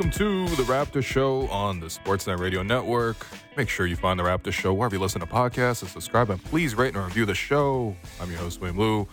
[0.00, 3.26] Welcome to the Raptor Show on the Sportsnet Radio Network.
[3.58, 6.42] Make sure you find the Raptor Show wherever you listen to podcasts and subscribe and
[6.42, 7.94] please rate and review the show.
[8.18, 9.08] I'm your host, Will Lou.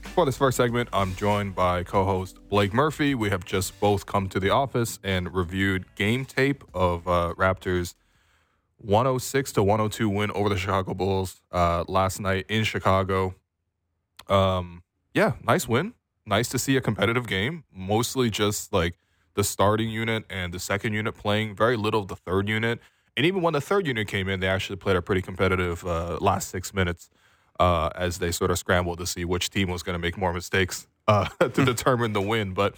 [0.00, 3.14] For this first segment, I'm joined by co-host Blake Murphy.
[3.14, 7.94] We have just both come to the office and reviewed game tape of uh, Raptors
[8.78, 13.36] 106 to 102 win over the Chicago Bulls uh, last night in Chicago.
[14.28, 14.82] Um,
[15.14, 15.94] yeah, nice win.
[16.26, 17.62] Nice to see a competitive game.
[17.72, 18.96] Mostly just like
[19.34, 22.80] the starting unit and the second unit playing very little of the third unit.
[23.16, 26.18] And even when the third unit came in, they actually played a pretty competitive uh,
[26.20, 27.10] last six minutes
[27.60, 30.32] uh, as they sort of scrambled to see which team was going to make more
[30.32, 32.52] mistakes uh, to determine the win.
[32.54, 32.74] But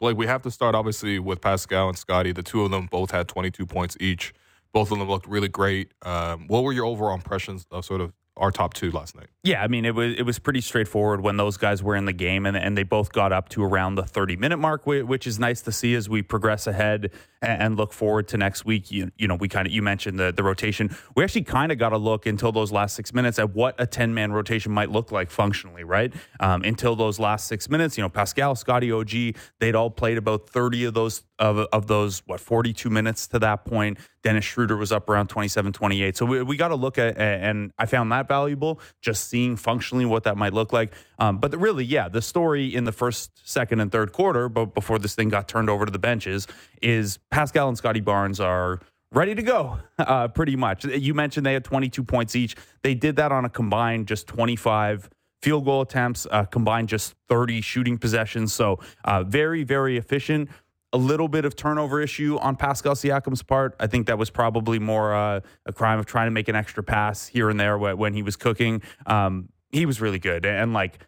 [0.00, 2.32] like we have to start obviously with Pascal and Scottie.
[2.32, 4.34] The two of them both had 22 points each.
[4.72, 5.92] Both of them looked really great.
[6.02, 9.28] Um, what were your overall impressions of sort of our top two last night.
[9.42, 12.12] Yeah, I mean it was it was pretty straightforward when those guys were in the
[12.12, 15.38] game, and and they both got up to around the thirty minute mark, which is
[15.38, 18.90] nice to see as we progress ahead and look forward to next week.
[18.90, 20.94] You, you know, we kind of you mentioned the the rotation.
[21.14, 23.86] We actually kind of got to look until those last six minutes at what a
[23.86, 26.12] ten man rotation might look like functionally, right?
[26.40, 30.48] Um, until those last six minutes, you know, Pascal, Scottie, OG, they'd all played about
[30.48, 33.98] thirty of those of of those what forty two minutes to that point.
[34.26, 36.16] Dennis Schroeder was up around 27, 28.
[36.16, 40.04] So we, we got to look at, and I found that valuable, just seeing functionally
[40.04, 40.92] what that might look like.
[41.20, 44.74] Um, but the, really, yeah, the story in the first, second, and third quarter, but
[44.74, 46.48] before this thing got turned over to the benches,
[46.82, 48.80] is Pascal and Scottie Barnes are
[49.12, 50.84] ready to go, uh, pretty much.
[50.84, 52.56] You mentioned they had 22 points each.
[52.82, 55.08] They did that on a combined just 25
[55.42, 58.52] field goal attempts, uh, combined just 30 shooting possessions.
[58.52, 60.50] So uh, very, very efficient.
[60.96, 63.76] A little bit of turnover issue on Pascal Siakam's part.
[63.78, 66.82] I think that was probably more uh, a crime of trying to make an extra
[66.82, 68.80] pass here and there when he was cooking.
[69.04, 70.46] Um, he was really good.
[70.46, 70.98] And like,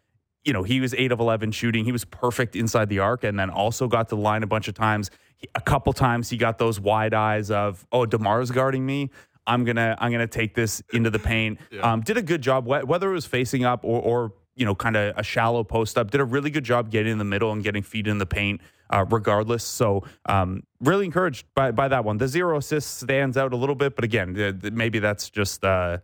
[0.43, 1.85] you know, he was eight of 11 shooting.
[1.85, 4.67] He was perfect inside the arc and then also got to the line a bunch
[4.67, 5.09] of times.
[5.55, 9.09] A couple times he got those wide eyes of, oh, DeMar's guarding me.
[9.47, 11.57] I'm gonna I'm gonna take this into the paint.
[11.71, 11.91] Yeah.
[11.91, 14.95] Um, did a good job, whether it was facing up or, or you know, kind
[14.95, 16.11] of a shallow post up.
[16.11, 18.61] Did a really good job getting in the middle and getting feet in the paint,
[18.89, 19.63] uh, regardless.
[19.63, 22.17] So, um, really encouraged by by that one.
[22.17, 25.99] The zero assist stands out a little bit, but again, maybe that's just uh,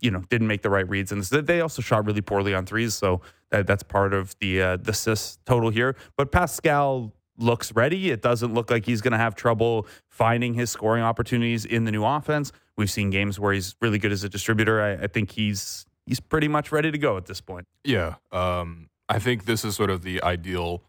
[0.00, 2.94] you know didn't make the right reads, and they also shot really poorly on threes.
[2.94, 3.20] So
[3.50, 5.96] that, that's part of the uh, the assist total here.
[6.16, 8.10] But Pascal looks ready.
[8.10, 11.90] It doesn't look like he's going to have trouble finding his scoring opportunities in the
[11.90, 12.52] new offense.
[12.76, 14.80] We've seen games where he's really good as a distributor.
[14.80, 17.66] I, I think he's he's pretty much ready to go at this point.
[17.84, 20.82] Yeah, um, I think this is sort of the ideal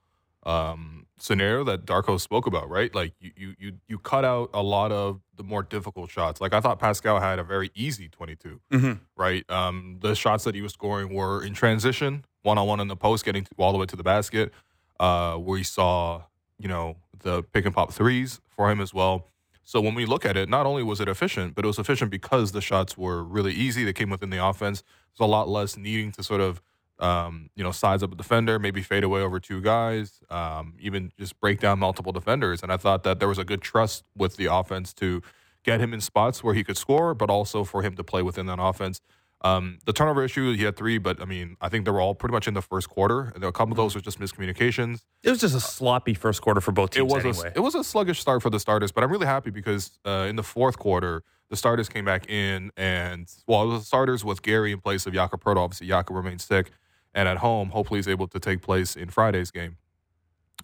[0.44, 2.94] um, scenario that Darko spoke about, right?
[2.94, 6.42] Like you, you you you cut out a lot of the more difficult shots.
[6.42, 8.94] Like I thought Pascal had a very easy 22, mm-hmm.
[9.16, 9.50] right?
[9.50, 12.96] Um, the shots that he was scoring were in transition, one on one in the
[12.96, 14.52] post, getting to, all the way to the basket.
[15.00, 16.22] Uh, where he saw,
[16.60, 19.28] you know, the pick and pop threes for him as well.
[19.64, 22.12] So when we look at it, not only was it efficient, but it was efficient
[22.12, 23.84] because the shots were really easy.
[23.84, 24.84] They came within the offense.
[25.12, 26.62] There's a lot less needing to sort of
[27.02, 31.12] um, you know, size up a defender, maybe fade away over two guys, um, even
[31.18, 32.62] just break down multiple defenders.
[32.64, 35.22] And I thought that there was a good trust with the offense to
[35.64, 38.46] get him in spots where he could score, but also for him to play within
[38.46, 39.02] that offense.
[39.44, 42.14] Um, the turnover issue, he had three, but I mean, I think they were all
[42.14, 43.32] pretty much in the first quarter.
[43.34, 45.02] And a couple of those were just miscommunications.
[45.24, 47.12] It was just a sloppy first quarter for both teams.
[47.12, 47.52] It was anyway.
[47.56, 50.28] a, it was a sluggish start for the starters, but I'm really happy because uh,
[50.30, 54.24] in the fourth quarter, the starters came back in, and well, it was the starters
[54.24, 55.58] with Gary in place of Jakob Poeltl.
[55.58, 56.72] Obviously, Jakob remained sick,
[57.14, 59.78] and at home, hopefully, is able to take place in Friday's game.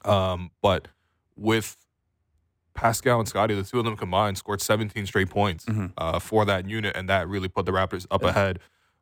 [0.06, 0.88] Um, but
[1.35, 1.78] with
[2.74, 5.88] Pascal and Scottie, the two of them combined scored 17 straight points mm-hmm.
[5.97, 8.30] uh, for that unit, and that really put the Raptors up yeah.
[8.30, 8.59] ahead.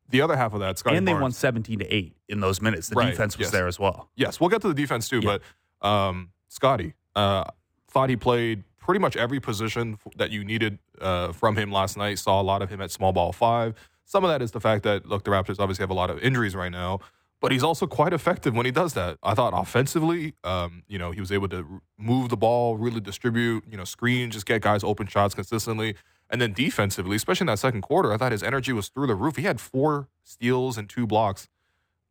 [0.10, 2.62] The other half of that, Scottie and they Barnes, won 17 to eight in those
[2.62, 2.90] minutes.
[2.90, 3.10] The right.
[3.10, 3.52] defense was yes.
[3.52, 4.10] there as well.
[4.16, 5.38] Yes, we'll get to the defense too, yeah.
[5.82, 7.46] but um, Scottie uh,
[7.90, 12.20] thought he played pretty much every position that you needed uh, from him last night.
[12.20, 13.74] Saw a lot of him at small ball five.
[14.06, 16.20] Some of that is the fact that look, the Raptors obviously have a lot of
[16.20, 17.00] injuries right now
[17.46, 19.20] but he's also quite effective when he does that.
[19.22, 23.66] I thought offensively, um, you know, he was able to move the ball, really distribute,
[23.70, 25.94] you know, screen, just get guys open shots consistently.
[26.32, 29.14] And then defensively, especially in that second quarter, I thought his energy was through the
[29.14, 29.36] roof.
[29.36, 31.47] He had four steals and two blocks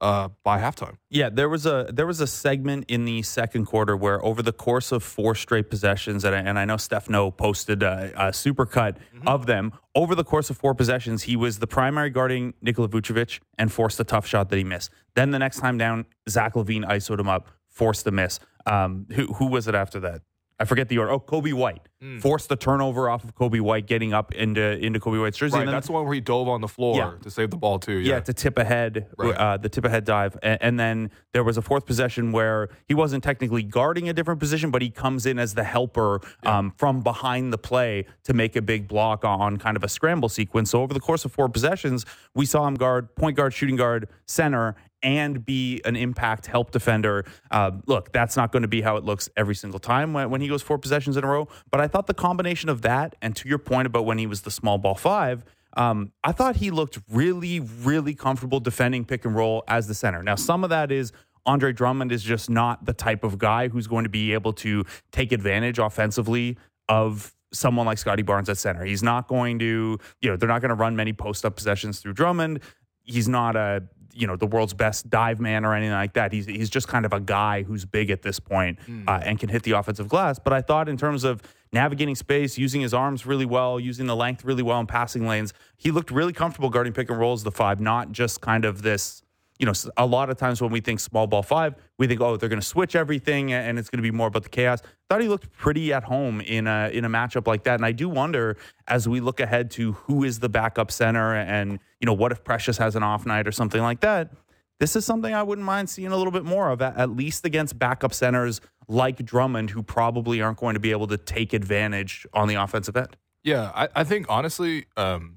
[0.01, 0.97] uh, by halftime.
[1.09, 4.53] Yeah, there was a there was a segment in the second quarter where over the
[4.53, 8.97] course of four straight possessions, and I, and I know Stefano posted a, a supercut
[8.97, 9.29] mm-hmm.
[9.29, 9.73] of them.
[9.95, 14.01] Over the course of four possessions, he was the primary guarding Nikola Vucevic and forced
[14.01, 14.91] a tough shot that he missed.
[15.15, 18.41] Then the next time down, Zach LaVine isoed him up, forced the miss.
[18.67, 20.23] Um, who who was it after that?
[20.61, 21.11] I forget the order.
[21.13, 22.21] Oh, Coby White Mm.
[22.21, 25.57] forced the turnover off of Coby White, getting up into into Coby White's jersey.
[25.57, 27.13] Right, then- that's the one where he dove on the floor Yeah.
[27.23, 27.95] to save the ball too.
[27.95, 29.35] yeah, Yeah, to tip ahead, Right.
[29.35, 32.93] uh, the tip ahead dive, and, and then there was a fourth possession where he
[32.95, 37.01] wasn't technically guarding a different position, but he comes in as the helper um, from
[37.01, 40.71] behind the play to make a big block on kind of a scramble sequence.
[40.71, 42.05] So over the course of four possessions,
[42.35, 44.77] we saw him guard point guard, shooting guard, center.
[45.05, 47.27] And be an impact help defender.
[47.51, 50.41] Uh, look, that's not going to be how it looks every single time when, when
[50.41, 51.47] he goes four possessions in a row.
[51.71, 54.43] But I thought the combination of that and to your point about when he was
[54.43, 55.45] the small ball five,
[55.77, 60.23] um, I thought he looked really, really comfortable defending pick and roll as the center.
[60.23, 61.13] Now, some of that is
[61.47, 64.85] Andre Drummond is just not the type of guy who's going to be able to
[65.13, 66.57] take advantage offensively
[66.89, 68.85] of someone like Scottie Barnes at center.
[68.85, 72.01] He's not going to, you know, they're not going to run many post up possessions
[72.01, 72.61] through Drummond.
[73.03, 73.83] He's not a,
[74.15, 76.33] you know, the world's best dive man or anything like that.
[76.33, 78.79] He's he's just kind of a guy who's big at this point,
[79.09, 80.39] uh, and can hit the offensive glass.
[80.39, 84.17] But I thought in terms of navigating space, using his arms really well, using the
[84.17, 87.51] length really well in passing lanes, he looked really comfortable guarding pick and rolls the
[87.51, 89.24] five, not just kind of this
[89.59, 92.37] you know, a lot of times when we think small ball five, we think, oh,
[92.37, 94.81] they're going to switch everything and it's going to be more about the chaos.
[95.09, 97.93] Thought he looked pretty at home in a in a matchup like that, and I
[97.93, 98.57] do wonder
[98.89, 102.43] as we look ahead to who is the backup center and you know what if
[102.43, 104.33] Precious has an off night or something like that.
[104.81, 107.79] This is something I wouldn't mind seeing a little bit more of, at least against
[107.79, 112.49] backup centers like Drummond, who probably aren't going to be able to take advantage on
[112.49, 113.17] the offensive end.
[113.45, 115.37] Yeah, I, I think honestly, um,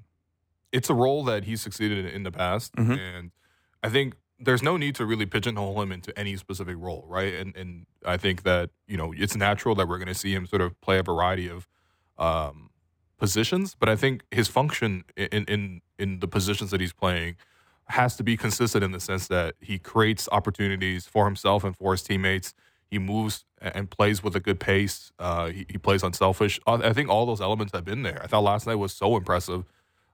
[0.72, 2.98] it's a role that he's succeeded in in the past, Mhm.
[2.98, 3.32] and
[3.84, 7.34] I think there's no need to really pigeonhole him into any specific role, right?
[7.34, 10.46] And and I think that you know it's natural that we're going to see him
[10.46, 11.68] sort of play a variety of
[12.18, 12.70] um,
[13.18, 17.36] positions, but I think his function in in in the positions that he's playing
[17.90, 21.94] has to be consistent in the sense that he creates opportunities for himself and for
[21.94, 22.54] his teammates.
[22.90, 25.12] He moves and plays with a good pace.
[25.20, 26.60] Uh, he, he plays unselfish.
[26.68, 28.22] I think all those elements have been there.
[28.24, 29.66] I thought last night was so impressive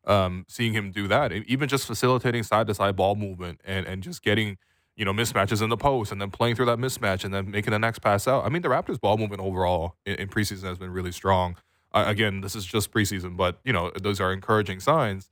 [0.06, 1.32] um, seeing him do that.
[1.32, 4.58] Even just facilitating side to side ball movement and, and just getting
[4.96, 7.72] you know mismatches in the post and then playing through that mismatch and then making
[7.72, 8.46] the next pass out.
[8.46, 11.56] I mean, the Raptors' ball movement overall in, in preseason has been really strong.
[11.96, 15.30] Again, this is just preseason, but you know those are encouraging signs.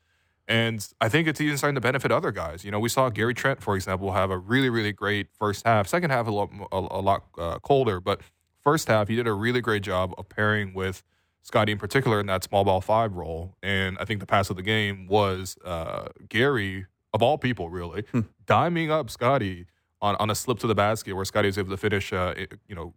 [0.47, 2.65] And I think it's even starting to benefit other guys.
[2.65, 5.87] You know, we saw Gary Trent, for example, have a really, really great first half.
[5.87, 8.21] Second half, a lot, a, a lot uh, colder, but
[8.59, 11.03] first half, he did a really great job of pairing with
[11.43, 13.55] Scottie in particular in that small ball five role.
[13.63, 18.03] And I think the pass of the game was uh, Gary, of all people, really,
[18.45, 19.65] diming up Scottie
[20.01, 22.53] on, on a slip to the basket where Scottie was able to finish, uh, it-
[22.67, 22.93] you know,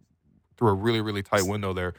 [0.57, 1.93] through a really, really tight window there.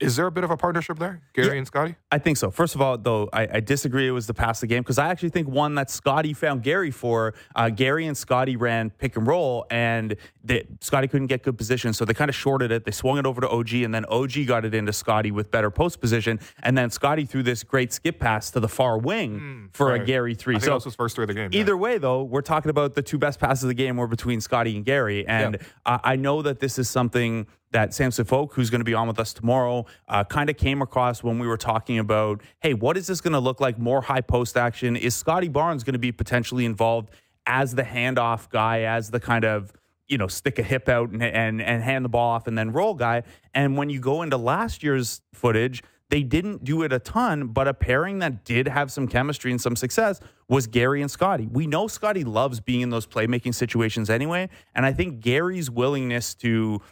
[0.00, 1.54] Is there a bit of a partnership there, Gary Yeah.
[1.58, 1.94] and Scottie?
[2.10, 2.50] I think so.
[2.50, 4.98] First of all, though, I, I disagree it was the pass of the game because
[4.98, 7.34] I actually think one that Scottie found Gary for.
[7.54, 11.92] Uh, Gary and Scottie ran pick and roll, and they, Scottie couldn't get good position,
[11.92, 12.84] so they kind of shorted it.
[12.86, 15.70] They swung it over to OG, and then OG got it into Scottie with better
[15.70, 19.94] post position, and then Scottie threw this great skip pass to the far wing for
[19.94, 19.98] a.
[20.04, 20.54] Gary three.
[20.54, 21.50] I think so that was his first three of the game.
[21.52, 21.60] yeah.
[21.60, 24.40] Either way, though, we're talking about the two best passes of the game were between
[24.40, 25.26] Scottie and Gary.
[25.28, 28.94] And I I know that this is something that Samson Folk, who's going to be
[28.94, 32.74] on with us tomorrow, uh, kind of came across when we were talking about, hey,
[32.74, 33.78] what is this going to look like?
[33.78, 34.96] More high post action.
[34.96, 37.10] Is Scottie Barnes going to be potentially involved
[37.46, 39.72] as the handoff guy, as the kind of
[40.10, 42.72] you know, stick a hip out and, and and hand the ball off and then
[42.72, 43.22] roll guy.
[43.54, 47.68] And when you go into last year's footage, they didn't do it a ton, but
[47.68, 51.46] a pairing that did have some chemistry and some success was Gary and Scottie.
[51.46, 56.34] We know Scottie loves being in those playmaking situations anyway, and I think Gary's willingness
[56.36, 56.82] to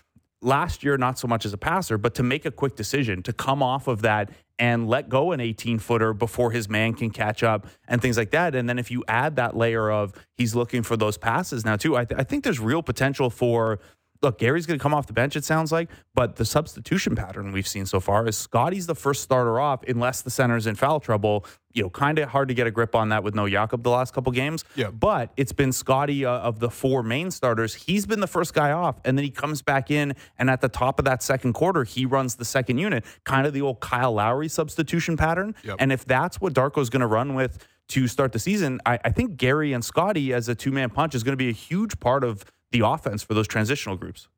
[0.40, 3.32] last year not so much as a passer, but to make a quick decision to
[3.32, 7.42] come off of that and let go an 18 footer before his man can catch
[7.42, 8.54] up and things like that.
[8.54, 11.96] And then if you add that layer of he's looking for those passes now too,
[11.96, 13.80] I, th- I think there's real potential for.
[14.20, 17.52] Look, Gary's going to come off the bench, it sounds like, but the substitution pattern
[17.52, 20.98] we've seen so far is Scottie's the first starter off unless the center's in foul
[20.98, 21.46] trouble.
[21.72, 23.90] You know, kind of hard to get a grip on that with no Jakob the
[23.90, 24.64] last couple games.
[24.74, 24.90] Yeah.
[24.90, 27.74] But it's been Scottie uh, of the four main starters.
[27.74, 30.68] He's been the first guy off, and then he comes back in, and at the
[30.68, 34.12] top of that second quarter, he runs the second unit, kind of the old Kyle
[34.12, 35.54] Lowry substitution pattern.
[35.62, 35.76] Yep.
[35.78, 39.10] And if that's what Darko's going to run with to start the season, I, I
[39.10, 42.00] think Gary and Scottie as a two man punch is going to be a huge
[42.00, 44.28] part of the offense for those transitional groups.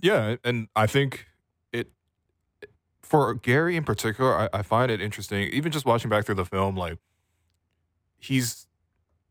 [0.00, 1.26] Yeah, and I think
[1.72, 1.90] it
[3.02, 5.48] for Gary in particular, I, I find it interesting.
[5.48, 6.98] Even just watching back through the film, like
[8.18, 8.66] he's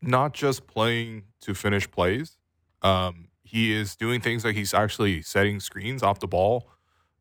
[0.02, 2.36] not just playing to finish plays.
[2.82, 6.68] Um, he is doing things like he's actually setting screens off the ball.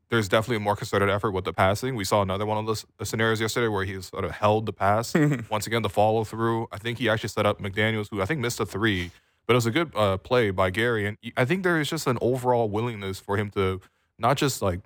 [0.10, 1.96] There's definitely a more concerted effort with the passing.
[1.96, 5.14] We saw another one of those scenarios yesterday where he sort of held the pass.
[5.50, 6.68] Once again, the follow through.
[6.72, 9.12] I think he actually set up McDaniels, who I think missed a three,
[9.50, 11.08] but it was a good uh, play by Gary.
[11.08, 13.82] And I think there is just an overall willingness for him to
[14.20, 14.82] not just like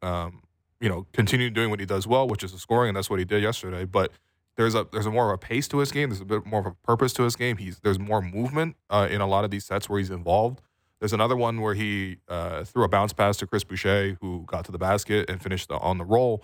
[0.00, 0.44] um,
[0.80, 3.18] you know, continue doing what he does well, which is the scoring, and that's what
[3.18, 3.84] he did yesterday.
[3.84, 4.10] But
[4.56, 6.08] there's a there's a more of a pace to his game.
[6.08, 7.58] There's a bit more of a purpose to his game.
[7.58, 10.62] He's there's more movement uh, in a lot of these sets where he's involved.
[10.98, 14.64] There's another one where he uh, threw a bounce pass to Chris Boucher, who got
[14.64, 16.42] to the basket and finished the, on the roll.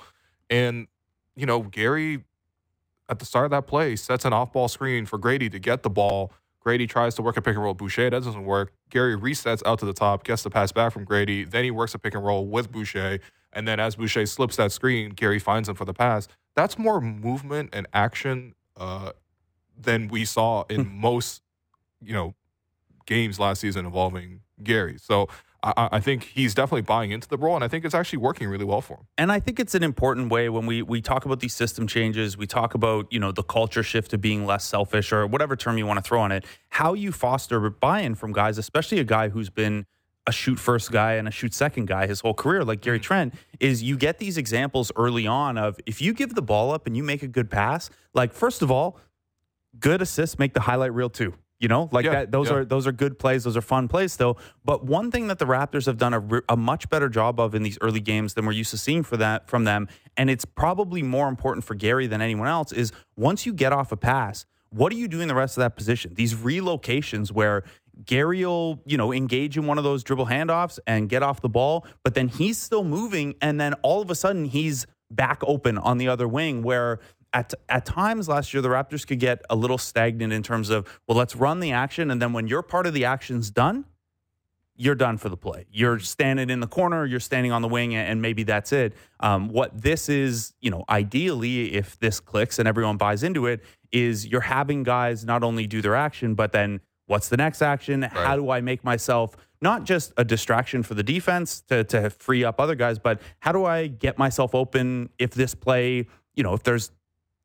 [0.51, 0.87] And
[1.35, 2.25] you know, Gary
[3.09, 5.83] at the start of that play sets an off ball screen for Grady to get
[5.83, 6.31] the ball.
[6.69, 8.11] Grady tries to work a pick and roll with Boucher.
[8.11, 8.75] That doesn't work.
[8.91, 11.43] Gary resets out to the top, gets the pass back from Grady.
[11.45, 13.21] Then he works a pick and roll with Boucher.
[13.55, 16.29] And then as Boucher slips that screen, Gary finds him for the pass.
[16.55, 19.13] That's more movement and action uh,
[19.81, 21.01] than we saw in Hmm.
[21.01, 21.41] most,
[22.03, 22.35] you know,
[23.07, 24.99] games last season involving Gary.
[24.99, 25.27] So
[25.63, 28.49] I, I think he's definitely buying into the role, and I think it's actually working
[28.49, 29.07] really well for him.
[29.17, 32.37] And I think it's an important way when we we talk about these system changes,
[32.37, 35.77] we talk about, you know, the culture shift to being less selfish or whatever term
[35.77, 39.29] you want to throw on it, how you foster buy-in from guys, especially a guy
[39.31, 39.87] who's been
[40.29, 43.05] a shoot first guy and a shoot second guy his whole career like Gary mm-hmm.
[43.05, 46.87] Trent is you get these examples early on of if you give the ball up
[46.87, 49.01] and you make a good pass, like first of all,
[49.81, 51.35] good assists make the highlight reel too.
[51.61, 52.33] You know, like Yeah, that.
[52.33, 52.57] Those yeah.
[52.57, 53.45] are those are good plays.
[53.45, 54.37] Those are fun plays though.
[54.65, 57.63] But one thing that the Raptors have done a, a much better job of in
[57.63, 61.03] these early games than we're used to seeing for that from them, and it's probably
[61.03, 64.93] more important for Gary than anyone else, is once you get off a pass, what
[64.93, 66.13] are you doing the rest of that position?
[66.15, 67.65] These relocations where
[68.05, 71.49] Gary will, you know, engage in one of those dribble handoffs and get off the
[71.49, 75.79] ball, but then he's still moving, and then all of a sudden he's back open
[75.79, 77.01] on the other wing where
[77.33, 81.01] at at times last year the Raptors could get a little stagnant in terms of
[81.07, 83.85] well let's run the action and then when your part of the action's done
[84.81, 85.67] you're done for the play.
[85.73, 88.95] You're standing in the corner you're standing on the wing and maybe that's it.
[89.21, 93.65] Um, what this is you know ideally if this clicks and everyone buys into it
[93.91, 98.03] is you're having guys not only do their action but then what's the next action?
[98.03, 102.45] How do I make myself not just a distraction for the defense to, to free
[102.45, 106.55] up other guys, but how do I get myself open if this play, you know,
[106.55, 106.93] if there's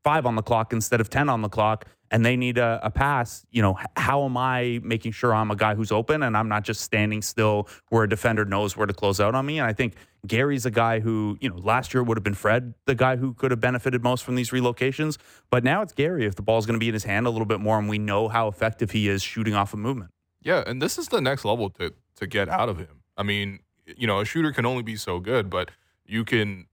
[0.03, 2.91] five on the clock instead of 10 on the clock and they need a, a
[2.91, 6.47] pass, you know, how am I making sure I'm a guy who's open and I'm
[6.47, 9.57] not just standing still where a defender knows where to close out on me?
[9.57, 9.95] And I think
[10.27, 13.33] Gary's a guy who, you know, last year would have been Fred, the guy who
[13.33, 15.17] could have benefited most from these relocations.
[15.49, 17.47] But now it's Gary if the ball's going to be in his hand a little
[17.47, 20.11] bit more and we know how effective he is shooting off a movement.
[20.43, 23.01] Yeah, and this is the next level to to get out of him.
[23.17, 25.71] I mean, you know, a shooter can only be so good, but
[26.05, 26.67] you can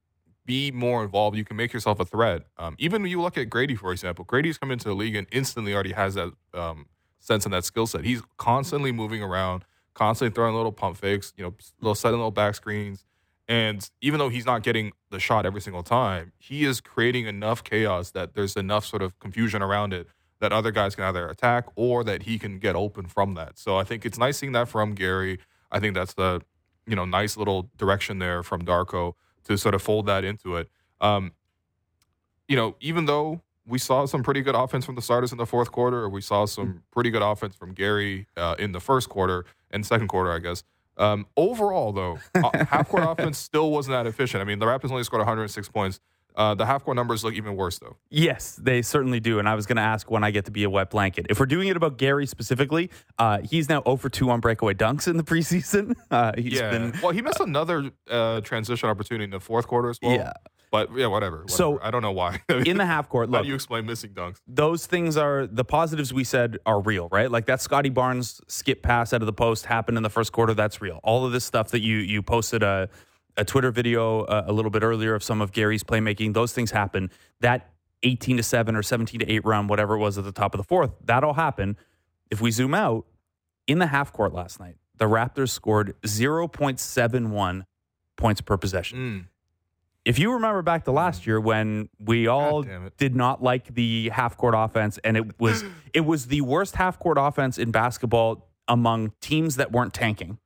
[0.51, 1.37] be more involved.
[1.37, 2.43] You can make yourself a threat.
[2.59, 5.29] Um, even when you look at Grady, for example, Grady's come into the league and
[5.31, 6.87] instantly already has that um,
[7.21, 8.05] sense and that skill set.
[8.05, 9.65] He's constantly moving around,
[9.95, 13.05] constantly throwing little pump fakes, you know, little setting little back screens.
[13.47, 17.63] And even though he's not getting the shot every single time, he is creating enough
[17.63, 20.09] chaos that there's enough sort of confusion around it
[20.41, 23.57] that other guys can either attack or that he can get open from that.
[23.57, 25.39] So I think it's nice seeing that from Gary.
[25.71, 26.43] I think that's the
[26.89, 30.69] you know nice little direction there from Darko to sort of fold that into it.
[31.01, 31.33] Um,
[32.49, 35.47] you know, even though we saw some pretty good offense from the starters in the
[35.47, 39.09] fourth quarter, or we saw some pretty good offense from Gary uh, in the first
[39.09, 40.65] quarter and second quarter, I guess.
[40.97, 44.41] Um, overall, though, uh, half court offense still wasn't that efficient.
[44.41, 46.01] I mean, the Raptors only scored 106 points.
[46.41, 47.99] Uh, the half court numbers look even worse, though.
[48.09, 49.39] Yes, they certainly do.
[49.39, 51.27] And I was going to ask when I get to be a wet blanket.
[51.29, 54.73] If we're doing it about Gary specifically, uh, he's now 0 for 2 on breakaway
[54.73, 55.95] dunks in the preseason.
[56.11, 56.71] Uh, he's yeah.
[56.71, 56.95] been.
[57.03, 60.15] well, he missed another uh, transition opportunity in the fourth quarter as well.
[60.15, 60.33] Yeah.
[60.71, 61.39] But yeah, whatever.
[61.43, 61.49] whatever.
[61.49, 62.43] So, I don't know why.
[62.49, 64.37] In the half court, How look, do you explain missing dunks?
[64.47, 67.29] those things are the positives we said are real, right?
[67.29, 70.55] Like that Scottie Barnes skip pass out of the post happened in the first quarter.
[70.55, 71.01] That's real.
[71.03, 72.89] All of this stuff that you you posted a
[73.41, 76.35] a Twitter video uh, a little bit earlier of some of Gary's playmaking.
[76.35, 77.11] Those things happen.
[77.41, 77.71] That
[78.03, 80.59] 18 to 7 or 17 to 8 run, whatever it was at the top of
[80.59, 81.77] the fourth, that all happened.
[82.31, 83.07] If we zoom out,
[83.67, 87.65] in the half court last night, the Raptors scored 0.71
[88.17, 88.99] points per possession.
[88.99, 89.27] Mm.
[90.05, 92.65] If you remember back to last year when we all
[92.97, 96.99] did not like the half court offense and it was it was the worst half
[96.99, 100.39] court offense in basketball among teams that weren't tanking.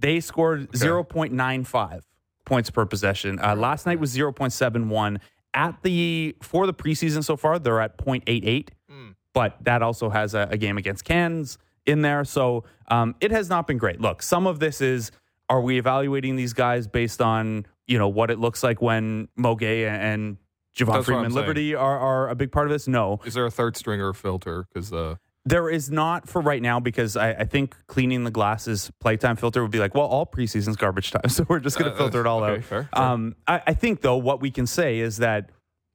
[0.00, 2.00] They scored 0.95
[2.44, 3.38] points per possession.
[3.38, 5.18] Uh, last night was 0.71
[5.54, 9.14] at the for the preseason so far they're at 0.88 Mm.
[9.34, 12.24] but that also has a, a game against Cairns in there.
[12.24, 14.00] So um, it has not been great.
[14.00, 15.12] Look, some of this is
[15.48, 19.88] are we evaluating these guys based on you know what it looks like when Moget
[19.88, 20.38] and
[20.76, 21.32] Javon That's Freeman.
[21.34, 22.86] Liberty are, are a big part of this?
[22.88, 24.66] No, Is there a third stringer filter?
[24.72, 28.90] Because uh, there is not for right now because I, I think cleaning the glasses
[29.00, 31.94] playtime filter would be like, well, all preseason's garbage time, so we're just going to
[31.94, 32.64] Uh, filter it all okay, out.
[32.64, 33.00] fair, fair.
[33.02, 35.50] Um, I, I think though what we can say is that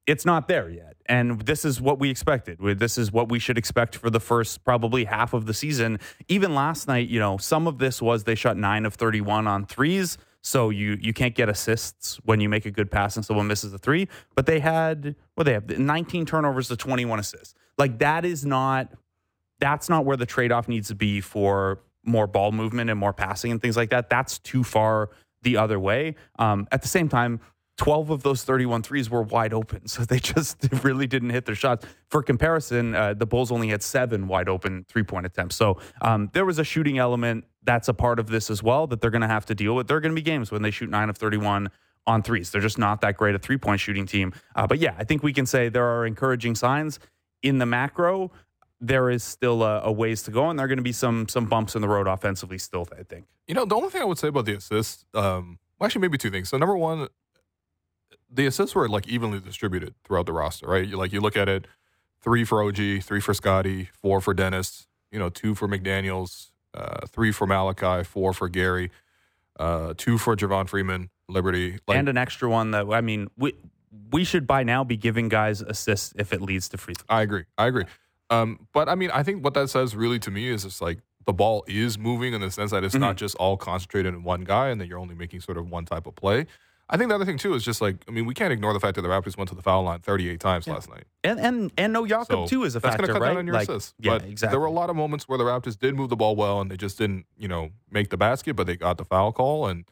[0.08, 2.60] it's not there yet, and this is what we expected.
[2.80, 6.00] This is what we should expect for the first probably half of the season.
[6.28, 9.66] Even last night, you know, some of this was they shot nine of thirty-one on
[9.66, 10.18] threes.
[10.42, 13.74] So you you can't get assists when you make a good pass and someone misses
[13.74, 14.08] a three.
[14.36, 17.56] But they had well, they have 19 turnovers to 21 assists.
[17.80, 18.92] Like that is not
[19.66, 23.14] that's not where the trade off needs to be for more ball movement and more
[23.14, 24.12] passing and things like that.
[24.12, 25.10] That's too far
[25.42, 26.16] the other way.
[26.38, 27.40] Um, at the same time,
[27.78, 29.82] 12 of those 31 threes were wide open.
[29.88, 31.86] So they just really didn't hit their shots.
[32.10, 35.56] For comparison, uh, the Bulls only had seven wide open three point attempts.
[35.56, 39.02] So um, there was a shooting element that's a part of this as well that
[39.02, 39.88] they're going to have to deal with.
[39.88, 41.70] There are going to be games when they shoot nine of 31
[42.06, 42.52] on threes.
[42.52, 44.32] They're just not that great a three point shooting team.
[44.56, 47.00] Uh, but yeah, I think we can say there are encouraging signs
[47.42, 48.32] in the macro.
[48.82, 51.28] There is still a, a ways to go, and there are going to be some
[51.28, 52.88] some bumps in the road offensively still.
[52.98, 53.26] I think.
[53.48, 56.18] You know, the only thing I would say about the assists, um, well, actually, maybe
[56.18, 56.50] two things.
[56.50, 57.08] So number one,
[58.30, 60.88] the assists were like evenly distributed throughout the roster, right?
[60.88, 61.68] You like you look at it,
[62.22, 67.08] three for OG, three for Scottie, four for Dennis, you know, two for McDaniels, uh,
[67.08, 68.92] three for Malachi, four for Gary,
[69.60, 73.54] uh, two for Javon Freeman, Liberty, like, and an extra one that I mean, we
[74.12, 77.06] we should by now be giving guys assists if it leads to free throws.
[77.10, 77.46] I agree.
[77.58, 77.86] I agree.
[78.30, 81.00] Um, but I mean, I think what that says really to me is it's like
[81.26, 83.02] the ball is moving in the sense that it's mm-hmm.
[83.02, 85.86] not just all concentrated in one guy and that you're only making sort of one
[85.86, 86.46] type of play.
[86.88, 88.80] I think the other thing too is just like I mean we can't ignore the
[88.80, 90.74] fact that the Raptors went to the foul line 38 times yeah.
[90.74, 93.30] last night, and and and no Jakob so too is a that's factor, cut right?
[93.30, 93.96] Down on your like, assists.
[94.00, 94.54] Yeah, but exactly.
[94.54, 96.70] There were a lot of moments where the Raptors did move the ball well and
[96.70, 99.86] they just didn't you know make the basket, but they got the foul call and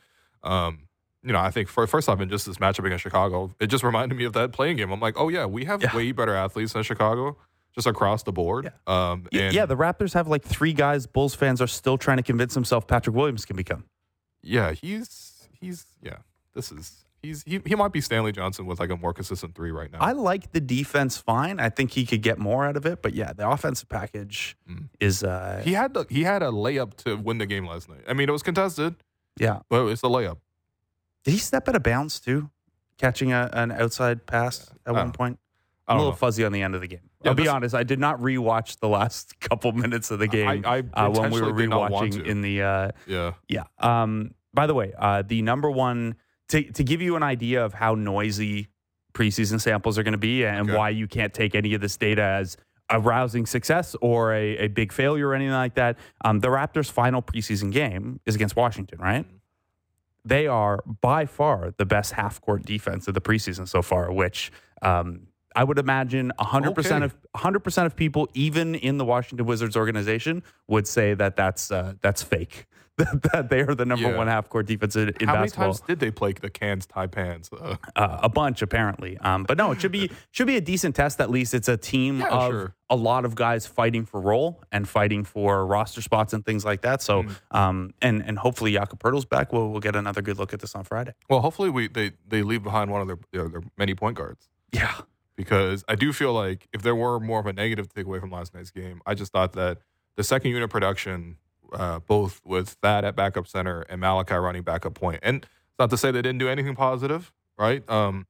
[0.44, 0.88] um,
[1.24, 3.84] you know I think for, first off in just this matchup against Chicago, it just
[3.84, 4.92] reminded me of that playing game.
[4.92, 5.96] I'm like, oh yeah, we have yeah.
[5.96, 7.38] way better athletes than Chicago
[7.74, 8.72] just across the board.
[8.88, 9.12] Yeah.
[9.12, 11.08] Um, yeah, the Raptors have like three guys.
[11.08, 13.86] Bulls fans are still trying to convince themselves Patrick Williams can become.
[14.42, 16.18] Yeah, he's he's yeah.
[16.54, 19.72] This is he's he, he might be Stanley Johnson with like a more consistent three
[19.72, 20.00] right now.
[20.00, 21.60] I like the defense fine.
[21.60, 24.90] I think he could get more out of it, but yeah, the offensive package mm.
[25.00, 25.24] is.
[25.24, 28.02] Uh, he had the, he had a layup to win the game last night.
[28.08, 28.96] I mean, it was contested.
[29.38, 30.38] Yeah, but it's a layup.
[31.24, 32.52] Did he step out of bounds too,
[32.98, 34.92] catching a, an outside pass yeah.
[34.92, 35.40] at one point?
[35.88, 36.18] I'm a little know.
[36.18, 37.10] fuzzy on the end of the game.
[37.24, 37.74] Yeah, I'll be honest.
[37.74, 41.32] I did not rewatch the last couple minutes of the game I, I uh, when
[41.32, 42.62] we were rewatching in the.
[42.62, 43.34] Uh, yeah.
[43.48, 43.64] Yeah.
[43.80, 46.16] Um, by the way, uh, the number one
[46.50, 48.68] to to give you an idea of how noisy
[49.14, 50.78] preseason samples are going to be and okay.
[50.78, 52.58] why you can't take any of this data as
[52.90, 55.98] a rousing success or a, a big failure or anything like that.
[56.26, 59.26] Um, the Raptors' final preseason game is against Washington, right?
[59.26, 59.38] Mm-hmm.
[60.26, 64.52] They are by far the best half court defense of the preseason so far, which
[64.82, 67.06] um, I would imagine 100% okay.
[67.06, 71.94] of 100% of people even in the Washington Wizards organization would say that that's uh,
[72.02, 72.68] that's fake.
[72.98, 74.16] that they are the number yeah.
[74.16, 75.68] one half court defense in, in How basketball.
[75.70, 77.50] many times did they play the Cairns Taipans?
[77.52, 79.18] Uh, uh, a bunch apparently.
[79.18, 81.20] Um, but no, it should be should be a decent test.
[81.20, 82.76] At least it's a team yeah, of sure.
[82.92, 86.82] a lot of guys fighting for role and fighting for roster spots and things like
[86.82, 87.02] that.
[87.02, 87.36] So, mm.
[87.50, 89.52] um, and and hopefully Jakob Poeltl's back.
[89.52, 91.14] We'll we'll get another good look at this on Friday.
[91.30, 94.50] Well, hopefully we they they leave behind one of their their, their many point guards.
[94.72, 95.02] Yeah,
[95.36, 98.20] because I do feel like if there were more of a negative to take away
[98.20, 99.80] from last night's game, I just thought that
[100.16, 101.38] the second unit production
[101.74, 105.02] uh, both with Thad at backup center and Malachi running backup.
[105.02, 107.88] And it's not to say they didn't do anything positive, right?
[107.90, 108.28] Um,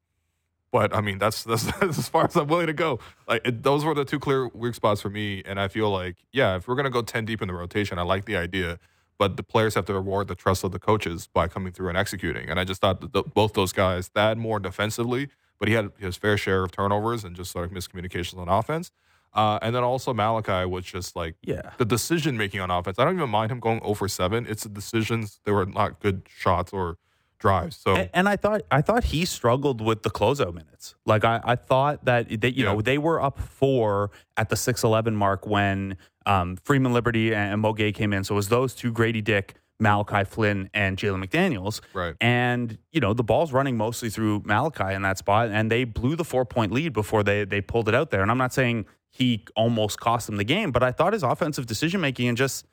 [0.72, 3.00] but I mean, that's, that's, that's as far as I'm willing to go.
[3.28, 6.18] Like it, those were the two clear weak spots for me, and I feel like,
[6.32, 8.80] yeah, if we're gonna go ten deep in the rotation, I like the idea,
[9.20, 11.98] but the players have to reward the trust of the coaches by coming through and
[11.98, 12.50] executing.
[12.50, 15.92] And I just thought that the, both those guys, Thad more defensively, but he had
[15.98, 18.92] his fair share of turnovers and just sort of miscommunications on offense.
[19.34, 21.72] Uh, and then also Malachi was just like yeah.
[21.78, 23.00] the decision making on offense.
[23.00, 24.46] I don't even mind him going 0 for 7.
[24.48, 26.98] It's the decisions they were not good shots or
[27.40, 27.76] drives.
[27.76, 30.96] So and, and, I thought I thought he struggled with the closeout minutes.
[31.06, 32.72] Like I, I thought that they, you yeah.
[32.72, 37.74] know they were up four at the 6-11 mark when um, Freeman Liberty and Mo
[37.74, 38.24] Gueye came in.
[38.24, 41.82] So it was those two Grady Dick Malachi Flynn and Jalen McDaniels.
[41.94, 42.16] Right.
[42.22, 45.50] And, you know, the ball's running mostly through Malachi in that spot.
[45.52, 48.22] And they blew the four point lead before they they pulled it out there.
[48.22, 50.72] And I'm not saying he almost cost them the game.
[50.72, 52.66] But I thought his offensive decision making and just,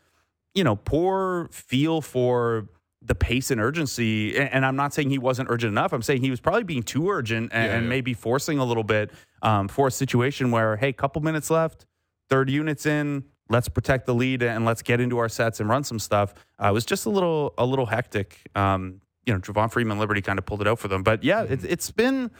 [0.54, 2.68] you know, poor feel for
[3.02, 4.36] the pace and urgency.
[4.38, 5.92] And, I'm not saying he wasn't urgent enough.
[5.92, 7.80] I'm saying he was probably being too urgent and, yeah, yeah.
[7.80, 9.10] maybe forcing a little bit
[9.42, 11.86] um, for a situation where, hey, couple minutes left,
[12.28, 13.24] third units in.
[13.50, 16.34] Let's protect the lead and let's get into our sets and run some stuff.
[16.62, 18.38] Uh, it was just a little a little hectic.
[18.54, 21.02] Um, you know, Javon Freeman Liberty kind of pulled it out for them.
[21.02, 21.52] But yeah, mm-hmm.
[21.52, 22.30] it, it's been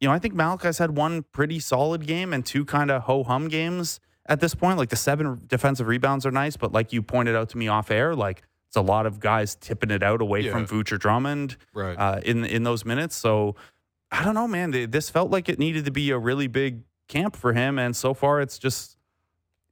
[0.00, 3.24] you know, I think Malachi's had one pretty solid game and two kind of ho
[3.24, 4.78] hum games at this point.
[4.78, 7.90] Like the seven defensive rebounds are nice, but like you pointed out to me off
[7.90, 10.52] air, like it's a lot of guys tipping it out away yeah.
[10.52, 11.94] from Vooch Drummond right.
[11.94, 13.16] uh, in in those minutes.
[13.16, 13.56] So
[14.10, 14.90] I don't know, man.
[14.90, 18.12] This felt like it needed to be a really big camp for him, and so
[18.12, 18.95] far it's just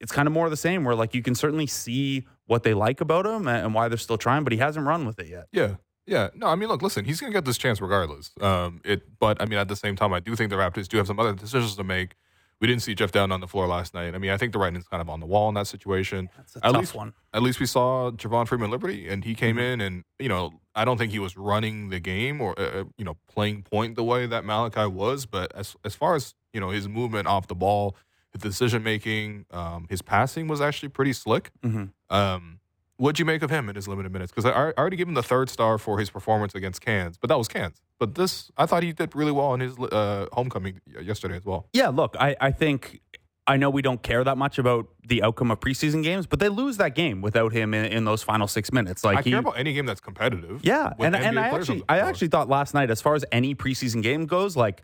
[0.00, 0.84] it's kind of more of the same.
[0.84, 4.18] Where like you can certainly see what they like about him and why they're still
[4.18, 5.46] trying, but he hasn't run with it yet.
[5.52, 5.76] Yeah,
[6.06, 8.32] Yeah, no, I mean, look, listen, he's going to get this chance regardless.
[8.40, 10.98] Um, it, but I mean, at the same time, I do think the Raptors do
[10.98, 12.16] have some other decisions to make.
[12.60, 14.14] We didn't see Jeff Dowtin on the floor last night.
[14.14, 16.28] I mean, I think the writing's kind of on the wall in that situation.
[16.36, 17.12] That's a at tough least, one.
[17.32, 19.72] At least we saw Javon Freeman Liberty, and he came Mhm.
[19.72, 22.84] in, and you know, I don't think he was running the game or uh, uh,
[22.98, 25.24] you know playing point the way that Malachi was.
[25.26, 27.96] But as as far as you know, his movement off the ball,
[28.34, 31.50] his decision making, um, his passing was actually pretty slick.
[31.62, 32.60] hmm Um,
[32.96, 34.30] what'd you make of him in his limited minutes?
[34.32, 37.28] Because I, I already gave him the third star for his performance against Cairns, but
[37.28, 37.80] that was Cairns.
[37.98, 41.68] But this, I thought he did really well in his uh, homecoming yesterday as well.
[41.72, 43.00] Yeah, look, I, I think
[43.46, 46.48] I know we don't care that much about the outcome of preseason games, but they
[46.48, 49.04] lose that game without him in, in those final six minutes.
[49.04, 50.60] Like I he, care about any game that's competitive.
[50.64, 54.02] yeah, and and I actually I actually thought last night, as far as any preseason
[54.02, 54.82] game goes, like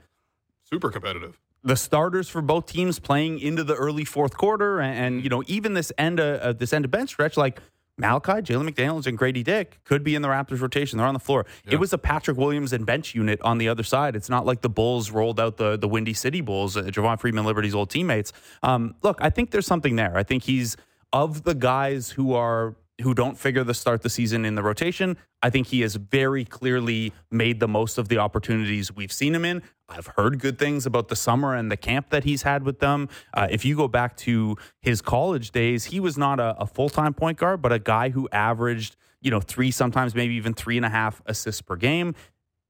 [0.65, 1.39] super competitive.
[1.63, 5.43] The starters for both teams playing into the early fourth quarter, and, and you know
[5.47, 7.61] even this end of uh, this end of bench stretch, like
[7.99, 10.97] Malachi, Jalen McDaniels, and Grady Dick could be in the Raptors rotation.
[10.97, 11.45] They're on the floor.
[11.67, 11.75] Yeah.
[11.75, 14.17] It was a Patrick Williams and bench unit on the other side.
[14.17, 17.45] It's not like the Bulls rolled out the the Windy City Bulls, uh, Javon Freeman
[17.45, 18.33] Liberty's old teammates.
[18.63, 20.17] Um, look, I think there's something there.
[20.17, 20.77] I think he's
[21.13, 25.17] of the guys who are who don't figure the start the season in the rotation.
[25.43, 29.45] I think he has very clearly made the most of the opportunities we've seen him
[29.45, 29.63] in.
[29.89, 33.09] I've heard good things about the summer and the camp that he's had with them.
[33.35, 36.89] Uh, if you go back to his college days, he was not a, a full
[36.89, 40.77] time point guard, but a guy who averaged, you know, three, sometimes maybe even three
[40.77, 42.15] and a half assists per game.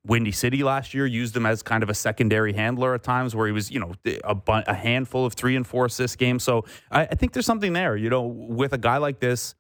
[0.07, 3.47] Windy City last year used him as kind of a secondary handler at times where
[3.47, 3.93] he was, you know,
[4.25, 6.43] a, bu- a handful of three and four assist games.
[6.43, 7.97] So I, I think there's something there.
[7.97, 9.55] You know, with a guy like this,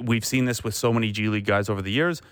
[0.00, 2.22] we've seen this with so many G League guys over the years.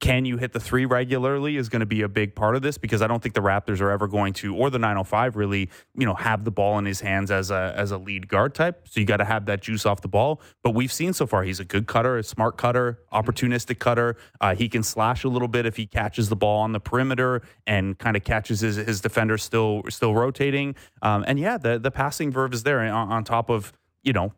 [0.00, 2.76] Can you hit the three regularly is going to be a big part of this
[2.76, 6.04] because I don't think the Raptors are ever going to, or the 905 really, you
[6.04, 8.86] know, have the ball in his hands as a as a lead guard type.
[8.88, 10.40] So you got to have that juice off the ball.
[10.62, 14.16] But we've seen so far he's a good cutter, a smart cutter, opportunistic cutter.
[14.40, 17.42] Uh, he can slash a little bit if he catches the ball on the perimeter
[17.66, 20.74] and kind of catches his his defender still still rotating.
[21.02, 24.32] Um, and yeah, the the passing verve is there on, on top of you know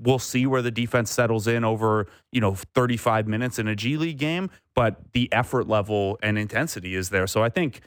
[0.00, 3.96] we'll see where the defense settles in over you know 35 minutes in a G
[3.96, 7.26] League game, but the effort level and intensity is there.
[7.26, 7.80] So I think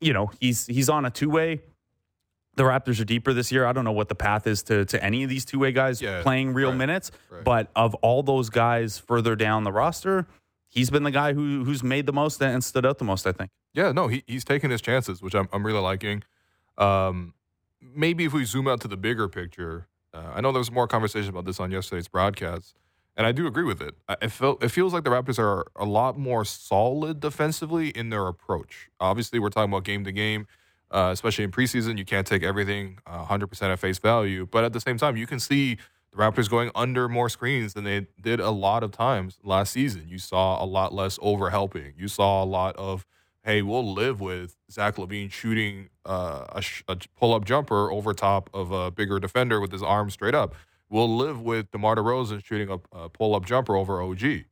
[0.00, 1.60] you know he's he's on a two way.
[2.54, 3.64] The Raptors are deeper this year.
[3.64, 6.02] I don't know what the path is to to any of these two way guys
[6.02, 7.42] Yeah, playing real right, minutes, right.
[7.44, 10.26] but of all those guys further down the roster,
[10.68, 13.26] he's been the guy who who's made the most and stood out the most.
[13.26, 13.50] I think.
[13.72, 16.24] Yeah, no, he, he's taking his chances, which I'm, I'm really liking.
[16.76, 17.32] Um,
[17.80, 20.86] maybe if we zoom out to the bigger picture, uh, I know there was more
[20.86, 22.74] conversation about this on yesterday's broadcast,
[23.16, 23.94] and I do agree with it.
[24.08, 28.26] I, it, it feels like the Raptors are a lot more solid defensively in their
[28.26, 28.90] approach.
[29.00, 30.46] Obviously, we're talking about game to game,
[30.90, 31.98] uh, especially in preseason.
[31.98, 35.26] You can't take everything uh, 100% at face value, but at the same time, you
[35.26, 35.76] can see
[36.10, 40.06] the Raptors going under more screens than they did a lot of times last season.
[40.08, 41.94] You saw a lot less overhelping.
[41.96, 43.06] You saw a lot of,
[43.44, 48.14] hey, we'll live with Zach LaVine shooting uh, a, sh- a pull up jumper over
[48.14, 50.54] top of a bigger defender with his arm straight up.
[50.88, 54.44] We'll live with DeMar DeRozan shooting a, a pull up jumper over OG.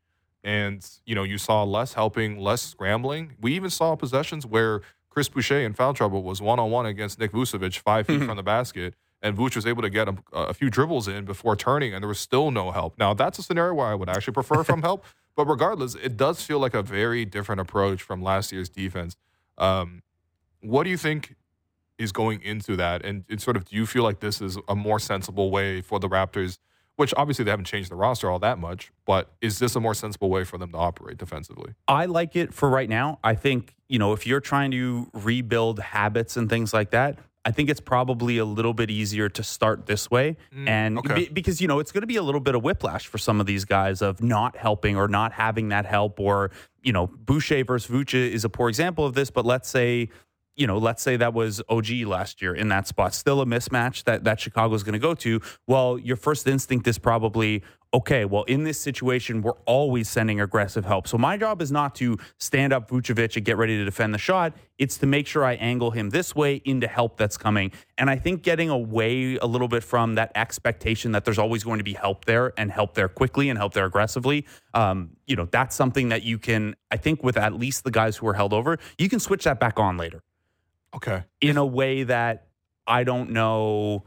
[0.42, 3.34] And, you know, you saw less helping, less scrambling.
[3.40, 7.18] We even saw possessions where Chris Boucher in foul trouble was one on one against
[7.18, 8.94] Nick Vucevic, five feet from the basket.
[9.22, 12.08] And Vuce was able to get a, a few dribbles in before turning, and there
[12.08, 12.98] was still no help.
[12.98, 15.04] Now, that's a scenario where I would actually prefer from help.
[15.36, 19.16] But regardless, it does feel like a very different approach from last year's defense.
[19.58, 20.02] Um,
[20.60, 21.36] what do you think
[21.98, 23.04] is going into that?
[23.04, 25.98] And it sort of, do you feel like this is a more sensible way for
[25.98, 26.58] the Raptors,
[26.96, 29.94] which obviously they haven't changed the roster all that much, but is this a more
[29.94, 31.74] sensible way for them to operate defensively?
[31.88, 33.18] I like it for right now.
[33.24, 37.52] I think, you know, if you're trying to rebuild habits and things like that, I
[37.52, 40.36] think it's probably a little bit easier to start this way.
[40.54, 41.14] Mm, and okay.
[41.14, 43.40] be- because, you know, it's going to be a little bit of whiplash for some
[43.40, 46.50] of these guys of not helping or not having that help or,
[46.82, 50.10] you know, Boucher versus Vuce is a poor example of this, but let's say,
[50.60, 54.04] you know, let's say that was OG last year in that spot, still a mismatch
[54.04, 55.40] that that Chicago's going to go to.
[55.66, 57.62] Well, your first instinct is probably,
[57.94, 61.08] okay, well, in this situation, we're always sending aggressive help.
[61.08, 64.18] So my job is not to stand up Vucevic and get ready to defend the
[64.18, 64.52] shot.
[64.76, 67.72] It's to make sure I angle him this way into help that's coming.
[67.96, 71.78] And I think getting away a little bit from that expectation that there's always going
[71.78, 74.44] to be help there and help there quickly and help there aggressively,
[74.74, 78.18] um, you know, that's something that you can, I think, with at least the guys
[78.18, 80.22] who are held over, you can switch that back on later
[80.94, 81.24] Okay.
[81.40, 82.48] in a way that
[82.86, 84.04] I don't know.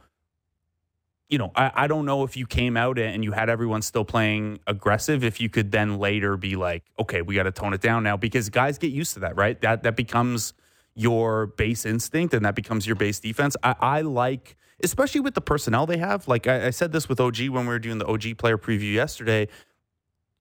[1.30, 4.06] You know, I, I don't know if you came out and you had everyone still
[4.06, 7.82] playing aggressive, if you could then later be like, okay, we got to tone it
[7.82, 9.60] down now because guys get used to that, right?
[9.62, 10.54] That that becomes
[10.94, 13.56] your base instinct and that becomes your base defense.
[13.64, 16.28] I, I like, especially with the personnel they have.
[16.28, 18.94] Like I, I said this with OG when we were doing the OG player preview
[18.94, 19.48] yesterday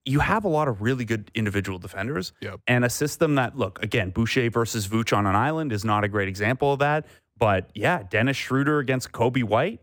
[0.05, 2.59] you have a lot of really good individual defenders Yep.
[2.67, 6.07] and a system that look again Boucher versus Vooch on an island is not a
[6.07, 7.05] great example of that.
[7.37, 9.79] But yeah, Dennis Schroeder against Coby White.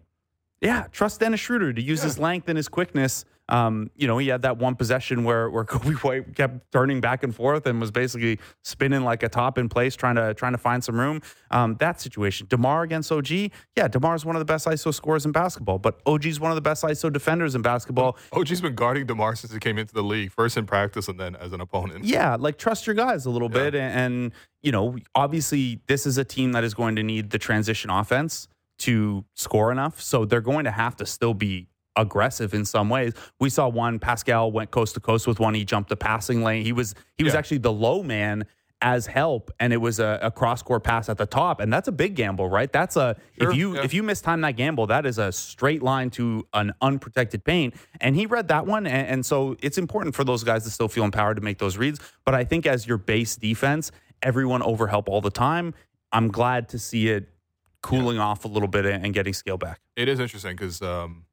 [0.61, 3.25] Yeah, trust Dennis Schroeder to use his length and his quickness.
[3.51, 7.23] Um, you know, he had that one possession where where Coby White kept turning back
[7.23, 10.59] and forth and was basically spinning like a top in place, trying to trying to
[10.59, 11.23] find some room.
[11.51, 12.47] Um, that situation.
[12.49, 13.31] Demar against OG.
[13.77, 16.55] Yeah, Demar is one of the best ISO scorers in basketball, but OG's one of
[16.55, 18.17] the best ISO defenders in basketball.
[18.33, 21.37] OG's been guarding DeMar since he came into the league, first in practice and then
[21.37, 22.05] as an opponent.
[22.05, 24.33] Yeah, like trust your guys a little bit, and, and
[24.63, 28.49] you know, obviously, this is a team that is going to need the transition offense
[28.79, 30.01] to score enough.
[30.01, 31.69] So they're going to have to still be
[32.01, 33.13] aggressive in some ways.
[33.39, 35.55] We saw one Pascal went coast to coast with one.
[35.55, 36.65] He jumped the passing lane.
[36.65, 37.39] He was he was Yeah.
[37.39, 38.47] actually the low man
[38.83, 41.87] as help, and it was a, a cross court pass at the top, and that's
[41.87, 42.73] a big gamble, right?
[42.73, 43.83] That's a Sure, if you yeah.
[43.85, 47.75] if you mistime that gamble, that is a straight line to an unprotected paint.
[48.01, 50.89] And he read that one, and, and so it's important for those guys to still
[50.89, 52.01] feel empowered to make those reads.
[52.25, 55.75] But I think as your base defense, everyone overhelp all the time.
[56.11, 57.29] I'm glad to see it
[57.83, 59.81] cooling off a little bit and and getting scale back.
[59.95, 61.27] It is interesting because um,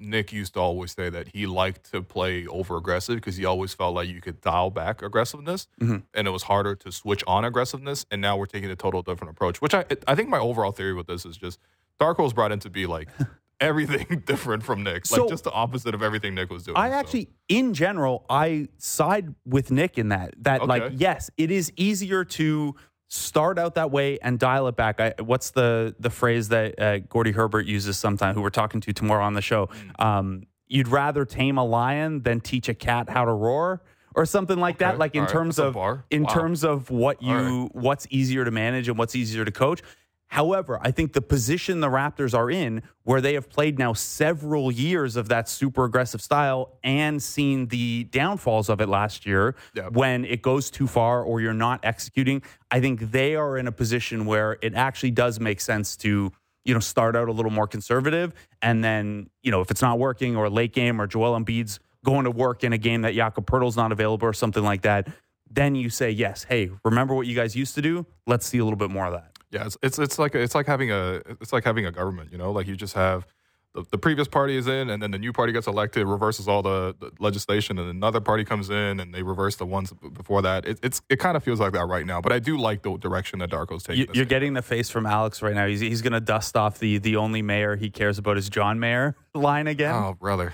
[0.00, 3.74] Nick used to always say that he liked to play over aggressive because he always
[3.74, 6.04] felt like you could dial back aggressiveness Mhm.
[6.14, 8.06] and it was harder to switch on aggressiveness.
[8.10, 10.94] And now we're taking a total different approach, which I I think my overall theory
[10.94, 11.58] with this is just
[12.00, 13.08] Darko's brought in to be like
[13.60, 16.78] everything different from Nick, So- like just the opposite of everything Nick was doing.
[16.78, 20.34] I So, actually, in general, I side with Nick in that.
[20.44, 22.74] That like, yes, it is easier to
[23.14, 25.00] start out that way and dial it back.
[25.00, 28.36] I, what's the the phrase that uh, Gordy Herbert uses sometimes?
[28.36, 29.66] Who we're talking to tomorrow on the show?
[29.98, 30.04] Mm.
[30.04, 33.82] Um, you'd rather tame a lion than teach a cat how to roar.
[34.12, 35.32] Or something like that, like in All right.
[35.32, 35.76] terms a of
[36.10, 36.34] in Wow.
[36.34, 37.74] terms of what you right.
[37.76, 39.82] what's easier to manage and what's easier to coach.
[40.30, 44.70] However, I think the position the Raptors are in, where they have played now several
[44.70, 49.92] years of that super aggressive style and seen the downfalls of it last year Yep.
[49.94, 53.72] when it goes too far or you're not executing, I think they are in a
[53.72, 56.30] position where it actually does make sense to,
[56.64, 58.32] you know, start out a little more conservative.
[58.62, 62.22] And then, you know, if it's not working or late game or Joel Embiid's going
[62.24, 65.08] to work in a game that Jakob Poeltl's not available or something like that,
[65.50, 68.06] then you say, yes, hey, remember what you guys used to do?
[68.28, 69.29] Let's see a little bit more of that.
[69.50, 72.30] Yeah, it's it's it's like it's like having a it's like having a government.
[72.30, 73.26] You know, like you just have
[73.74, 76.62] the, the previous party is in, and then the new party gets elected, reverses all
[76.62, 80.66] the, the legislation, and another party comes in, and they reverse the ones before that.
[80.66, 82.20] It, it's it kind of feels like that right now.
[82.20, 84.02] But I do like the direction that Darko's taking.
[84.02, 84.28] You, you're in.
[84.28, 85.66] getting the face from Alex right now.
[85.66, 88.80] He's, he's going to dust off the the only mayor he cares about is John
[88.80, 89.94] Mayer line again.
[89.94, 90.52] Oh, brother.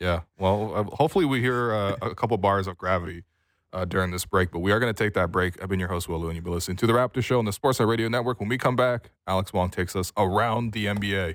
[0.00, 0.20] Yeah.
[0.38, 3.22] Well, uh, hopefully we hear uh, a couple bars of gravity
[3.74, 5.60] uh, during this break, but we are going to take that break.
[5.62, 7.44] I've been your host, Will Lou, and you've been listening to the Raptor Show on
[7.44, 8.40] the Sportsnet Radio Network.
[8.40, 11.34] When we come back, Alex Wong takes us around the NBA.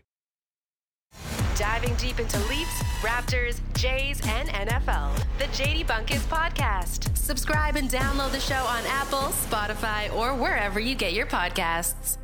[1.56, 5.16] Diving deep into Leafs, Raptors, Jays, and NFL.
[5.38, 7.18] The JD Bunkis Podcast.
[7.18, 12.18] Subscribe and download the show on Apple, Spotify, or wherever you get your podcasts.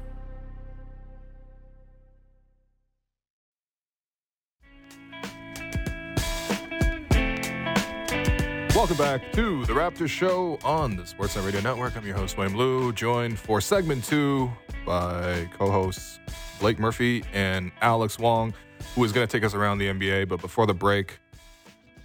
[8.75, 11.95] Welcome back to the Raptors Show on the Sportsnet Radio Network.
[11.95, 14.51] I'm your host, Will Lou, joined for segment two
[14.85, 16.19] by co hosts
[16.59, 18.53] Blake Murphy and Alex Wong,
[18.93, 20.27] who is going to take us around the NBA.
[20.27, 21.19] But before the break,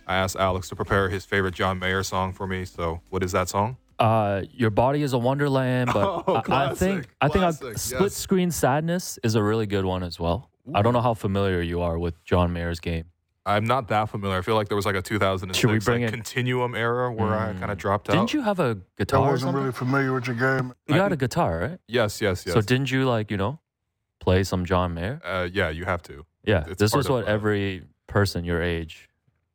[0.06, 2.64] I asked Alex to prepare his favorite John Mayer song for me.
[2.64, 3.76] So, what is that song?
[3.98, 7.70] Uh, your body is a wonderland, but Oh, I, I think I think classic, a
[7.70, 7.82] yes.
[7.82, 10.48] split screen sadness is a really good one as well.
[10.72, 13.06] I don't know how familiar you are with John Mayer's game.
[13.46, 14.38] I'm not that familiar.
[14.38, 17.10] I feel like there was like a 2006 Should we bring like, it- continuum era
[17.12, 18.12] where I kind of dropped out.
[18.12, 19.20] Didn't you have a I guitar?
[19.20, 19.60] or wasn't something?
[19.62, 20.74] really familiar with your game.
[20.86, 21.78] You I got did- a guitar, right?
[21.88, 22.54] Yes, yes, yes.
[22.54, 23.58] So didn't you like you know
[24.20, 25.20] play some John Mayer?
[25.24, 26.26] uh, yeah, you have to.
[26.44, 29.08] Yeah, It's this part was of, what uh, every person your age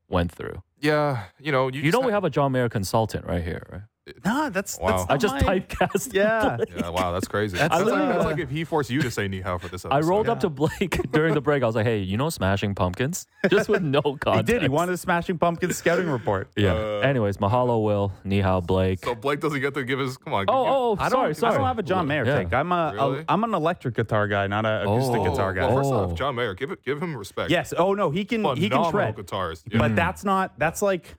[0.08, 0.62] went through.
[0.80, 3.66] Yeah, you know, you, You know just we have a John Mayer consultant right here,
[3.72, 3.82] right?
[4.24, 4.98] Nah, that's, Wow.
[4.98, 6.14] that's I just my- typecast.
[6.14, 6.58] Yeah.
[6.76, 7.58] Yeah, wow, that's crazy.
[7.58, 9.68] That's- That's, I like, that's like if he forced you to say ni hao for
[9.68, 9.96] this episode.
[9.96, 11.64] I rolled up to Blake during the break.
[11.64, 14.36] I was like, "Hey, you know Smashing Pumpkins?" Just with no context.
[14.48, 14.62] He did.
[14.62, 16.52] He wanted a Smashing Pumpkins scouting report.
[16.56, 16.74] Yeah.
[16.74, 19.04] Uh, Anyways, mahalo, Will, ni hao, Blake.
[19.04, 20.18] So Blake doesn't get to give his.
[20.18, 20.46] Come on.
[20.50, 21.54] oh, give- oh, I don't, sorry, sorry.
[21.56, 22.38] I don't have a John Mayer Yeah.
[22.38, 22.54] take.
[22.54, 23.26] I'm a, Really?
[23.28, 25.66] am an electric guitar guy, not a acoustic Oh, guitar guy.
[25.68, 25.96] Well, first Oh.
[26.12, 27.50] off, John Mayer, give it, give him respect.
[27.50, 27.74] yes.
[27.76, 29.16] Oh no, he can he can Phenomenal shred.
[29.16, 29.64] guitars.
[29.72, 29.80] Yeah.
[29.80, 30.60] But that's not.
[30.60, 31.16] That's like.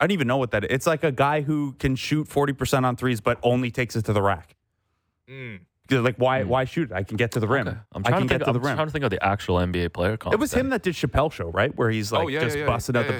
[0.00, 0.70] I don't even know what that is.
[0.70, 4.04] It's like a guy who can shoot forty percent on threes, but only takes it
[4.06, 4.56] to the rack.
[5.30, 5.60] Mm.
[5.88, 6.42] 'Cause, Like why?
[6.44, 6.90] Why shoot?
[6.90, 6.94] it?
[6.94, 7.68] I can get to the rim.
[7.68, 7.78] Okay.
[7.92, 8.40] I'm I trying can to think.
[8.40, 8.74] get to the I'm rim.
[8.76, 10.16] trying to think of the actual NBA player.
[10.16, 11.74] Comp It was him that did Chappelle Show, right?
[11.76, 12.66] Where he's like Oh, yeah, just yeah, yeah.
[12.68, 13.18] busting out Yeah, the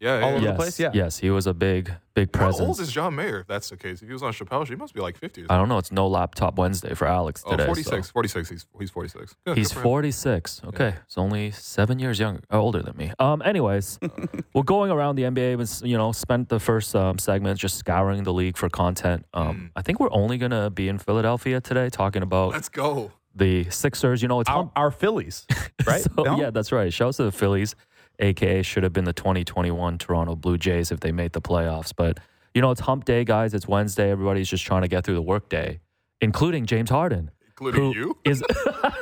[0.00, 0.18] yeah.
[0.18, 0.36] Yeah, All yeah.
[0.36, 0.78] over the place?
[0.80, 0.90] Yeah.
[0.94, 2.58] yes, he was a big, big presence.
[2.60, 3.40] How old is John Mayer?
[3.40, 5.46] If that's the case, if he was on Chappelle, she must be like 50 or
[5.50, 5.78] I don't know.
[5.78, 7.64] It's no laptop Wednesday for Alex Oh, today.
[7.64, 8.10] so- 46.
[8.10, 8.48] 46.
[8.50, 9.36] He's, he's 46.
[9.44, 9.82] Good, He's good for him.
[9.82, 10.60] 46.
[10.66, 13.12] Okay, he's only seven years younger, uh, older than me.
[13.18, 13.98] Um, anyways,
[14.54, 15.56] we're going around the NBA.
[15.56, 19.26] Was you know spent the first um, segment just scouring the league for content.
[19.34, 19.70] Um, Mm.
[19.76, 23.10] I think we're only gonna be in Philadelphia today talking about Let's go.
[23.34, 24.20] the Sixers.
[24.22, 25.46] You know, it's Our, hump- our Phillies,
[25.86, 26.02] right?
[26.02, 26.38] so, No?
[26.38, 26.92] yeah, that's right.
[26.92, 27.74] Shouts to the Phillies,
[28.18, 31.92] aka should have been the 2021 Toronto Blue Jays if they made the playoffs.
[31.94, 32.18] But
[32.54, 33.54] you know, it's Hump Day, guys.
[33.54, 34.10] It's Wednesday.
[34.10, 35.80] Everybody's just trying to get through the workday,
[36.20, 37.30] including James Harden.
[37.50, 38.18] Including who you?
[38.24, 38.42] is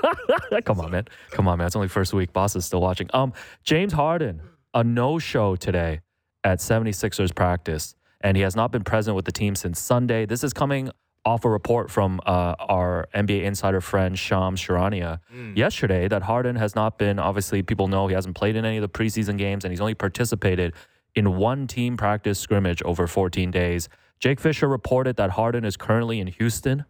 [0.64, 1.06] come on, man.
[1.30, 1.66] Come on, man.
[1.66, 2.32] It's only first week.
[2.32, 3.08] Boss is still watching.
[3.12, 3.32] Um,
[3.64, 4.40] James Harden,
[4.72, 6.00] a no-show today
[6.42, 10.24] at 76ers practice, and he has not been present with the team since Sunday.
[10.24, 10.90] This is coming
[11.26, 15.18] off a report from uh, our NBA insider friend Shams Charania
[15.56, 17.18] yesterday that Harden has not been.
[17.18, 19.94] Obviously, people know he hasn't played in any of the preseason games, and he's only
[19.94, 20.72] participated
[21.16, 23.88] in one team practice scrimmage over 14 days.
[24.20, 26.84] Jake Fisher reported that Harden is currently in Houston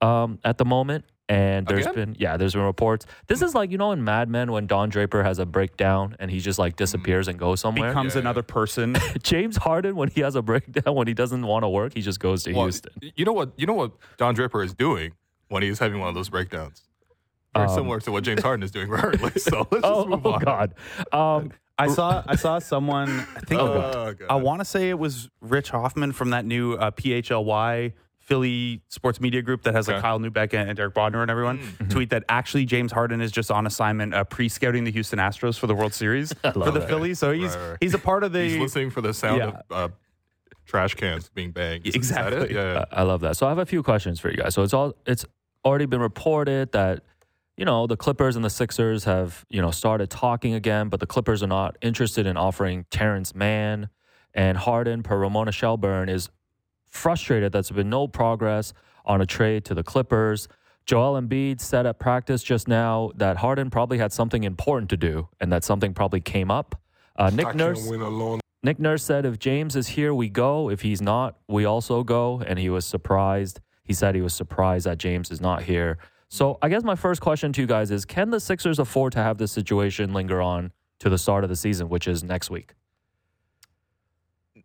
[0.00, 1.04] um, at the moment.
[1.32, 1.94] And there's Again?
[2.12, 3.06] been yeah, there's been reports.
[3.26, 6.30] This is like you know in Mad Men when Don Draper has a breakdown and
[6.30, 7.88] he just like disappears and goes somewhere.
[7.90, 8.96] Becomes Yeah, another person.
[9.22, 12.20] James Harden when he has a breakdown when he doesn't want to work, he just
[12.20, 12.92] goes to Well, Houston.
[13.16, 13.52] You know what?
[13.56, 15.12] You know what Don Draper is doing
[15.48, 16.82] when he's having one of those breakdowns.
[17.54, 19.30] Very Um, similar to what James Harden is doing currently.
[19.40, 20.40] So let's just Oh, move oh on.
[20.40, 20.74] God.
[21.12, 23.08] Um, I saw I saw someone.
[23.36, 24.26] I think Oh, God.
[24.28, 27.92] I want to say it was Rich Hoffman from that new uh, PHLY
[28.24, 31.60] Philly sports media group that has like Kyle Neubeck and, and Derek Bodner and everyone
[31.90, 35.66] tweet that actually James Harden is just on assignment uh, pre-scouting the Houston Astros for
[35.66, 36.88] the World Series for the that.
[36.88, 37.18] Phillies.
[37.18, 37.76] So he's Right, right.
[37.80, 38.42] he's a part of the.
[38.42, 39.48] He's listening for the sound Yeah.
[39.48, 39.88] of uh,
[40.66, 41.86] trash cans being banged.
[41.86, 42.36] Is that it?
[42.42, 42.54] Exactly.
[42.54, 42.72] Yeah.
[42.74, 42.84] yeah.
[42.92, 43.36] I I love that.
[43.36, 44.54] So I have a few questions for you guys.
[44.54, 45.24] So it's all it's
[45.64, 47.02] already been reported that
[47.56, 51.06] you know the Clippers and the Sixers have you know started talking again, but the
[51.06, 53.88] Clippers are not interested in offering Terance Mann
[54.32, 56.30] and Harden per Ramona Shelburne is
[56.92, 58.72] frustrated that there's been no progress
[59.04, 60.46] on a trade to the Clippers.
[60.84, 65.28] Joel Embiid said at practice just now that Harden probably had something important to do
[65.40, 66.80] and that something probably came up.
[67.16, 67.90] Uh, Nick Nurse
[68.64, 70.70] Nick Nurse said, if James is here, we go.
[70.70, 72.42] If he's not, we also go.
[72.46, 73.60] And he was surprised.
[73.82, 75.98] He said he was surprised that James is not here.
[76.28, 79.18] So I guess my first question to you guys is can the Sixers afford to
[79.18, 82.74] have this situation linger on to the start of the season, which is next week?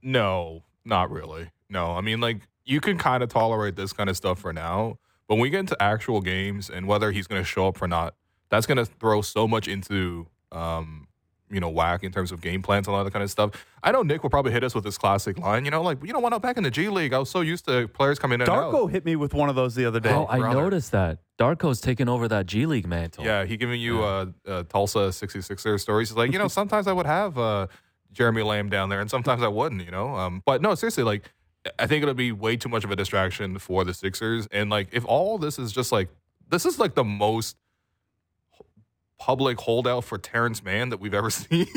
[0.04, 1.50] No, not really.
[1.70, 4.98] No, I mean, like, you can kind of tolerate this kind of stuff for now,
[5.28, 7.88] but when we get into actual games and whether he's going to show up or
[7.88, 8.16] not,
[8.50, 11.08] that's going to throw so much into, um,
[11.50, 13.52] you know, whack in terms of game plans and all that kind of stuff.
[13.84, 16.12] I know Nick will probably hit us with this classic line, you know, like, you
[16.14, 18.20] know, when I was back in the G League, I was so used to players
[18.20, 18.74] coming in and out.
[18.74, 20.12] Darko hit me with one of those the other day.
[20.12, 20.62] oh, I brother.
[20.62, 21.20] noticed that.
[21.38, 23.24] Darko's taking over that G League mantle.
[23.24, 26.10] Yeah, he giving you uh, uh, Tulsa 66er stories.
[26.10, 27.68] He's like, you know, sometimes I would have uh,
[28.12, 30.16] Jeremy Lamb down there, and sometimes I wouldn't, you know.
[30.16, 31.32] Um, but no, seriously, like,
[31.80, 34.48] I think it'll be way too much of a distraction for the Sixers.
[34.52, 36.10] And like, if all this is just like,
[36.50, 37.58] this is like the most
[39.20, 41.68] public holdout for Terance Mann that we've ever seen.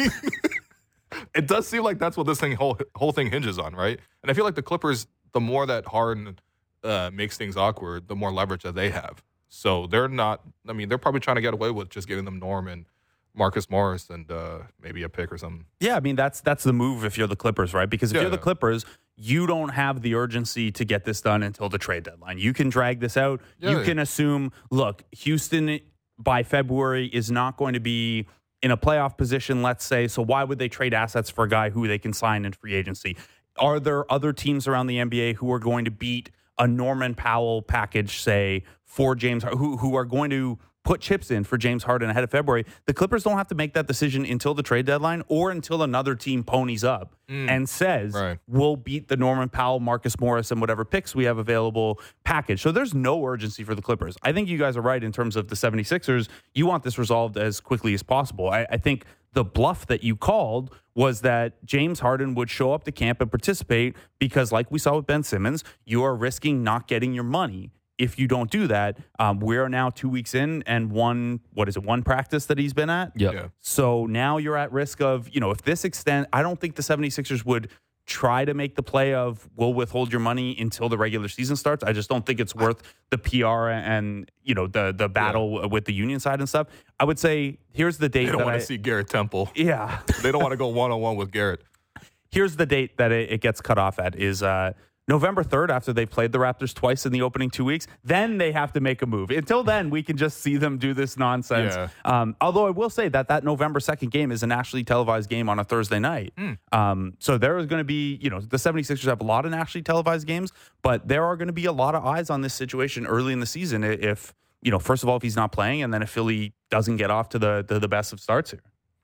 [1.35, 3.99] it does seem like that's what this thing whole whole thing hinges on, right?
[4.23, 6.39] And I feel like the Clippers, the more that Harden
[6.85, 9.23] uh, makes things awkward, the more leverage that they have.
[9.49, 10.43] So they're not.
[10.69, 12.87] I mean, they're probably trying to get away with just giving them Norman,
[13.35, 15.65] Marcus Morris, and uh, maybe a pick or something.
[15.81, 17.91] Yeah, I mean that's that's the move if you're the Clippers, right?
[17.91, 18.23] Because if Yeah.
[18.23, 18.85] you're the Clippers,
[19.21, 22.39] you don't have the urgency to get this done until the trade deadline.
[22.39, 23.43] You can drag this out.
[23.59, 23.73] Yeah.
[23.73, 25.79] You can assume, look, Houston
[26.19, 28.27] by February is not going to be
[28.63, 30.09] in a playoff position, let's say.
[30.09, 32.75] So why would they trade assets for a guy who they can sign in free
[32.75, 33.17] agency?
[33.59, 37.63] Are there other teams around the NBA who are going to beat a Norman Powell
[37.63, 40.59] package, say, for James, who who are going to
[40.91, 42.65] put chips in for James Harden ahead of February?
[42.87, 46.17] The Clippers don't have to make that decision until the trade deadline or until another
[46.17, 47.49] team ponies up mm.
[47.49, 48.41] and says, Right.
[48.49, 52.61] we'll beat the Norman Powell, Marcus Morris, and whatever picks we have available package.
[52.61, 54.17] So there's no urgency for the Clippers.
[54.25, 56.27] I think you guys are right in terms of the 76ers.
[56.55, 58.51] You want this resolved as quickly as possible.
[58.51, 62.83] I, I think the bluff that you called was that James Harden would show up
[62.83, 66.89] to camp and participate because, like we saw with Ben Simmons, you are risking not
[66.89, 67.71] getting your money.
[68.01, 71.69] If you don't do that, um, we are now two weeks in and one, what
[71.69, 73.13] is it, one practice that he's been at?
[73.15, 73.33] Yep.
[73.35, 73.49] Yeah.
[73.59, 76.83] So now you're at risk of, you know, if this extent, I don't think the
[76.83, 77.69] 76ers would
[78.07, 81.85] try to make the play of we'll withhold your money until the regular season starts.
[81.85, 85.85] I just don't think it's worth the PR and, you know, the the battle with
[85.85, 86.69] the union side and stuff.
[86.99, 89.51] I would say here's the date They don't want I, to see Garrett Temple.
[89.55, 90.01] Yeah.
[90.23, 91.63] they don't want to go one on one with Garrett.
[92.31, 94.73] here's the date that it, it gets cut off at is uh,
[95.11, 98.53] November 3rd, after they played the Raptors twice in the opening two weeks, then they
[98.53, 99.31] have to make a move.
[99.31, 101.75] Until then, we can just see them do this nonsense.
[101.75, 101.89] Yeah.
[102.05, 105.49] Um, although I will say that that November 2nd game is a nationally televised game
[105.49, 106.33] on a Thursday night.
[106.71, 109.51] Um, so there is going to be, you know, the 76ers have a lot of
[109.51, 110.53] nationally televised games,
[110.83, 113.41] but there are going to be a lot of eyes on this situation early in
[113.41, 114.33] the season if,
[114.63, 117.11] you know, first of all, if he's not playing, and then if Philly doesn't get
[117.11, 118.61] off to the, the, the best of starts here.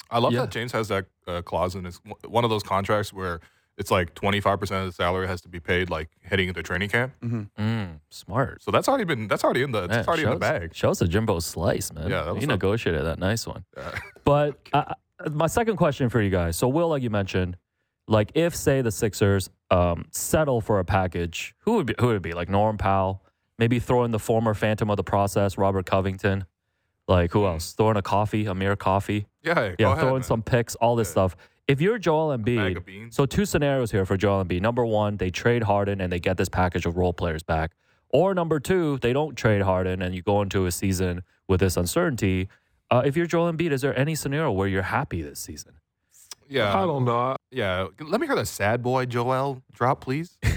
[0.09, 0.43] I love Yeah.
[0.43, 3.41] that James has that uh, clause in his one of those contracts where
[3.79, 7.13] it's like 25% of the salary has to be paid like heading into training camp.
[7.23, 8.63] Mm, smart.
[8.63, 10.75] So that's already been that's already in the Man, that's already in the shows- bag.
[10.75, 12.09] Shows a Jimbo slice, man.
[12.09, 13.65] Yeah, that he negotiated that nice one.
[13.77, 13.91] Yeah.
[14.25, 14.95] But uh,
[15.31, 16.57] my second question for you guys.
[16.57, 17.57] So, Will, like you mentioned,
[18.09, 22.17] like if say the Sixers um, settle for a package, who would be, who would
[22.17, 22.33] it be?
[22.33, 23.23] Like Norm Powell,
[23.59, 26.45] maybe throw in the former Phantom of the process, Robert Covington.
[27.07, 27.73] Like who else?
[27.75, 29.27] Throw in a coffee, Amir Coffey.
[29.45, 30.23] Yeah, go Yeah, ahead, throw in man.
[30.25, 31.37] some picks, all this stuff.
[31.69, 34.61] If you're Joel bag Embiid, so two scenarios here for Joel Embiid.
[34.61, 37.73] Number one, they trade Harden and they get this package of role players back.
[38.11, 41.77] Or number two, they don't trade Harden and you go into a season with this
[41.77, 42.49] uncertainty.
[42.91, 45.73] Uh, if you're Joel Embiid, is there any scenario where you're happy this season?
[46.49, 47.35] Yeah, I don't know.
[47.51, 47.89] yeah.
[48.01, 50.39] Let me hear the sad boy Joel drop, please.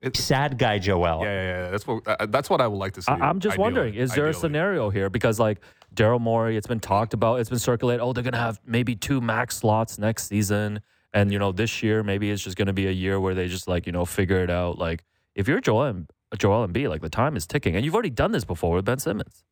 [0.00, 1.24] It's, Sad guy Joel.
[1.24, 1.70] yeah, yeah, yeah.
[1.70, 3.10] That's what uh, that's what I would like to see.
[3.10, 3.62] I, I'm just ideally.
[3.64, 5.10] wondering, is there a scenario here?
[5.10, 5.58] Because like
[5.98, 8.00] Daryl Morey, it's been talked about, it's been circulated.
[8.00, 10.80] Oh, they're gonna have maybe two max slots next season,
[11.12, 13.66] and you know this year maybe it's just gonna be a year where they just
[13.66, 14.78] like you know figure it out.
[14.78, 16.06] Like if you're Joel
[16.38, 19.00] Joel Embiid, like the time is ticking, and you've already done this before with Ben
[19.00, 19.42] Simmons.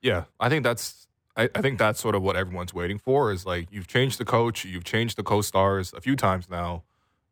[0.00, 3.44] Yeah, I think that's I, I think that's sort of what everyone's waiting for is
[3.44, 6.84] like you've changed the coach, you've changed the co-stars a few times now.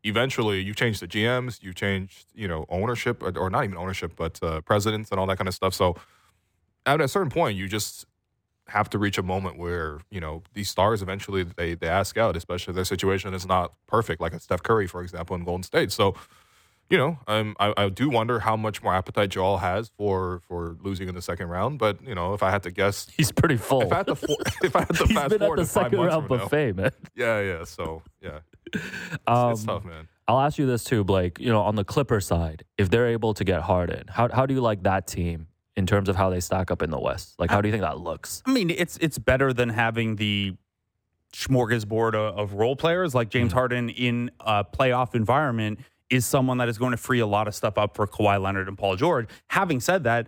[0.02, 4.14] Eventually, you've changed the GMs, you've changed you know ownership or, or not even ownership,
[4.16, 5.72] but uh, presidents and all that kind of stuff.
[5.72, 5.94] So
[6.84, 8.06] at a certain point, you just
[8.68, 12.36] have to reach a moment where you know these stars eventually they they ask out,
[12.36, 15.62] especially if their situation is not perfect, like a Steph Curry, for example, in Golden
[15.62, 15.92] State.
[15.92, 16.14] So
[16.88, 20.76] you know, um, I, I do wonder how much more appetite Joel has for for
[20.82, 21.78] losing in the second round.
[21.78, 23.82] But you know, if I had to guess, He's pretty full.
[23.82, 25.98] if I had to, for, if I had to He's fast been at the second
[26.00, 26.90] round from now, buffet, man.
[27.16, 27.64] yeah, yeah.
[27.64, 28.38] So yeah,
[28.72, 28.84] it's,
[29.26, 30.08] Um, it's tough, man.
[30.28, 31.38] I'll ask you this too, Blake.
[31.40, 34.54] You know, on the Clipper side, if they're able to get Harden, how how do
[34.54, 37.34] you like that team in terms of how they stack up in the West?
[37.38, 38.42] Like, how do you think that looks?
[38.46, 40.54] I mean, it's it's better than having the
[41.32, 43.58] smorgasbord of, of role players like James mm-hmm.
[43.58, 47.54] Harden in a playoff environment is someone that is going to free a lot of
[47.54, 49.28] stuff up for Kawhi Leonard and Paul George.
[49.48, 50.26] Having said that,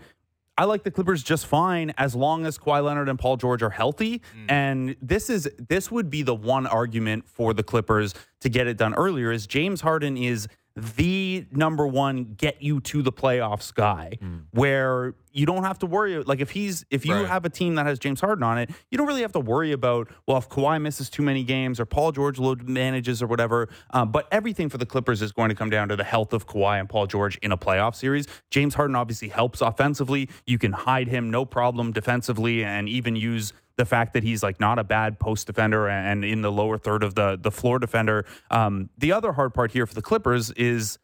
[0.59, 3.71] I like the Clippers just fine as long as Kawhi Leonard and Paul George are
[3.71, 4.19] healthy.
[4.19, 4.51] Mm.
[4.51, 8.77] And this is this would be the one argument for the Clippers to get it
[8.77, 10.49] done earlier is James Harden is
[10.97, 14.19] the number one get you to the playoffs guy
[14.53, 17.27] where you don't have to worry like if he's if you Right.
[17.29, 19.73] have a team that has James Harden on it, you don't really have to worry
[19.73, 23.69] about well if Kawhi misses too many games or Paul George load manages or whatever.
[23.91, 26.47] Um, but everything for the Clippers is going to come down to the health of
[26.47, 28.27] Kawhi and Paul George in a playoff series.
[28.51, 30.29] James Harden obviously helps offensively.
[30.47, 34.61] You can hide him no problem defensively and even use the fact that he's like
[34.61, 38.27] not a bad post defender and in the lower third of the the floor defender.
[38.51, 40.99] Um, the other hard part here for the Clippers is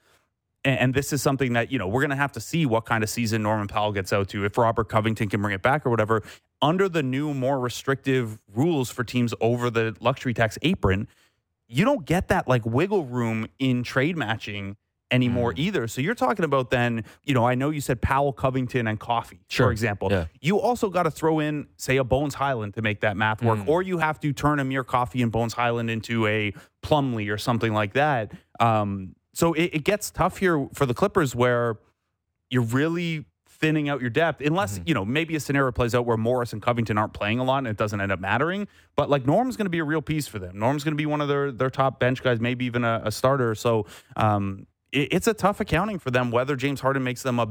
[0.66, 3.03] and, this is something that you know we're going to have to see what kind
[3.03, 5.91] of season Norman Powell gets out to if Robert Covington can bring it back or
[5.91, 6.22] whatever
[6.61, 11.07] under the new more restrictive rules for teams over the luxury tax apron
[11.68, 14.77] you don't get that like wiggle room in trade matching
[15.15, 15.59] anymore Mm.
[15.67, 18.99] either so you're talking about then you know I know you said Powell Covington and
[18.99, 19.67] Coffey Sure.
[19.67, 20.25] for example Yeah.
[20.41, 23.59] you also got to throw in say a Bones Hyland to make that math work
[23.61, 23.69] Mm.
[23.69, 26.53] or you have to turn Amir Coffey and Bones Hyland into a
[26.83, 31.35] Plumlee or something like that um, so it, it gets tough here for the Clippers
[31.35, 31.77] where
[32.51, 34.89] you're really thinning out your depth unless Mm-hmm.
[34.89, 37.59] you know maybe a scenario plays out where Morris and Covington aren't playing a lot
[37.59, 40.27] and it doesn't end up mattering but like Norm's going to be a real piece
[40.27, 42.85] for them Norm's going to be one of their their top bench guys maybe even
[42.85, 43.87] a, a starter so
[44.17, 47.47] um, it's a tough accounting for them whether James Harden makes them a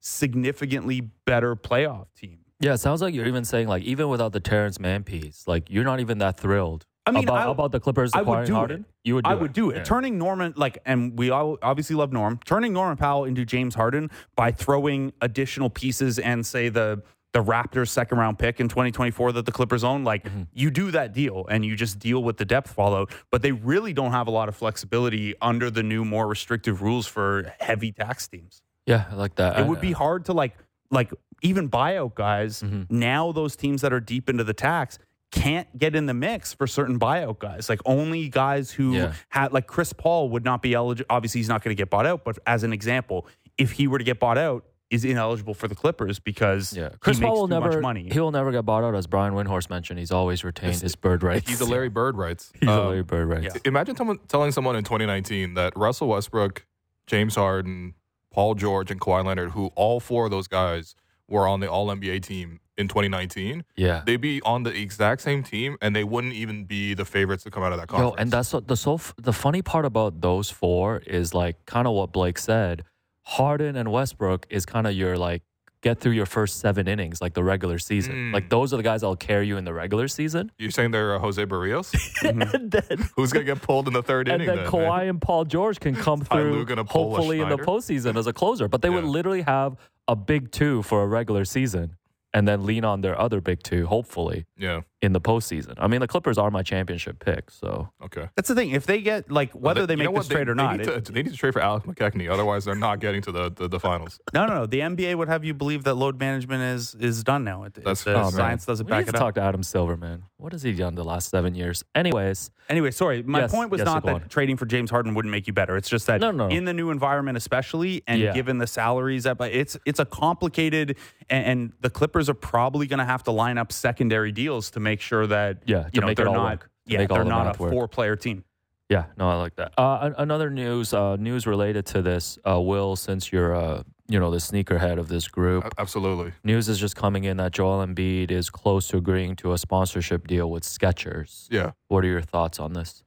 [0.00, 4.40] significantly better playoff team Yeah, it sounds like you're even saying like even without the
[4.40, 6.84] Terance Mann piece, like you're not even that thrilled.
[7.06, 8.80] I mean, about, I- about the Clippers I would do Harden.
[8.82, 8.86] it.
[9.04, 9.24] You would.
[9.24, 9.40] Do I it.
[9.40, 9.76] would do it.
[9.78, 9.82] Yeah.
[9.84, 12.38] Turning Norman like, and we all obviously love Norm.
[12.44, 17.02] Turning Norman Powell into James Harden by throwing additional pieces and say the
[17.32, 20.02] the Raptors second round pick in 2024 that the Clippers own.
[20.04, 20.42] Like Mm-hmm.
[20.52, 23.10] you do that deal and you just deal with the depth fallout.
[23.30, 27.06] But they really don't have a lot of flexibility under the new more restrictive rules
[27.06, 28.62] for heavy tax teams.
[28.86, 29.58] Yeah, I like that.
[29.58, 30.56] It I- would be hard to like
[30.90, 31.12] like
[31.42, 32.62] even buyout guys.
[32.62, 32.98] Mm-hmm.
[32.98, 34.98] Now those teams that are deep into the tax
[35.30, 37.68] can't get in the mix for certain buyout guys.
[37.68, 39.12] Like only guys who Yeah.
[39.28, 41.06] had like Chris Paul would not be eligible.
[41.08, 42.24] Obviously, he's not going to get bought out.
[42.24, 45.74] But as an example, if he were to get bought out, is ineligible for the
[45.74, 47.72] Clippers because Yeah, he Chris makes Paul will too never.
[47.72, 48.08] much money.
[48.10, 49.98] He will never get bought out, as Brian Windhorst mentioned.
[50.00, 51.48] He's always retained his bird rights.
[51.48, 52.52] He's a Larry Bird rights.
[52.60, 53.54] He's a Um, Larry Bird rights.
[53.54, 53.60] yeah.
[53.64, 56.66] Imagine someone telling someone in 2019 that Russell Westbrook,
[57.06, 57.94] James Harden,
[58.32, 60.94] Paul George, and Kawhi Leonard, who all four of those guys
[61.28, 64.02] were on the All NBA team in 2019, Yeah.
[64.06, 67.50] they'd be on the exact same team, and they wouldn't even be the favorites to
[67.50, 68.14] come out of that Yo, conference.
[68.18, 71.86] and that's what the so f- the funny part about those four is like kind
[71.86, 72.82] of what Blake said.
[73.30, 75.42] Harden and Westbrook is kind of your like
[75.82, 78.12] get through your first seven innings, like the regular season.
[78.12, 78.34] Mm.
[78.34, 80.50] Like those are the guys that'll carry you in the regular season.
[80.58, 81.94] You're saying they're uh, Jose Berrios?
[82.28, 84.48] and then Who's gonna get pulled in the third and inning?
[84.48, 85.08] then then, Kawhi man?
[85.10, 88.66] and Paul George can come through hopefully in the postseason as a closer.
[88.66, 89.76] But they would literally have
[90.08, 91.96] a big two for a regular season
[92.34, 94.80] and then lean on their other big two, hopefully, Yeah.
[95.02, 95.74] In the postseason.
[95.78, 98.28] I mean, the Clippers are my championship pick, so Okay.
[98.36, 98.70] That's the thing.
[98.70, 100.20] If they get like whether they you make know what?
[100.20, 102.30] this trade or they not, need it- to, they need to trade for Alex McKechnie.
[102.30, 104.20] Otherwise, they're not getting to the, the, the finals.
[104.34, 104.66] no, no, no.
[104.66, 107.64] The NBA would have you believe that load management is is done now.
[107.64, 109.20] It, That's- the Oh, science doesn't we need back to it up.
[109.20, 110.24] talk to Adam Silver, man.
[110.36, 111.84] What has he done the last seven years?
[111.94, 113.20] Anyways, Anyway, sorry.
[113.24, 114.28] My Yes, point was yes, not that on.
[114.28, 115.76] trading for James Harden wouldn't make you better.
[115.76, 116.54] It's just that No, no, no.
[116.54, 118.32] in the new environment, especially, and Yeah.
[118.32, 120.96] given the salaries that, but it's it's a complicated,
[121.28, 124.80] and, and the Clippers are probably going to have to line up secondary deals to
[124.80, 128.16] make sure that Yeah, you know they're not work, yeah they're not a four player
[128.16, 128.42] team.
[128.88, 129.72] Yeah, no, I like that.
[129.78, 134.32] Uh, another news, uh, news related to this, uh, Will, since you're, uh, you know,
[134.32, 136.32] the sneakerhead of this group, A- Absolutely.
[136.42, 140.26] news is just coming in that Joel Embiid is close to agreeing to a sponsorship
[140.26, 141.46] deal with Skechers.
[141.52, 141.70] Yeah.
[141.86, 143.04] What are your thoughts on this?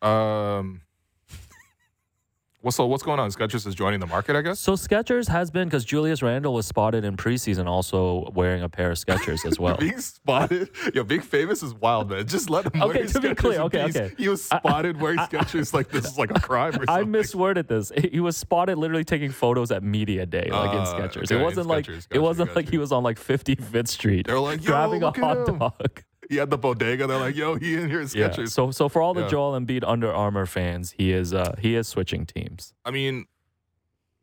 [0.00, 0.80] Um.
[2.66, 3.30] What's so what's going on?
[3.30, 4.58] Skechers is joining the market, I guess.
[4.58, 8.90] So Skechers has been because Julius Randle was spotted in preseason also wearing a pair
[8.90, 9.76] of Skechers as well.
[9.80, 12.26] Being spotted, yo, being famous is wild, man.
[12.26, 12.82] Just let him.
[12.82, 13.96] Okay, to be clear, okay, peace.
[13.96, 14.14] okay.
[14.18, 16.88] He was spotted wearing Skechers like this is like a crime or something.
[16.88, 17.92] I misworded this.
[18.10, 21.30] He was spotted literally taking photos at media day, like in Ah, Skechers.
[21.30, 22.08] okay, it wasn't like Skechers.
[22.10, 25.58] it wasn't like he was on like 55th Street They're like, grabbing a hot him.
[25.60, 26.02] dog.
[26.30, 27.06] He had the bodega.
[27.06, 28.30] They're like, yo, he in here is Yeah.
[28.30, 28.50] Skechers.
[28.50, 29.28] So so for all the Yeah.
[29.28, 32.74] Joel Embiid Under Armour fans, he is uh he is switching teams.
[32.84, 33.26] I mean,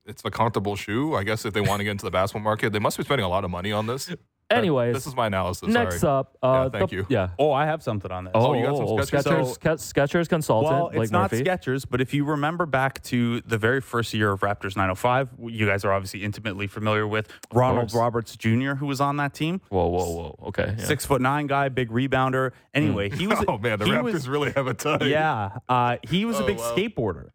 [0.05, 1.15] it's a comfortable shoe.
[1.15, 3.25] I guess if they want to get into the basketball market, they must be spending
[3.25, 4.13] a lot of money on this.
[4.53, 5.67] But Anyways, this is my analysis.
[5.69, 6.19] next Sorry.
[6.19, 7.05] up, uh, Yeah, thank the- you.
[7.09, 7.29] Yeah.
[7.39, 8.31] Oh, I have something on this.
[8.35, 9.57] Oh, you got some Skechers?
[9.57, 10.73] Skechers, Ske- Skechers consultant.
[10.73, 11.43] Well, Blake it's not Murphy.
[11.43, 15.65] Skechers, but if you remember back to the very first year of Raptors 905, you
[15.65, 17.93] guys are obviously intimately familiar with Ronald.
[17.93, 19.61] Roberts Jr., who was on that team.
[19.69, 20.39] Whoa, whoa, whoa.
[20.49, 20.75] Okay.
[20.77, 20.83] yeah.
[20.85, 22.51] Six foot nine guy, big rebounder.
[22.73, 23.43] Anyway, he was.
[23.47, 24.99] oh man, the he Raptors was- really have a time.
[25.03, 26.75] Yeah, uh, he was a Oh, big wow.
[26.75, 27.29] skateboarder.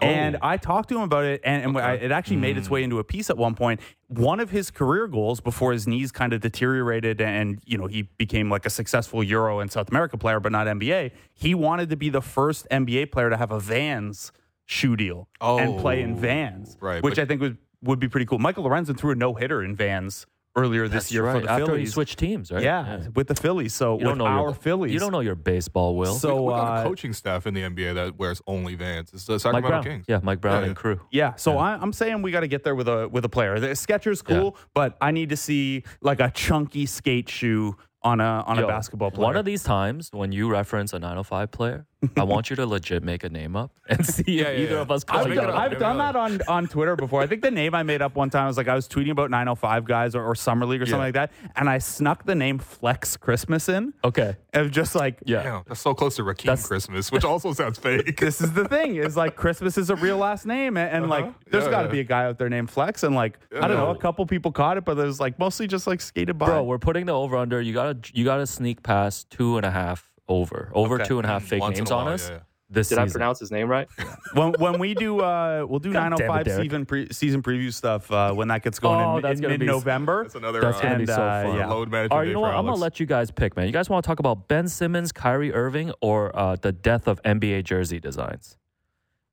[0.00, 0.38] And Oh.
[0.42, 1.84] I talked to him about it, and, and Okay.
[1.84, 2.72] I, it actually made its mm.
[2.72, 3.80] way into a piece at one point.
[4.08, 8.02] One of his career goals before his knees kind of deteriorated, and you know he
[8.02, 11.12] became like a successful Euro and South America player, but not NBA.
[11.32, 14.32] He wanted to be the first NBA player to have a Vans
[14.66, 18.08] shoe deal and play in Oh, Vans, right, Which but- I think would would be
[18.08, 18.38] pretty cool.
[18.38, 20.26] Michael Lorenzen threw a no hitter in Vans
[20.56, 21.40] earlier this That's year right.
[21.40, 21.88] for the After Phillies.
[21.88, 22.62] he switched teams, right?
[22.62, 23.74] yeah, with the Phillies.
[23.74, 26.14] So You with don't know our your, Phillies, You don't know your baseball, Will.
[26.14, 29.10] So we got uh, a coaching staff in the NBA that wears only Vans.
[29.12, 29.82] It's the Mike Sacramento Brown.
[29.84, 30.04] Kings.
[30.08, 31.00] Yeah, Mike Brown Yeah, and crew.
[31.10, 33.60] Yeah, so I, I'm saying we got to get there with a with a player.
[33.60, 38.44] The Skechers cool, but I need to see like a chunky skate shoe on a
[38.46, 39.24] on Yo, a basketball player.
[39.24, 41.86] One of these times when you reference a 905 player,
[42.16, 44.74] I want you to legit make a name up and see Yeah, if yeah, either
[44.76, 44.80] yeah.
[44.82, 45.54] of us I'll I've you done, out.
[45.56, 47.22] I've done that on, on Twitter before.
[47.22, 49.30] I think the name I made up one time was like I was tweeting about
[49.30, 52.58] 905 guys or, or Summer League or something like that, and I snuck the name
[52.58, 53.94] Flex Christmas in.
[54.04, 54.36] Okay.
[54.52, 55.42] It was just like, Yeah.
[55.42, 58.16] Damn, that's so close to Rakeem That's- Christmas, which also sounds fake.
[58.20, 61.22] this is the thing is like Christmas is a real last name, and, and Uh-huh.
[61.24, 61.92] like there's Yeah, got to yeah.
[61.92, 64.52] be a guy out there named Flex, and like I don't know, a couple people
[64.52, 66.46] caught it, but there's like mostly just like skated by.
[66.46, 67.60] Bro, we're putting the over under.
[67.60, 70.70] You gotta you gotta sneak past two and a half over.
[70.74, 71.04] Over Okay.
[71.04, 72.28] two and a half fake Once names a on us.
[72.28, 72.40] yeah, yeah.
[72.68, 73.86] This Did I pronounce his name right?
[74.34, 77.72] when when we do uh we'll do God damn it, 905 season pre- season preview
[77.72, 80.24] stuff uh when that gets going Oh, in, that's in, gonna in be- November.
[80.24, 81.56] That's another That's uh, gonna be And, so uh, fun.
[81.56, 81.66] yeah.
[81.68, 82.54] load management All right, you know for what?
[82.56, 83.66] I'm gonna let you guys pick, man.
[83.66, 87.22] You guys want to talk about Ben Simmons, Kyrie Irving, or uh, the death of
[87.22, 88.58] NBA jersey designs?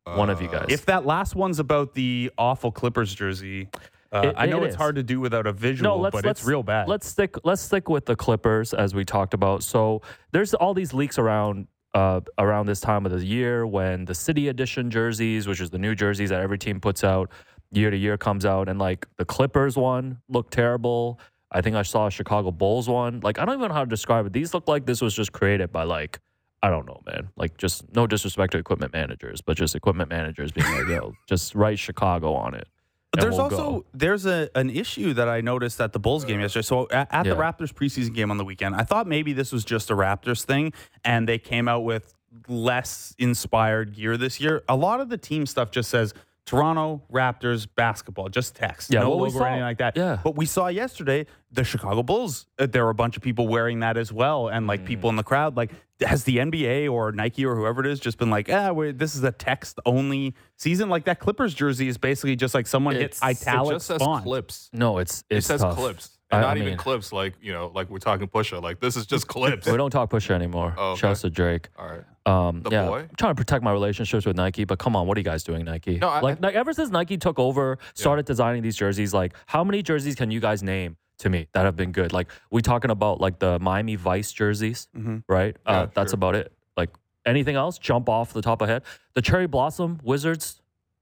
[0.06, 0.66] One of you Uh, guys.
[0.70, 3.68] If that last one's about the awful Clippers jersey,
[4.14, 4.78] uh, It- I know it it's is.
[4.78, 6.88] hard to do without a visual, no, but it's real bad.
[6.88, 7.36] Let's stick.
[7.44, 9.64] Let's stick with the Clippers as we talked about.
[9.64, 10.02] So
[10.32, 14.48] there's all these leaks around uh, around this time of the year when the City
[14.48, 17.30] Edition jerseys, which is the new jerseys that every team puts out
[17.72, 21.20] year to year, comes out, and like the Clippers one looked terrible.
[21.52, 23.20] I think I saw a Chicago Bulls one.
[23.22, 24.34] Like I don't even know how to describe it.
[24.34, 26.20] These look like this was just created by like.
[26.66, 27.28] I don't know, man.
[27.36, 31.56] Like, just no disrespect to equipment managers, but just equipment managers being like, "Yo, just
[31.56, 32.70] write Chicago on it."
[33.14, 33.86] But there's we'll also go.
[33.94, 36.64] there's a an issue that I noticed at the Bulls game yesterday.
[36.64, 39.64] So at, at the Raptors preseason game on the weekend, I thought maybe this was
[39.64, 40.74] just a Raptors thing,
[41.06, 42.16] and they came out with
[42.48, 44.64] less inspired gear this year.
[44.68, 49.12] A lot of the team stuff just says Toronto Raptors basketball, just text, Yeah, no
[49.12, 49.96] what we logo or anything like that.
[49.96, 50.20] Yeah.
[50.24, 52.48] But we saw yesterday the Chicago Bulls.
[52.60, 55.16] uh, There were a bunch of people wearing that as well, and like people in
[55.16, 55.56] the crowd.
[55.56, 55.72] Like,
[56.02, 59.16] has the NBA or Nike or whoever it is just been like, ah, wait, this
[59.16, 60.90] is a text only season?
[60.90, 64.24] Like that Clippers jersey is basically just like someone hit It's- It just says font.
[64.26, 64.70] clips.
[64.74, 65.78] No, it's It says tough.
[65.78, 66.18] clips.
[66.30, 68.62] And I- not I even clips like, you know, like we're talking Pusha.
[68.62, 69.66] Like this is just clips.
[69.66, 70.74] We don't talk Pusha anymore.
[70.78, 71.02] Oh, okay.
[71.02, 71.70] Shouts to Drake.
[71.80, 72.04] All right.
[72.26, 73.00] Um, The yeah, boy?
[73.00, 75.44] I'm trying to protect my relationships with Nike, but come on, what are you guys
[75.44, 75.98] doing, Nike?
[75.98, 79.64] No, I- like, like ever since Nike took over, started designing these jerseys, like how
[79.64, 82.14] many jerseys can you guys name to me that have been good?
[82.14, 84.88] Like we talking about like the Miami Vice jerseys,
[85.28, 85.58] right?
[85.66, 86.16] Yeah, uh, that's sure.
[86.16, 86.54] about it.
[86.78, 86.92] Like
[87.26, 88.84] anything else, jump off the top of head.
[89.16, 90.62] The Cherry Blossom Wizards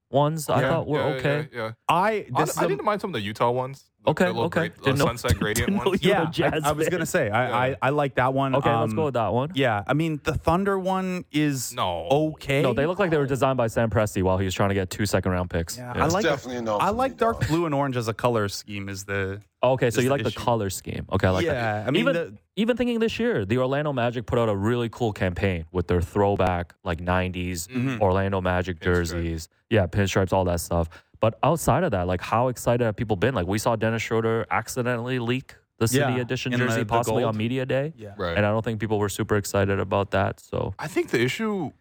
[0.09, 1.49] ones, I thought were yeah, okay.
[1.53, 1.71] Yeah, yeah.
[1.87, 3.90] I I, this is I a- didn't mind some of the Utah ones.
[4.03, 4.59] The- Okay, the okay.
[4.69, 6.03] great- Didn't sunset gradient didn't know ones.
[6.03, 7.75] you- yeah, I, Jazz I was gonna say I, Yeah.
[7.81, 8.55] I I like that one.
[8.55, 9.51] Okay, let's Um, go with that one.
[9.53, 12.07] Yeah, I mean the Thunder one is No.
[12.11, 12.63] okay.
[12.63, 14.75] No, they look like they were designed by Sam Presti while he was trying to
[14.75, 15.77] get two second round picks.
[15.77, 16.03] Yeah, Yeah.
[16.03, 18.89] I like definitely a no I like dark blue and orange as a color scheme.
[18.89, 20.39] Is the Okay, so you the like the issue.
[20.39, 21.05] color scheme.
[21.11, 21.53] Okay, I like that.
[21.53, 24.55] Yeah, I mean, even the- even thinking this year, the Orlando Magic put out a
[24.55, 28.01] really cool campaign with their throwback like '90s Mm-hmm.
[28.01, 28.83] Orlando Magic Pinstripe.
[28.95, 29.49] jerseys.
[29.69, 30.89] Yeah, pinstripes, all that stuff.
[31.21, 33.33] But outside of that, like how excited have people been?
[33.33, 36.85] Like we saw Dennis Schroeder accidentally leak the City Yeah, Edition in the- jersey the
[36.87, 37.35] possibly gold.
[37.35, 38.13] on media day, yeah.
[38.17, 38.35] Right.
[38.35, 40.39] and I don't think people were super excited about that.
[40.39, 41.71] So I think the issue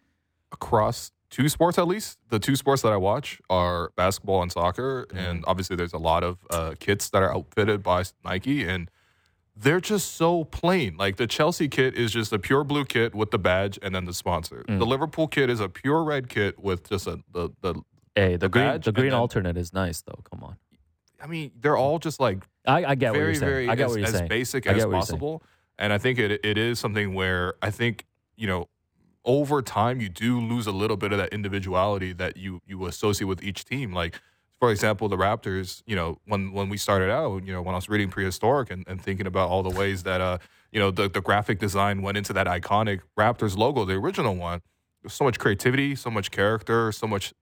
[0.51, 5.05] across two sports, at least the two sports that I watch are basketball and soccer,
[5.09, 5.17] Mm-hmm.
[5.17, 8.89] and obviously there's a lot of uh, kits that are outfitted by Nike, and
[9.55, 10.97] they're just so plain.
[10.97, 14.05] Like the Chelsea kit is just a pure blue kit with the badge and then
[14.05, 14.63] the sponsor.
[14.67, 14.79] Mm.
[14.79, 17.75] The Liverpool kit is a pure red kit with just a the the.
[18.15, 20.19] Hey, the, The green badge the green then- alternate is nice though.
[20.29, 20.57] Come on,
[21.21, 23.51] I mean, they're all just like I, I get what very you're saying.
[23.51, 24.27] very I get as, what you're as saying.
[24.29, 25.01] basic as get what you're saying.
[25.19, 25.43] possible
[25.79, 28.05] and i think it it is something where i think
[28.35, 28.67] you know
[29.25, 33.27] over time you do lose a little bit of that individuality that you you associate
[33.27, 34.19] with each team like
[34.59, 37.77] for example the raptors you know when when we started out you know when i
[37.77, 40.37] was reading prehistoric and, and thinking about all the ways that uh
[40.71, 44.61] you know the, the graphic design went into that iconic raptors logo the original one
[45.01, 47.33] there's so much creativity so much character so much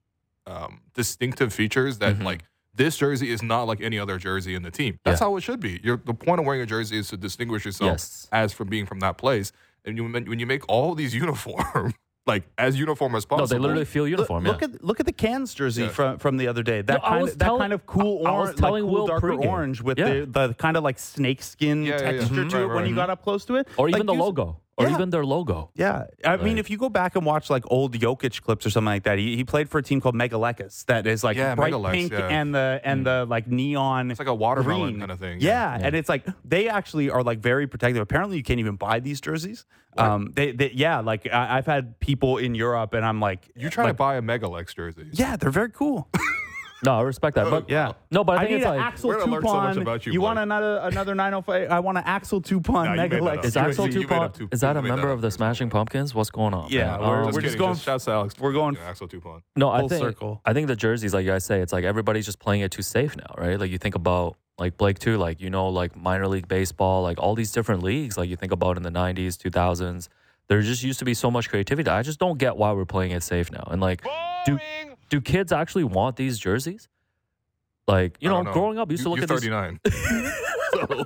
[0.49, 2.23] um, distinctive features that Mhm.
[2.23, 2.43] like
[2.75, 4.97] this jersey is not like any other jersey in the team.
[5.03, 5.27] That's Yeah.
[5.27, 5.79] how it should be.
[5.83, 8.27] You're, the point of wearing a jersey is to distinguish yourself Yes.
[8.31, 9.51] as from being from that place.
[9.85, 11.93] And you, when you make all these uniform,
[12.27, 14.43] like as uniform as No, possible, they literally feel uniform.
[14.43, 14.67] look yeah.
[14.67, 15.89] at look at the cans jersey Yeah.
[15.89, 16.81] from from the other day.
[16.81, 18.83] That No, kind was of that telling- kind of cool I- I was orange, telling
[18.83, 19.45] like cool Will darker pregame.
[19.45, 20.09] orange with Yeah.
[20.21, 22.19] the the kind of like snake skin Yeah, yeah, yeah.
[22.19, 24.19] texture to it Right, when you got up close to it, or even the you-
[24.19, 24.93] logo, or Yeah.
[24.95, 25.69] even their logo.
[25.75, 28.85] Yeah, I mean, if you go back and watch like old Jokic clips or something
[28.95, 31.73] like that, he, he played for a team called Megalekis that is like Yeah, bright
[31.73, 32.27] Megalex, pink yeah.
[32.29, 34.09] and the and the like neon.
[34.09, 34.99] It's like a watermelon green.
[34.99, 35.39] kind of thing.
[35.41, 35.77] Yeah.
[35.79, 38.01] and it's like they actually are like very protective.
[38.01, 39.65] Apparently, you can't even buy these jerseys.
[39.97, 43.69] Um, they, they yeah, like I, I've had people in Europe, and I'm like, You
[43.69, 45.09] try to like, buy a Megalex jersey.
[45.11, 46.07] yeah, they're very cool.
[46.83, 47.49] No, I respect that.
[47.49, 47.91] But Yeah.
[48.11, 49.77] no, but I I, think need it's an like Axel We're gonna learn so much
[49.77, 50.43] about you, you want Blake.
[50.43, 51.69] another another 905?
[51.69, 53.37] I want an Axel Tupon Nah, you made that Megalex.
[53.39, 53.45] up.
[53.45, 55.13] is You- Axel you made Tupon up Tup- is that a you made member that
[55.13, 56.15] of the Smashing Pumpkins?
[56.15, 56.69] What's going on?
[56.69, 56.99] Yeah, man?
[56.99, 57.59] we're- Um, we're Just just kidding.
[57.59, 58.35] going- Just shouts to Alex.
[58.39, 59.41] we're going- Yeah, Axel Tupon.
[59.55, 60.41] No, I Full think circle.
[60.45, 62.81] I think the jerseys, like you guys say, it's like everybody's just playing it too
[62.81, 63.59] safe now, right?
[63.59, 67.17] Like you think about like Blake too, like you know, like minor league baseball, like
[67.19, 70.07] all these different leagues, like you think about in the '90s, 2000s.
[70.47, 71.89] There just used to be so much creativity.
[71.89, 73.67] I just don't get why we're playing it safe now.
[73.69, 74.01] And like,
[74.45, 74.57] do
[75.09, 76.87] do kids actually want these jerseys?
[77.87, 79.49] Like you I know, growing up, you used to look you're at these.
[79.49, 79.79] 39.
[80.73, 81.05] so,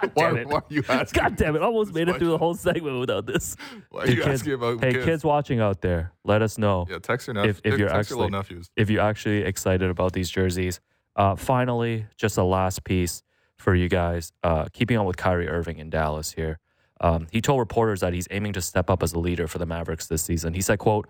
[0.00, 0.46] God damn it!
[0.48, 1.22] why are you asking?
[1.22, 1.60] God damn it!
[1.60, 3.56] I almost made it through the whole segment without this.
[3.90, 5.04] Why are Hey, you kids, asking about hey, kids?
[5.04, 7.60] kids watching out there, let us know Yeah, text your nephews.
[7.64, 8.70] if, if you're text your little actually nephews.
[8.76, 10.80] if you're actually excited about these jerseys.
[11.14, 13.22] Uh, finally, just a last piece
[13.58, 14.32] for you guys.
[14.42, 16.58] Uh, keeping on with Kyrie Irving in Dallas here.
[17.02, 19.66] Um, he told reporters that he's aiming to step up as a leader for the
[19.66, 20.54] Mavericks this season.
[20.54, 21.06] He said, "quote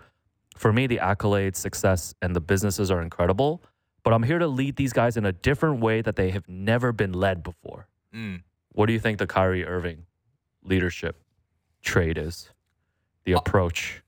[0.63, 3.65] For me, the accolades, success, and the businesses are incredible,
[4.05, 6.93] but I'm here to lead these guys in a different way that they have never
[6.93, 8.43] been led before." Mm.
[8.71, 10.07] What do you think the Kyrie Irving
[10.63, 11.21] leadership
[11.83, 12.51] trait is?
[13.25, 14.05] The approach.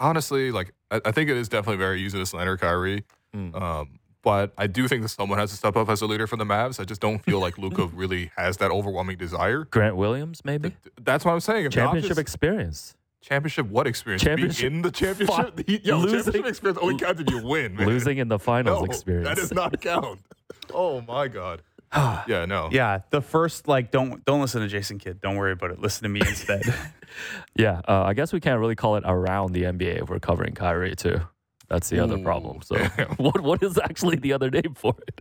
[0.00, 3.04] honestly, like I, I think it is definitely very easy to slander Kyrie.
[3.32, 3.54] Mm.
[3.54, 6.36] Um, but I do think that someone has to step up as a leader for
[6.36, 6.80] the Mavs.
[6.80, 9.62] I just don't feel like Luka really has that overwhelming desire.
[9.70, 10.74] Grant Williams, maybe?
[11.00, 11.66] That's what I'm saying.
[11.66, 12.96] If Championship experience.
[13.24, 14.22] Championship what experience?
[14.22, 15.36] Championship- Being in the championship?
[15.36, 15.60] Fuck.
[15.66, 17.86] He- Yo, Losing- championship experience only counts if you win, man.
[17.86, 19.28] Losing in the finals no, experience.
[19.28, 20.20] That does not count.
[20.74, 21.62] oh my god.
[21.96, 22.68] yeah, no.
[22.72, 25.20] Yeah, the first like don't don't listen to Jason Kidd.
[25.20, 25.78] Don't worry about it.
[25.80, 26.62] Listen to me instead.
[27.56, 30.54] Yeah, uh, I guess we can't really call it around the NBA if we're covering
[30.54, 31.20] Kyrie too.
[31.68, 32.62] That's the other problem.
[32.62, 33.10] So, damn.
[33.16, 35.20] what what is actually the other name for it?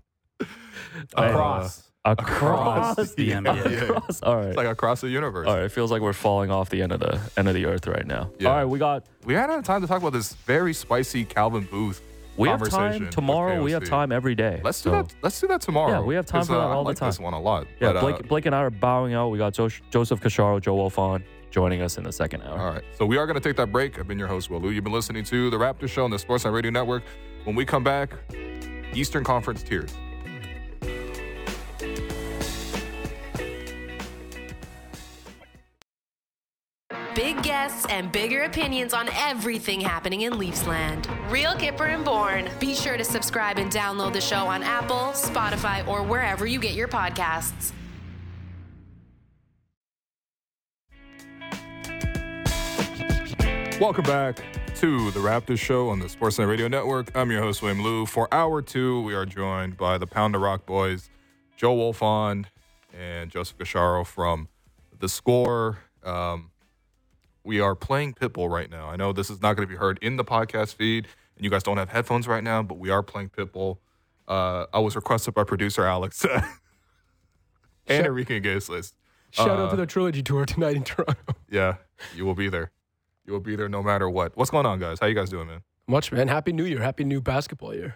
[1.16, 1.92] Across.
[2.06, 3.72] Across, Across the NBA.
[3.72, 3.82] yeah.
[3.84, 4.22] Across.
[4.24, 4.48] All right.
[4.48, 5.48] It's like across the universe.
[5.48, 5.64] All right.
[5.64, 8.06] It feels like we're falling off the end of the end of the earth right
[8.06, 8.30] now.
[8.40, 8.50] Yeah.
[8.50, 8.66] All right.
[8.66, 12.02] We got We ran out of time to talk about this very spicy Calvin Booth
[12.36, 13.64] We have conversation time tomorrow.
[13.64, 14.60] We have time every day.
[14.66, 15.16] Let's do So, that.
[15.22, 15.92] Let's do that tomorrow.
[15.92, 17.68] Yeah, we have time for that uh, I all the like This one a lot.
[17.80, 19.30] Yeah, But, uh, Blake, Blake and I are bowing out.
[19.30, 22.60] We got jo- Joseph Casciaro, Joe Wolfond joining us in the second hour.
[22.60, 22.84] All right.
[22.98, 23.98] So we are going to take that break.
[23.98, 24.72] I've been your host, Will Lou.
[24.72, 27.04] You've been listening to The Raptor Show on the Sportsnet Radio Network.
[27.46, 28.14] When we come back,
[28.94, 29.94] Eastern Conference tiers.
[37.16, 41.08] Big guests and bigger opinions on everything happening in Leafsland.
[41.30, 42.50] Real Kyper and Bourne.
[42.60, 46.74] Be sure to subscribe and download the show on Apple, Spotify, or wherever you get
[46.74, 47.72] your podcasts.
[53.80, 54.38] Welcome back
[54.78, 57.16] to The Raptors Show on the Sportsnet Radio Network.
[57.16, 58.08] I'm your host, William Lou.
[58.08, 61.12] For hour two, we are joined by the Pound the Rock Boys,
[61.58, 62.46] Joe Wolfond
[62.92, 64.48] and Joseph Casciaro from
[64.98, 65.78] The Score.
[66.04, 66.50] Um,
[67.44, 68.90] we are playing Pitbull right now.
[68.90, 71.50] I know this is not going to be heard in the podcast feed, and you
[71.52, 73.78] guys don't have headphones right now, but we are playing Pitbull.
[74.28, 76.26] Uh, I was requested by producer Alex
[77.88, 78.94] and Enrique Iglesias.
[79.32, 81.16] Shout Uh, out to the trilogy tour tonight in Toronto.
[81.50, 81.76] Yeah,
[82.16, 82.72] you will be there.
[83.26, 84.36] You will be there no matter what.
[84.36, 85.00] What's going on, guys?
[85.00, 85.62] How you guys doing, man?
[85.88, 86.28] Much man.
[86.28, 86.82] Happy New Year.
[86.82, 87.96] Happy new basketball year.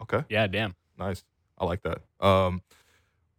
[0.00, 0.74] Okay, Yeah, damn.
[0.98, 1.24] nice.
[1.58, 1.98] I like that.
[2.24, 2.62] Um,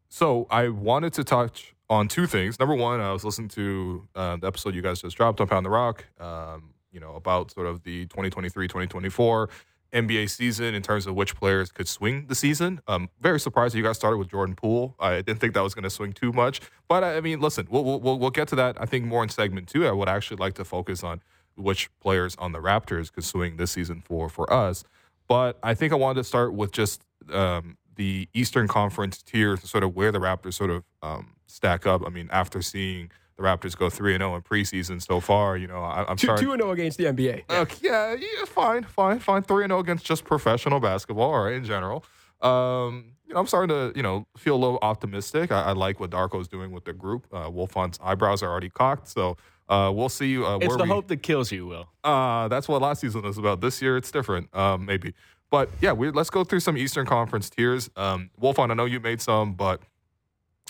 [0.10, 2.60] so I wanted to touch on two things.
[2.60, 5.66] Number one, I was listening to uh, the episode you guys just dropped on Pound
[5.66, 6.06] the Rock.
[6.20, 9.50] Um, you know about sort of the 2023-2024
[9.94, 12.82] NBA season in terms of which players could swing the season.
[12.88, 14.96] Um, very surprised that you guys started with Jordan Poole.
[15.00, 17.84] I didn't think that was going to swing too much, but I mean, listen, we'll,
[18.00, 18.80] we'll we'll get to that.
[18.82, 19.88] I think more in segment two.
[19.88, 21.22] I would actually like to focus on
[21.56, 24.84] which players on the Raptors could swing this season for for us.
[25.28, 29.84] But I think I wanted to start with just um, the Eastern Conference tiers, sort
[29.84, 32.02] of where the Raptors sort of um, stack up.
[32.06, 35.68] I mean, after seeing the Raptors go three and zero in preseason so far, you
[35.68, 36.46] know, I, I'm Two starting.
[36.46, 37.44] two and zero against the NBA.
[37.50, 39.42] Okay, yeah, yeah, fine, fine, fine.
[39.44, 42.04] Three and zero against just professional basketball, all right, in general.
[42.42, 45.52] Um, you know, I'm starting to, you know, feel a little optimistic.
[45.52, 47.26] I, I like what Darko's doing with the group.
[47.32, 49.38] Uh, Wolfond's eyebrows are already cocked, so
[49.70, 50.90] uh, we'll see uh, It's the we.
[50.90, 51.88] hope that kills you, Will.
[52.04, 53.62] Uh, that's what last season was about.
[53.62, 55.14] This year, it's different, um, maybe.
[55.50, 57.90] But yeah, we, let's go through some Eastern Conference tiers.
[57.96, 59.82] Um, Wolfond, I know you made some, but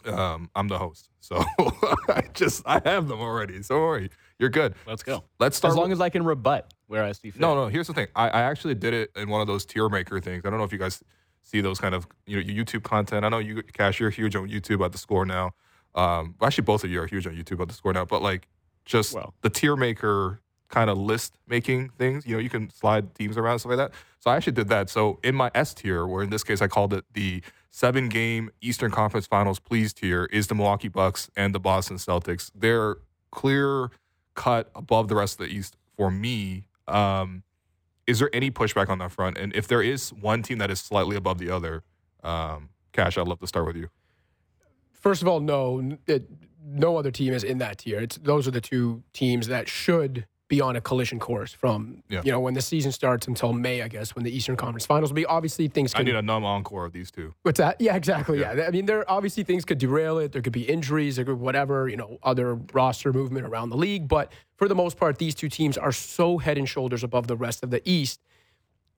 [0.05, 1.43] um, I'm the host, so
[2.09, 3.61] I just I have them already.
[3.63, 4.75] So don't worry, you're good.
[4.87, 5.23] Let's go.
[5.39, 5.71] Let's start.
[5.71, 7.39] As long with- as I can rebut where I see fit.
[7.41, 7.67] no, no.
[7.67, 8.07] Here's the thing.
[8.15, 10.43] I, I actually did it in one of those tier maker things.
[10.45, 11.01] I don't know if you guys
[11.41, 13.25] see those kind of you know YouTube content.
[13.25, 15.51] I know you, Cash, you're huge on YouTube at the score now.
[15.95, 18.05] Um, actually, both of you are huge on YouTube at the score now.
[18.05, 18.47] But like,
[18.85, 19.33] just Well.
[19.41, 20.39] the tier maker
[20.69, 22.25] kind of list making things.
[22.25, 23.91] You know, you can slide teams around stuff like that.
[24.19, 24.89] So I actually did that.
[24.89, 28.51] So in my S tier, where in this case I called it the seven game
[28.61, 32.51] Eastern Conference Finals please tier, is the Milwaukee Bucks and the Boston Celtics.
[32.53, 32.97] They're
[33.31, 33.89] clear
[34.35, 36.67] cut above the rest of the East for me.
[36.87, 37.41] Um,
[38.05, 39.39] is there any pushback on that front?
[39.39, 41.83] And if there is one team that is slightly above the other,
[42.23, 43.89] um, Cash, I'd love to start with you.
[44.91, 46.29] First of all, no, it,
[46.63, 47.99] no other team is in that tier.
[47.99, 52.21] It's those are the two teams that should be on a collision course from Yeah.
[52.25, 55.09] you know when the season starts until May, I guess, when the Eastern Conference Finals
[55.11, 55.25] will be.
[55.25, 56.05] Obviously, things I can.
[56.05, 57.33] need a numb encore of these two.
[57.43, 57.79] What's that?
[57.79, 58.39] Yeah, exactly.
[58.39, 58.53] Yeah.
[58.53, 58.67] Yeah.
[58.67, 60.31] I mean, there obviously things could derail it.
[60.33, 64.07] There could be injuries, there could whatever, you know, other roster movement around the league.
[64.07, 67.35] But for the most part, these two teams are so head and shoulders above the
[67.35, 68.19] rest of the East.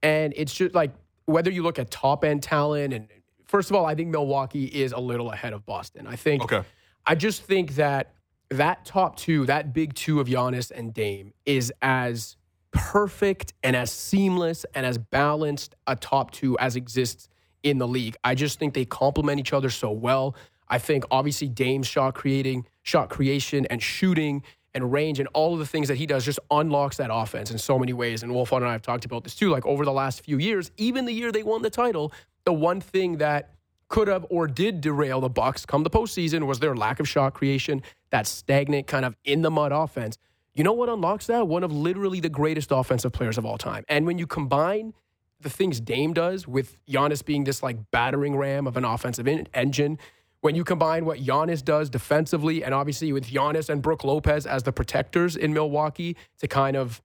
[0.03, 0.91] And it's just like
[1.25, 3.07] whether you look at top end talent and
[3.47, 6.05] first of all, I think Milwaukee is a little ahead of Boston.
[6.07, 6.63] I think Okay.
[7.05, 8.13] I just think that
[8.49, 12.37] that top two, that big two of Giannis and Dame, is as
[12.71, 17.29] perfect and as seamless and as balanced a top two as exists
[17.63, 18.15] in the league.
[18.23, 20.35] I just think they complement each other so well.
[20.67, 24.43] I think obviously Dame's shot creating, shot creation, and shooting
[24.73, 27.57] and range and all of the things that he does just unlocks that offense in
[27.57, 28.23] so many ways.
[28.23, 29.49] And Wolf and I have talked about this too.
[29.49, 32.11] Like over the last few years, even the year they won the title,
[32.43, 33.54] the one thing that
[33.95, 37.33] could have or did derail the Bucks come the postseason was their lack of shot
[37.33, 40.17] creation, that stagnant kind of in the mud offense.
[40.53, 41.47] You know what unlocks that?
[41.47, 43.85] One of literally the greatest offensive players of all time.
[43.87, 44.93] And when you combine
[45.39, 49.47] the things Dame does with Giannis being this like battering ram of an offensive en-
[49.53, 49.97] engine,
[50.41, 54.63] when you combine what Giannis does defensively, and obviously with Giannis and Brook Lopez as
[54.63, 57.01] the protectors in Milwaukee to kind of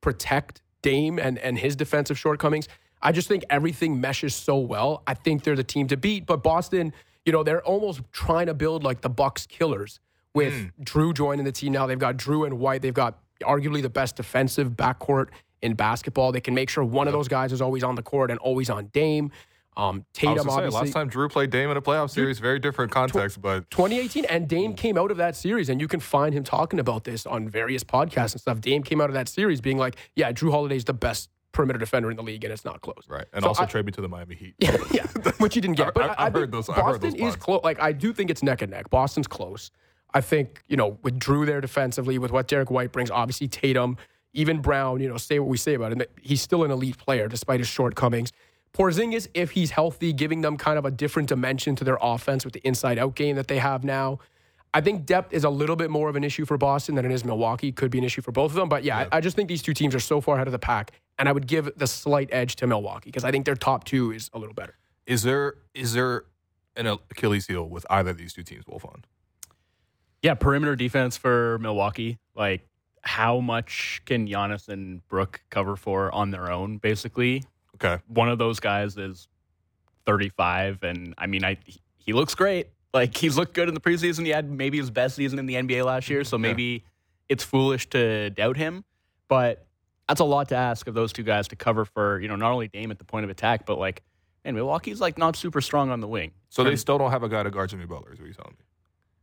[0.00, 2.66] protect Dame and, and his defensive shortcomings.
[3.02, 5.02] I just think everything meshes so well.
[5.06, 6.26] I think they're the team to beat.
[6.26, 6.92] But Boston,
[7.24, 10.00] you know, they're almost trying to build like the Bucks killers
[10.34, 11.86] with Jrue joining the team now.
[11.86, 12.82] They've got Jrue and White.
[12.82, 15.28] They've got arguably the best defensive backcourt
[15.62, 16.32] in basketball.
[16.32, 18.70] They can make sure one of those guys is always on the court and always
[18.70, 19.30] on Dame.
[19.76, 20.80] Um, Tatum, say, obviously.
[20.80, 24.48] last time Jrue played Dame in a playoff series, very different context, but 2018 and
[24.48, 27.48] Dame came out of that series and you can find him talking about this on
[27.48, 28.60] various podcasts and stuff.
[28.60, 32.10] Dame came out of that series being like, yeah, Jrue Holiday's the best perimeter defender
[32.10, 33.04] in the league, and it's not close.
[33.08, 33.26] Right.
[33.32, 34.54] And So also I- trade me to the Miami Heat.
[34.58, 34.76] yeah,
[35.38, 35.94] which you didn't get.
[35.94, 37.60] But I- I, I I've heard those- I've heard Boston those is close.
[37.64, 38.90] Like I do think it's neck and neck.
[38.90, 39.70] Boston's close.
[40.14, 43.96] I think you know with Jrue there defensively, with what Derrick White brings, obviously Tatum,
[44.32, 45.00] even Brown.
[45.00, 47.68] You know, say what we say about him, he's still an elite player despite his
[47.68, 48.32] shortcomings.
[48.74, 52.52] Porzingis, if he's healthy, giving them kind of a different dimension to their offense with
[52.52, 54.18] the inside-out game that they have now.
[54.74, 57.10] I think depth is a little bit more of an issue for Boston than it
[57.10, 57.72] is Milwaukee.
[57.72, 58.68] Could be an issue for both of them.
[58.68, 60.58] But yeah, I, I just think these two teams are so far ahead of the
[60.58, 63.84] pack, and I would give the slight edge to Milwaukee because I think their top
[63.84, 64.76] two is a little better.
[65.06, 66.24] Is there is there
[66.76, 69.04] an Achilles heel with either of these two teams, Wolfond?
[70.22, 72.18] Yeah, perimeter defense for Milwaukee.
[72.34, 72.68] Like,
[73.02, 76.78] how much can Giannis and Brook cover for on their own?
[76.78, 77.44] Basically,
[77.76, 78.02] Okay.
[78.08, 79.28] one of those guys is
[80.06, 82.68] 35, and I mean, I he- he looks great.
[82.94, 84.24] Like he's looked good in the preseason.
[84.24, 86.84] He had maybe his best season in the NBA last year, so maybe
[87.28, 88.84] it's foolish to doubt him.
[89.28, 89.67] But
[90.08, 92.50] that's a lot to ask of those two guys to cover for you know not
[92.52, 94.02] only Dame at the point of attack, but like,
[94.44, 96.32] and Milwaukee's like not super strong on the wing.
[96.48, 98.56] So they still don't have a guy to guard Jimmy Butler, is what you're telling
[98.58, 98.64] me.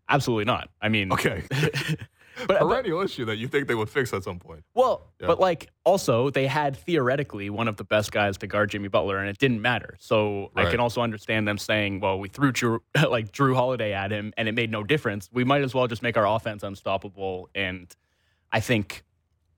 [0.08, 0.70] Absolutely not.
[0.82, 1.42] I mean, Okay.
[1.50, 1.98] but,
[2.48, 4.64] but Perennial issue that you think they would fix at some point.
[4.76, 5.26] Well, Yeah.
[5.26, 9.18] but like also they had theoretically one of the best guys to guard Jimmy Butler,
[9.18, 9.96] and it didn't matter.
[10.00, 14.12] So I can also understand them saying, "Well, we threw Jrue, like Jrue Holiday at
[14.12, 15.28] him, and it made no difference.
[15.34, 17.92] We might as well just make our offense unstoppable." And
[18.52, 19.04] I think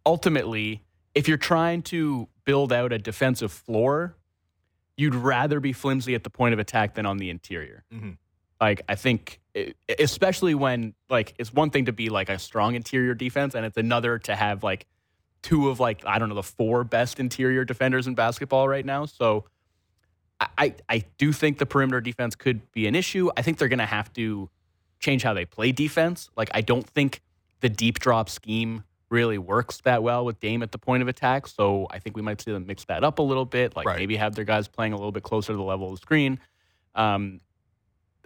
[0.05, 0.81] ultimately,
[1.17, 4.15] if you're trying to build out a defensive floor,
[4.95, 7.83] you'd rather be flimsy at the point of attack than on the interior.
[7.93, 8.17] Mhm.
[8.61, 9.39] Like I think,
[9.99, 13.77] especially when like it's one thing to be like a strong interior defense, and it's
[13.77, 14.85] another to have like
[15.41, 19.05] two of like I don't know the four best interior defenders in basketball right now.
[19.05, 19.45] So
[20.39, 23.29] I I, I do think the perimeter defense could be an issue.
[23.37, 24.49] I think they're going to have to
[24.99, 26.29] change how they play defense.
[26.35, 27.21] Like I don't think
[27.59, 31.47] the deep drop scheme really works that well with Dame at the point of attack.
[31.47, 33.75] So I think we might see them mix that up a little bit.
[33.75, 33.97] Like Right.
[33.97, 36.39] maybe have their guys playing a little bit closer to the level of the screen.
[36.95, 37.39] Um,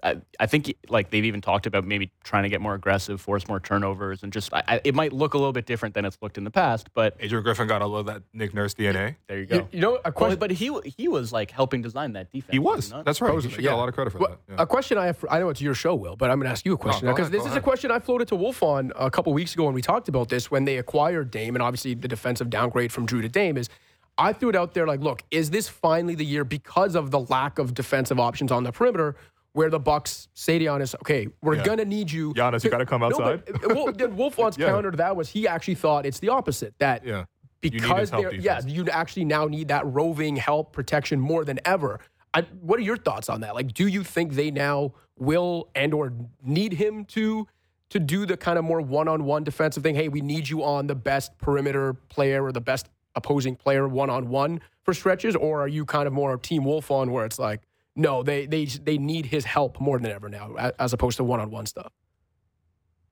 [0.04, 3.48] I, I think like they've even talked about maybe trying to get more aggressive, force
[3.48, 6.18] more turnovers, and just I, I, it might look a little bit different than it's
[6.22, 6.90] looked in the past.
[6.94, 9.16] But Adrian Griffin got all of that Nick Nurse DNA.
[9.28, 9.56] there you go.
[9.58, 10.40] You, you know, a Well, question.
[10.40, 12.52] but he he was like helping design that defense.
[12.52, 12.92] He was.
[12.92, 13.02] he?
[13.04, 13.28] That's right.
[13.30, 14.54] He Supposedly, should get a lot of credit for Well, that.
[14.56, 14.64] Yeah.
[14.64, 16.52] A question I have, for, I know it's your show, Will, but I'm going to
[16.52, 18.92] ask you a question because ahead, this go is a question I floated to Wolfond
[18.96, 21.94] a couple weeks ago when we talked about this when they acquired Dame and obviously
[21.94, 23.70] the defensive downgrade from Jrue to Dame is.
[24.18, 27.22] I threw it out there like, look, is this finally the year because of the
[27.22, 29.16] lack of defensive options on the perimeter
[29.54, 31.64] where the Bucks say to Giannis, okay, we're Yeah.
[31.64, 32.34] gonna need you.
[32.34, 33.44] Giannis, you gotta come No, outside.
[33.46, 34.68] but, well, then Wolfond's Yeah.
[34.68, 37.26] counter to that was he actually thought it's the opposite that yeah.
[37.60, 42.00] Because they're yeah, you actually now need that roving help protection more than ever.
[42.34, 43.54] I, what are your thoughts on that?
[43.54, 46.12] Like, do you think they now will and or
[46.44, 47.48] need him to
[47.92, 49.94] to do the kind of more one on one defensive thing?
[49.94, 54.10] Hey, we need you on the best perimeter player or the best opposing player one
[54.10, 57.38] on one for stretches, or are you kind of more of Team Wolfond where it's
[57.38, 57.62] like,
[57.96, 61.40] no, they they they need his help more than ever now, as opposed to one
[61.40, 61.92] on one stuff.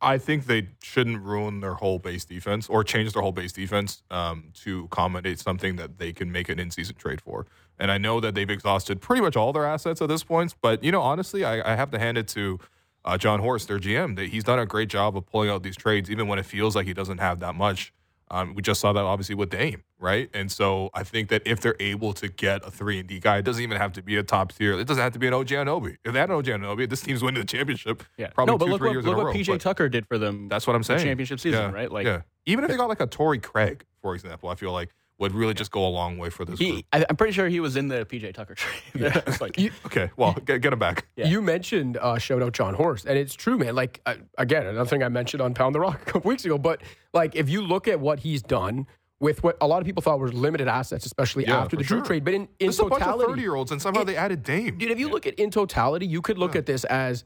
[0.02, 4.02] I think they shouldn't ruin their whole base defense or change their whole base defense
[4.10, 7.48] um, to accommodate something that they can make an in-season trade for.
[7.78, 10.56] And I know that they've exhausted pretty much all their assets at this point.
[10.62, 12.60] But you know, honestly, I, I have to hand it to
[13.04, 14.16] uh, Jon Horst, their GM.
[14.16, 16.76] That he's done a great job of pulling out these trades, even when it feels
[16.76, 17.94] like he doesn't have that much.
[18.32, 20.30] Um, we just saw that obviously with Dame, right?
[20.34, 23.38] And so I think that if they're able to get a three and D guy,
[23.38, 24.74] it doesn't even have to be a top tier.
[24.80, 25.98] It doesn't have to be an OG Anunoby.
[26.04, 28.04] If they had an OG Anunoby, this team's winning the championship.
[28.18, 28.28] Yeah.
[28.28, 29.42] probably no, but two, look three what, years look in a what row.
[29.42, 30.48] PJ Tucker did for them.
[30.48, 31.04] that's what I'm saying.
[31.04, 31.92] championship season, Yeah, right?
[31.92, 32.22] Like yeah.
[32.46, 34.90] Even if they got like a Torrey Craig, for example, I feel like
[35.20, 36.86] would really just go a long way for this he, group.
[36.94, 38.56] I, I'm pretty sure he was in the PJ Tucker
[38.94, 39.12] trade.
[39.28, 41.08] It's like, Okay, well, get, get him back.
[41.16, 41.28] Yeah.
[41.28, 43.76] You mentioned uh, shout out Jon Horst, and it's true, man.
[43.76, 46.58] Like uh, again, another thing I mentioned on Pound the Rock a couple weeks ago,
[46.58, 46.82] but
[47.14, 48.88] like if you look at what he's done
[49.20, 51.84] with what a lot of people thought were limited assets, especially Yeah, after for the
[51.84, 52.02] Jrue sure.
[52.06, 54.06] trade, but in, in There's a bunch of totality, 30 year olds, and somehow It-
[54.06, 54.78] they added Dame.
[54.78, 57.26] dude, if you look at in totality, you could look at this as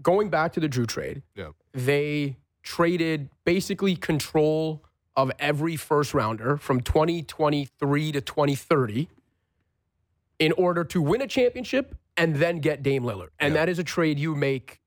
[0.00, 1.22] going back to the Jrue trade.
[1.34, 1.48] Yeah.
[1.74, 4.82] They traded basically control
[5.16, 9.08] of every first rounder from 2023 to 2030
[10.38, 13.28] in order to win a championship and then get Dame Lillard.
[13.38, 13.60] And Yeah.
[13.60, 14.80] that is a trade you make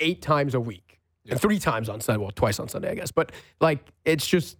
[0.00, 1.32] eight times a week Yeah.
[1.32, 2.20] and three times on Sunday.
[2.22, 3.10] Well, twice on Sunday, I guess.
[3.10, 4.58] But like, it's just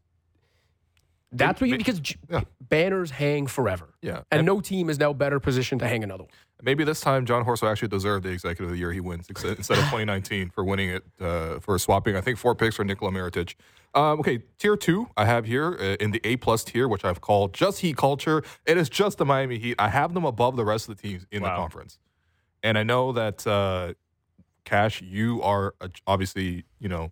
[1.31, 2.43] that's what you because yeah.
[2.61, 3.95] banners hang forever.
[4.03, 4.23] Yeah.
[4.31, 6.33] And no team is now better positioned to hang another one.
[6.63, 9.27] Maybe this time Jon Horst will actually deserve the executive of the year he wins
[9.29, 13.11] instead of 2019 for winning it uh, for swapping, I think, four picks for Nikola
[13.11, 13.57] Mirotic.
[13.95, 17.21] Um, okay, tier two I have here uh, in the A plus tier, which I've
[17.21, 18.43] called just Heat culture.
[18.65, 19.75] It is just the Miami Heat.
[19.79, 21.99] I have them above the rest of the teams in the conference.
[22.63, 23.95] And I know that, uh,
[24.65, 25.75] Cash, you are
[26.07, 27.11] obviously, you know,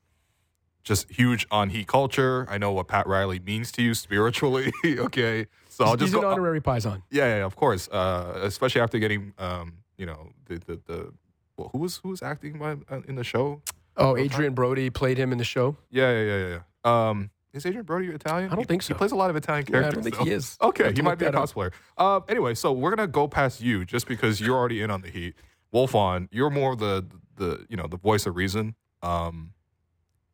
[0.85, 2.47] just huge on Heat culture.
[2.49, 4.73] I know what Pat Riley means to you spiritually.
[4.87, 5.47] okay,
[5.81, 6.27] so I'll just He's go.
[6.27, 7.03] an honorary Paisan.
[7.11, 7.89] yeah, yeah, yeah, of course.
[7.89, 11.13] Uh, especially after getting, um, you know, the the, the
[11.57, 13.63] well, who was who was acting by, uh, in the show?
[13.97, 15.77] Oh, Adrien Brody played him in the show.
[15.91, 16.59] Yeah, yeah, yeah, yeah.
[16.85, 17.09] yeah.
[17.09, 18.47] Um, is Adrien Brody Italian?
[18.51, 19.95] I don't He- think He plays a lot of Italian Yeah, I characters.
[19.95, 20.25] don't think though.
[20.25, 20.57] he is.
[20.63, 21.73] Okay, he might be a cosplayer.
[21.99, 25.09] Uh, anyway, so we're gonna go past you just because you're already in on the
[25.11, 25.35] Heat.
[25.75, 27.05] Wolfond, you're more the
[27.37, 28.75] the you know the voice of reason.
[29.03, 29.53] Um,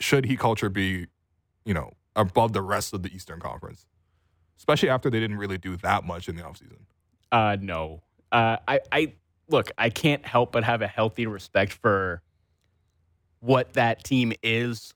[0.01, 1.07] should Heat culture be,
[1.65, 3.87] you know, above the rest of the Eastern Conference,
[4.59, 6.79] especially after they didn't really do that much in the offseason?
[7.33, 8.03] Uh, no.
[8.33, 9.13] Uh, I, I
[9.49, 9.71] look.
[9.79, 12.23] I can't help but have a healthy respect for
[13.41, 14.95] what that team is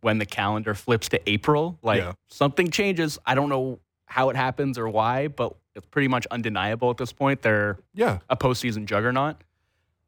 [0.00, 1.78] when the calendar flips to April.
[1.82, 2.12] Like Yeah.
[2.28, 3.18] something changes.
[3.24, 7.12] I don't know how it happens or why, but it's pretty much undeniable at this
[7.12, 7.42] point.
[7.42, 9.36] They're Yeah, a postseason juggernaut.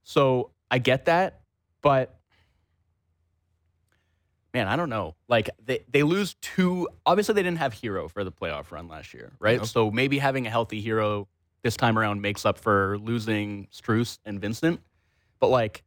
[0.03, 1.41] So I get that,
[1.81, 2.19] but
[4.55, 5.17] man, I don't know.
[5.29, 6.89] Like they, they lose two.
[7.05, 9.67] Obviously, they didn't have Herro for the playoff run last year, right?
[9.67, 11.27] So maybe having a healthy Herro
[11.63, 14.81] this time around makes up for losing Strus and Vincent.
[15.41, 15.83] But like,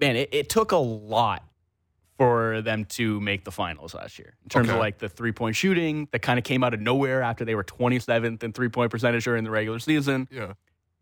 [0.00, 1.42] man, it, it took a lot
[2.16, 4.74] for them to make the finals last year in terms Okay.
[4.76, 7.54] of like the three point shooting that kind of came out of nowhere after they
[7.54, 10.26] were 27th in three point percentage during the regular season.
[10.30, 10.54] yeah.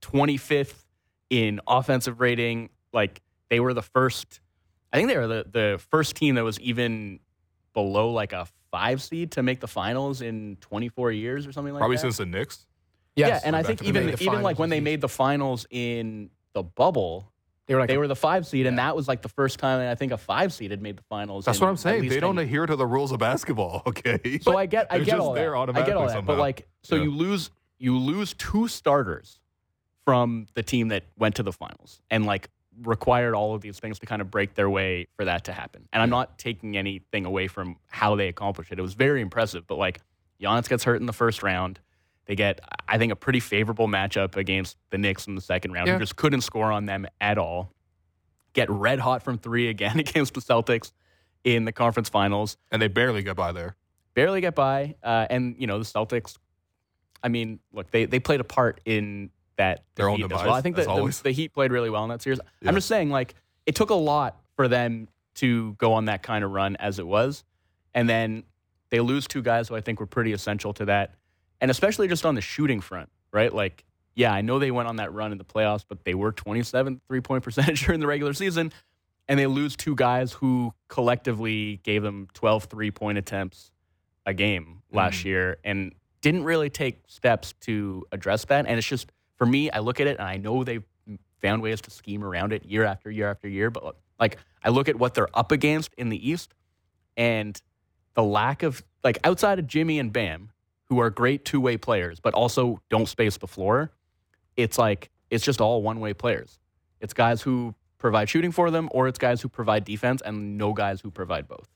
[0.02, 0.84] 25th
[1.30, 2.68] in offensive rating.
[2.92, 4.40] Like they were the first,
[4.92, 7.20] I think they were the, the first team that was even
[7.74, 11.80] below like a five seed to make the finals in 24 years or something like
[11.80, 12.00] Probably that.
[12.02, 12.66] Probably since the Knicks.
[13.16, 13.28] Yes.
[13.28, 14.06] yeah, and I think even.
[14.06, 17.32] The even like when they made the finals in the bubble,
[17.66, 19.80] they were like they were the five seed, and that was like the first time
[19.80, 21.46] that I think a five seed had made the finals.
[21.46, 22.08] That's in what I'm saying.
[22.08, 22.44] They don't years.
[22.46, 23.82] adhere to the rules of basketball.
[23.86, 25.56] Okay, So I get, I get just all there that.
[25.56, 26.26] I get automatically all that.
[26.26, 27.04] But like, so Yeah.
[27.04, 29.40] you lose, you lose two starters
[30.04, 32.50] from the team that went to the finals, and like
[32.82, 35.88] required all of these things to kind of break their way for that to happen.
[35.92, 38.78] And I'm not taking anything away from how they accomplished it.
[38.78, 39.66] It was very impressive.
[39.66, 40.00] But like,
[40.40, 41.80] Giannis gets hurt in the first round.
[42.26, 45.86] They get, I think, a pretty favorable matchup against the Knicks in the second round,
[45.86, 45.98] Yeah.
[45.98, 47.72] just couldn't score on them at all.
[48.52, 50.92] Get red hot from three again against the Celtics
[51.44, 53.76] in the conference finals and they barely get by there.
[54.14, 54.96] barely get by.
[55.02, 56.36] Uh, and you know the Celtics.
[57.22, 60.54] I mean, look, they they played a part in that Their own demise, well.
[60.54, 62.40] I think that the, the Heat played really well in that series.
[62.60, 62.68] Yeah.
[62.68, 63.34] I'm just saying, like,
[63.64, 67.06] it took a lot for them to go on that kind of run as it
[67.06, 67.44] was,
[67.94, 68.44] and then
[68.90, 71.14] they lose two guys who I think were pretty essential to that,
[71.60, 73.52] and especially just on the shooting front, right?
[73.52, 73.84] Like,
[74.14, 77.00] yeah, I know they went on that run in the playoffs, but they were 27
[77.06, 78.72] three point percentage during the regular season,
[79.28, 83.70] and they lose two guys who collectively gave them 12 three point attempts
[84.26, 88.66] a game last year and didn't really take steps to address that.
[88.66, 90.84] And it's just, for me, I look at it and I know they've
[91.40, 93.70] found ways to scheme around it year after year after year.
[93.70, 96.54] But like, I look at what they're up against in the East
[97.16, 97.60] and
[98.14, 100.50] the lack of, like, outside of Jimmy and Bam,
[100.84, 103.90] who are great two way players, but also don't space the floor,
[104.56, 106.58] it's like, it's just all one way players.
[107.00, 110.72] It's guys who provide shooting for them, or it's guys who provide defense, and no
[110.72, 111.68] guys who provide both.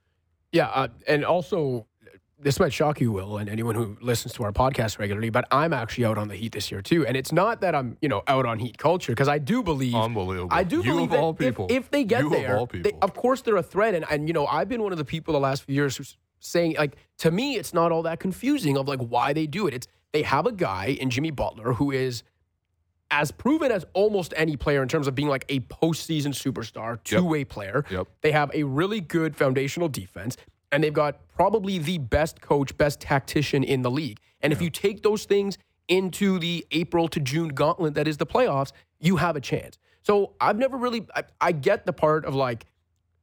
[0.53, 1.87] Yeah, uh, and also
[2.43, 5.73] this might shock you, Will, and anyone who listens to our podcast regularly, but I'm
[5.73, 7.07] actually out on the Heat this year too.
[7.07, 9.95] And it's not that I'm, you know, out on Heat culture because I do believe,
[9.95, 10.49] Unbelievable.
[10.51, 11.67] I do You believe of that all if- people.
[11.69, 13.95] If, they get You of there, all they- of course they're a threat.
[13.95, 16.17] And and you know, I've been one of the people the last few years who's
[16.39, 19.75] saying like to me, it's not all that confusing of like why they do it.
[19.75, 22.23] It's they have a guy in Jimmy Butler who is
[23.13, 27.25] as proven as almost any player in terms of being like a postseason superstar, two
[27.25, 27.85] way player.
[27.91, 28.07] Yep.
[28.23, 30.37] They have a really good foundational defense,
[30.73, 34.19] and they've got probably the best coach, best tactician in the league.
[34.41, 35.59] And if you take those things
[35.89, 39.79] into the April to June gauntlet that is the playoffs, you have a chance.
[40.03, 42.65] So I've never really, I, I get the part of like,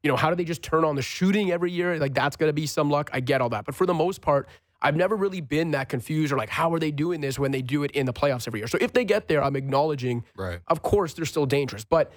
[0.03, 1.97] you know, how do they just turn on the shooting every year?
[1.97, 3.09] Like that's going to be some luck.
[3.13, 3.65] I get all that.
[3.65, 4.47] But for the most part,
[4.79, 7.63] I've never really been that confused or like, how are they doing this when they
[7.63, 8.67] do it in the playoffs every year?
[8.67, 10.59] So if they get there, I'm acknowledging, Right.
[10.67, 11.83] of course, they're still dangerous.
[11.83, 12.11] But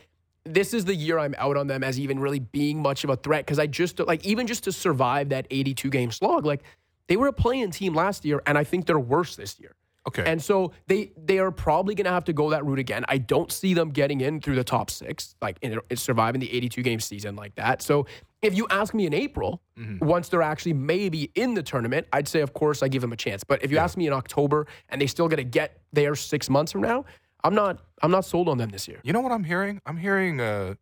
[0.44, 3.16] this is the year I'm out on them as even really being much of a
[3.16, 6.62] threat because I just, like, even just to survive that 82 game slog, like,
[7.08, 9.74] they were a playing team last year, and I think they're worse this year.
[10.08, 10.24] Okay.
[10.24, 13.04] And so they they are probably going to have to go that route again.
[13.08, 16.52] I don't see them getting in through the top six, like in, in surviving the
[16.52, 17.82] 82 game season like that.
[17.82, 18.06] So
[18.40, 20.04] if you ask me in April, mm-hmm.
[20.04, 23.16] once they're actually maybe in the tournament, I'd say of course I give them a
[23.16, 23.44] chance.
[23.44, 26.48] But if you ask me in October and they still going to get there six
[26.48, 27.04] months from now,
[27.44, 29.00] I'm not I'm not sold on them this year.
[29.02, 29.80] You know what I'm hearing?
[29.86, 30.74] I'm hearing uh,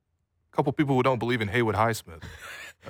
[0.53, 2.23] a couple people who don't believe in Haywood Highsmith.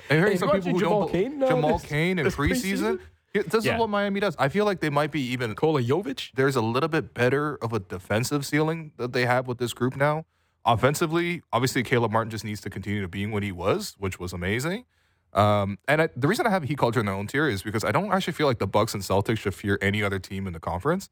[0.09, 0.89] I'm hearing some people who watching don't.
[0.89, 2.99] Jamal Cain now Jamal this- Cain in this preseason.
[3.33, 3.49] preseason?
[3.51, 3.75] This Yeah.
[3.75, 4.35] is what Miami does.
[4.39, 5.53] I feel like they might be even.
[5.55, 6.31] Kola Jovic?
[6.33, 9.95] There's a little bit better of a defensive ceiling that they have with this group
[9.95, 10.25] now.
[10.65, 14.33] Offensively, obviously, Caleb Martin just needs to continue to be what he was, which was
[14.33, 14.85] amazing.
[15.33, 17.83] Um, and I, the reason I have Heat culture in their own tier is because
[17.83, 20.53] I don't actually feel like the Bucks and Celtics should fear any other team in
[20.53, 21.09] the conference.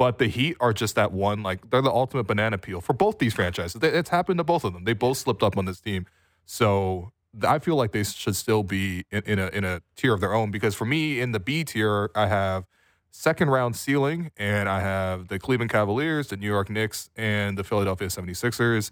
[0.00, 3.18] But the Heat are just that one, like they're the ultimate banana peel for both
[3.18, 3.78] these franchises.
[3.82, 4.84] It's happened to both of them.
[4.84, 6.06] They both slipped up on this team,
[6.46, 7.12] so
[7.46, 10.32] I feel like they should still be in, in a in a tier of their
[10.32, 10.50] own.
[10.50, 12.64] Because for me, in the B tier, I have
[13.10, 17.62] second round ceiling, and I have the Cleveland Cavaliers, the New York Knicks, and the
[17.62, 18.90] Philadelphia 76ers.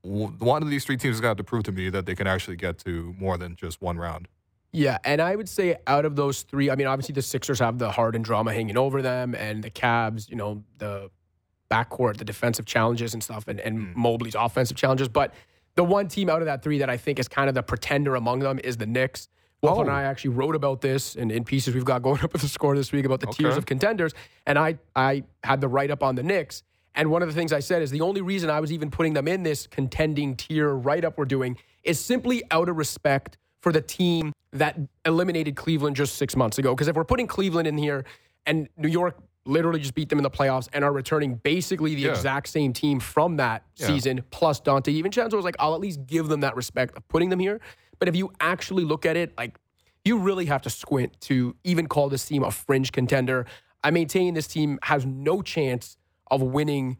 [0.00, 2.56] One of these three teams to have to prove to me that they can actually
[2.56, 4.26] get to more than just one round.
[4.76, 7.78] Yeah, and I would say out of those three, I mean, obviously the Sixers have
[7.78, 11.10] the Harden drama hanging over them, and the Cavs, you know, the
[11.70, 13.96] backcourt, the defensive challenges and stuff, and, and Mm.
[13.96, 15.08] Mobley's offensive challenges.
[15.08, 15.32] But
[15.76, 18.16] the one team out of that three that I think is kind of the pretender
[18.16, 19.28] among them is the Knicks.
[19.62, 19.92] Wolfond Oh.
[19.92, 22.76] I actually wrote about this and in pieces we've got going up at the score
[22.76, 24.12] this week about the tiers of contenders.
[24.46, 26.62] And I I had the write up on the Knicks.
[26.94, 29.14] And one of the things I said is the only reason I was even putting
[29.14, 33.72] them in this contending tier write up we're doing is simply out of respect for
[33.72, 36.72] the team that eliminated Cleveland just six months ago.
[36.72, 38.04] Because if we're putting Cleveland in here
[38.46, 42.02] and New York literally just beat them in the playoffs and are returning basically the
[42.02, 42.10] Yeah.
[42.10, 43.88] exact same team from that Yeah.
[43.88, 47.08] season, plus Donte even DiVincenzo was like, I'll at least give them that respect of
[47.08, 47.60] putting them here.
[47.98, 49.58] But if you actually look at it, like
[50.04, 53.46] you really have to squint to even call this team a fringe contender.
[53.82, 55.96] I maintain this team has no chance
[56.30, 56.98] of winning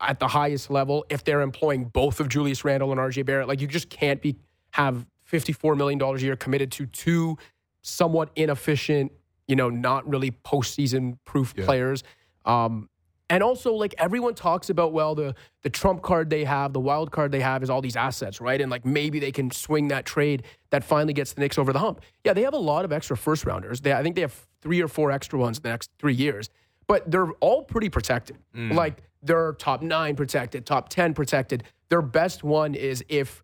[0.00, 3.46] at the highest level if they're employing both of Julius Randle and RJ Barrett.
[3.46, 4.34] Like you just can't be
[4.72, 7.36] have $54 million a year committed to two
[7.82, 9.12] somewhat inefficient,
[9.46, 11.64] you know, not really postseason proof Yeah.
[11.64, 12.02] players.
[12.44, 12.88] Um,
[13.30, 17.10] and also, like everyone talks about, well, the the trump card they have, the wild
[17.10, 18.60] card they have is all these assets, right?
[18.60, 21.78] And like maybe they can swing that trade that finally gets the Knicks over the
[21.78, 22.02] hump.
[22.22, 23.80] Yeah, they have a lot of extra first rounders.
[23.80, 26.50] They, I think they have three or four extra ones in the next three years,
[26.86, 28.36] but they're all pretty protected.
[28.54, 31.64] Like they're top nine protected, top ten protected.
[31.88, 33.42] Their best one is if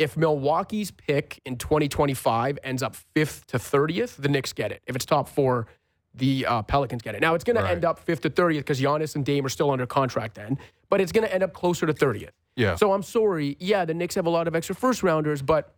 [0.00, 4.80] if Milwaukee's pick in 2025 ends up fifth to 30th, the Knicks get it.
[4.86, 5.66] If it's top four,
[6.14, 7.20] the uh, Pelicans get it.
[7.20, 7.64] Now it's going Right.
[7.66, 10.58] to end up fifth to 30th because Giannis and Dame are still under contract then,
[10.88, 12.30] but it's going to end up closer to 30th.
[12.56, 12.76] Yeah.
[12.76, 13.56] So I'm sorry.
[13.60, 15.74] Yeah, the Knicks have a lot of extra first rounders, but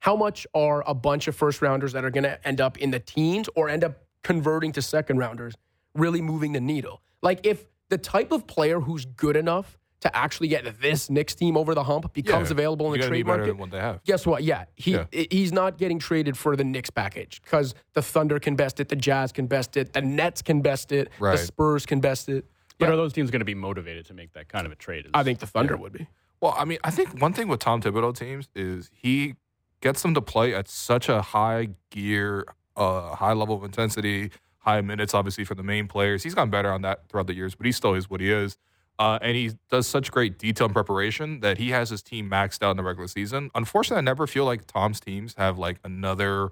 [0.00, 2.90] how much are a bunch of first rounders that are going to end up in
[2.92, 5.54] the teens or end up converting to second rounders
[5.94, 7.02] really moving the needle?
[7.22, 11.56] Like if the type of player who's good enough to actually get this Knicks team
[11.56, 13.80] over the hump becomes Yeah, available in the gotta be trade market, than what they
[13.80, 14.04] have.
[14.04, 14.44] guess what?
[14.44, 15.06] Yeah, he Yeah.
[15.30, 18.96] he's not getting traded for the Knicks package because the Thunder can best it, the
[18.96, 21.32] Jazz can best it, the Nets can best it, Right.
[21.32, 22.44] the Spurs can best it.
[22.78, 22.92] But Yeah.
[22.92, 25.06] are those teams going to be motivated to make that kind of a trade?
[25.06, 26.06] Is- I think the Thunder would be.
[26.40, 29.36] Well, I mean, I think one thing with Tom Thibodeau teams is he
[29.80, 32.44] gets them to play at such a high gear,
[32.76, 36.24] uh, high level of intensity, high minutes, obviously for the main players.
[36.24, 38.58] He's gotten better on that throughout the years, but he still is what he is.
[38.98, 42.62] Uh, and he does such great detail and preparation that he has his team maxed
[42.62, 43.50] out in the regular season.
[43.54, 46.50] Unfortunately, I never feel like Tom's teams have like another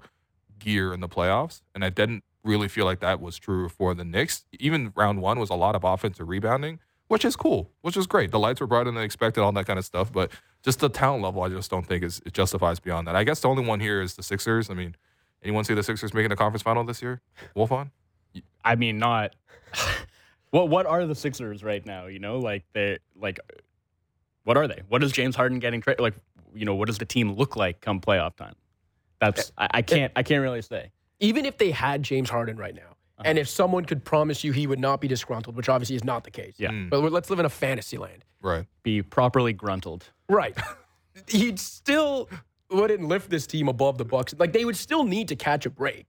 [0.59, 4.03] gear in the playoffs, and I didn't really feel like that was true for the
[4.03, 4.45] Knicks.
[4.59, 8.31] Even round one was a lot of offensive rebounding, which is cool, which is great.
[8.31, 10.11] The lights were brighter than expected, all that kind of stuff.
[10.11, 10.31] But
[10.63, 13.15] just the talent level, I just don't think is it justifies beyond that.
[13.15, 14.69] I guess the only one here is the Sixers.
[14.69, 14.95] I mean,
[15.41, 17.21] anyone see the Sixers making a conference final this year?
[17.55, 17.91] Wolfond?
[18.65, 19.35] I mean, not.
[20.53, 22.05] what What are the Sixers right now?
[22.05, 23.39] You know, like they like.
[24.43, 24.81] What are they?
[24.89, 26.01] What is James Harden getting traded?
[26.01, 26.15] Like,
[26.53, 28.55] you know, what does the team look like come playoff time?
[29.19, 30.91] That's I, I can't I can't really say.
[31.19, 32.81] Even if they had James Harden right now,
[33.17, 33.23] Uh-huh.
[33.25, 36.23] and if someone could promise you he would not be disgruntled, which obviously is not
[36.25, 36.55] the case.
[36.57, 36.71] Yeah.
[36.71, 36.89] Mm.
[36.89, 38.25] But let's live in a fantasy land.
[38.41, 38.65] Right.
[38.83, 40.11] Be properly gruntled.
[40.29, 40.57] Right.
[41.27, 42.29] He'd still
[42.69, 44.33] wouldn't lift this team above the Bucks.
[44.37, 46.05] Like they would still need to catch a break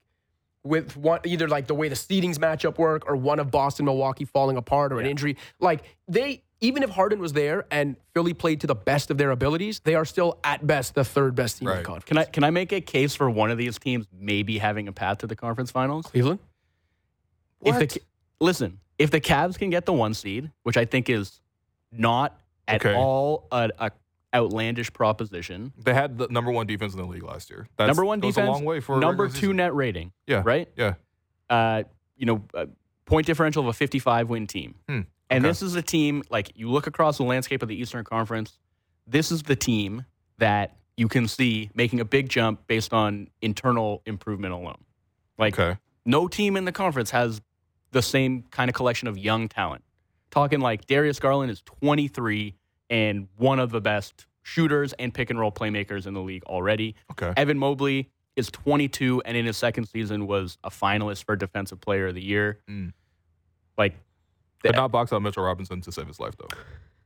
[0.65, 4.25] with one either like the way the seedings matchup work or one of Boston, Milwaukee
[4.25, 5.37] falling apart or an injury.
[5.61, 9.31] Like they even if Harden was there and Philly played to the best of their
[9.31, 12.05] abilities, they are still at best the third best team in the conference.
[12.07, 14.93] Can I can I make a case for one of these teams maybe having a
[14.93, 16.07] path to the conference finals?
[16.07, 16.41] Cleveland?
[17.65, 17.99] If the What?
[18.41, 21.41] Listen, if the Cavs can get the one seed, which I think is
[21.93, 22.95] not at Okay.
[22.95, 23.91] all a, a
[24.35, 25.73] outlandish proposition.
[25.79, 27.69] They had the number one defense in the league last year.
[27.77, 29.57] That's, number one defense, a long way for number two season.
[29.57, 30.13] net rating.
[30.27, 30.43] Yeah.
[30.45, 30.69] right.
[30.77, 30.95] Yeah.
[31.49, 31.85] Uh,
[32.17, 32.67] you know, uh,
[33.07, 34.75] point differential of a 55 win team.
[34.89, 35.01] Hmm,
[35.31, 35.51] And okay.
[35.51, 38.59] this is a team like you look across the landscape of the Eastern Conference.
[39.07, 40.05] This is the team
[40.39, 44.79] that you can see making a big jump based on internal improvement alone.
[45.39, 45.79] Like Okay.
[46.07, 47.41] no team in the conference has
[47.91, 49.85] the same kind of collection of young talent.
[50.31, 52.55] Talking like Darius Garland is 23
[52.95, 56.95] and one of the best shooters and pick and roll playmakers in the league already.
[57.11, 57.33] Okay.
[57.37, 62.07] Evan Mobley is 22 and in his second season was a finalist for Defensive Player
[62.09, 62.61] of the Year.
[62.71, 62.93] Mm.
[63.77, 63.95] Like,
[64.63, 66.47] Could not box out Mitchell Robinson to save his life, though.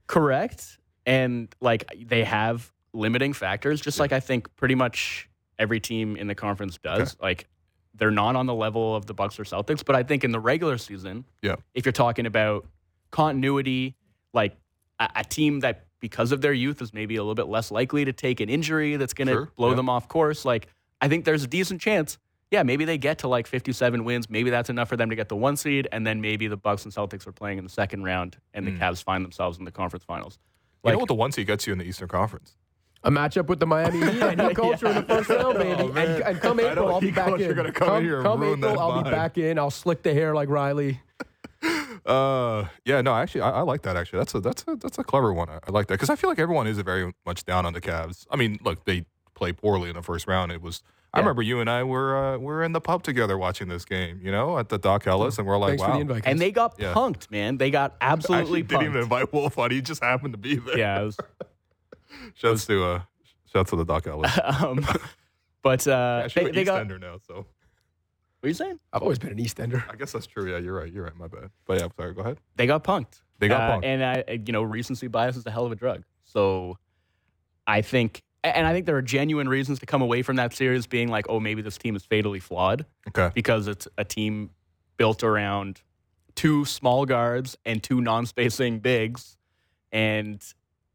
[0.07, 0.79] correct.
[1.07, 5.29] And like, they have limiting factors, just like I think pretty much
[5.59, 7.17] every team in the conference does.
[7.21, 7.47] Like
[7.95, 10.41] they're not on the level of the Bucks or Celtics, but I think in the
[10.41, 11.57] regular season, Yeah.
[11.75, 12.67] if you're talking about
[13.11, 13.95] continuity,
[14.35, 14.57] like
[14.99, 18.05] a, a team that because of their youth is maybe a little bit less likely
[18.05, 19.77] to take an injury that's going to Sure, blow yeah.
[19.77, 20.69] them off course, like
[21.01, 22.19] I think there's a decent chance.
[22.51, 24.31] Yeah, maybe they get to like 57 wins.
[24.31, 26.85] Maybe that's enough for them to get the one seed, and then maybe the Bucks
[26.85, 28.79] and Celtics are playing in the second round, and the hmm.
[28.79, 30.39] Cavs find themselves in the conference finals.
[30.85, 32.57] you know what the one seed gets you in the Eastern Conference?
[33.05, 35.83] A matchup with the Miami Heat and Heat culture in the first round, baby.
[35.83, 37.55] Oh, and, and come April, I'll be back in.
[37.55, 39.59] gonna come in here and come April, I'll be back in.
[39.59, 41.01] I'll slick the hair like Riley.
[42.07, 43.97] Uh, yeah, no, actually, I, I like that.
[43.97, 45.49] Actually, that's a that's a that's a clever one.
[45.51, 47.81] I, I like that because I feel like everyone is very much down on the
[47.81, 48.27] Cavs.
[48.31, 49.05] I mean, look, they
[49.35, 50.53] play poorly in the first round.
[50.53, 50.83] It was.
[51.13, 54.21] I remember you and I were uh, were in the pub together watching this game.
[54.23, 55.89] You know, at the Dock Ellis, and we're like, Thanks wow.
[55.89, 56.23] for the invite.
[56.27, 56.93] And they got Yeah.
[56.93, 57.57] punked, man.
[57.57, 59.73] They got Actually, absolutely didn't even invite Wolfond.
[59.73, 60.79] He just happened to be there.
[60.79, 61.17] yeah, it was,
[62.35, 63.01] Shouts to uh,
[63.53, 64.39] shouts to the Dock Ellis.
[64.63, 64.87] um,
[65.63, 67.01] but uh, Actually, they, we're they got.
[67.01, 67.47] Now, so
[68.41, 68.79] What are you saying?
[68.93, 69.85] I've always been an East Ender.
[69.91, 70.51] I guess that's true.
[70.51, 70.93] Yeah, you're right.
[70.93, 71.17] You're right.
[71.17, 71.51] My bad.
[71.67, 72.15] But yeah, I'm sorry.
[72.15, 72.39] Go ahead.
[72.57, 73.21] They got punked.
[73.41, 73.85] They got Uh, punked.
[73.85, 76.05] and I, you know, recency bias is a hell of a drug.
[76.25, 76.79] So
[77.67, 80.87] I think, and I think there are genuine reasons to come away from that series
[80.87, 83.31] being like, oh, maybe this team is fatally flawed Okay.
[83.35, 84.51] because it's a team
[84.97, 85.83] built around
[86.37, 89.37] two small guards and two non-spacing bigs,
[89.91, 90.41] and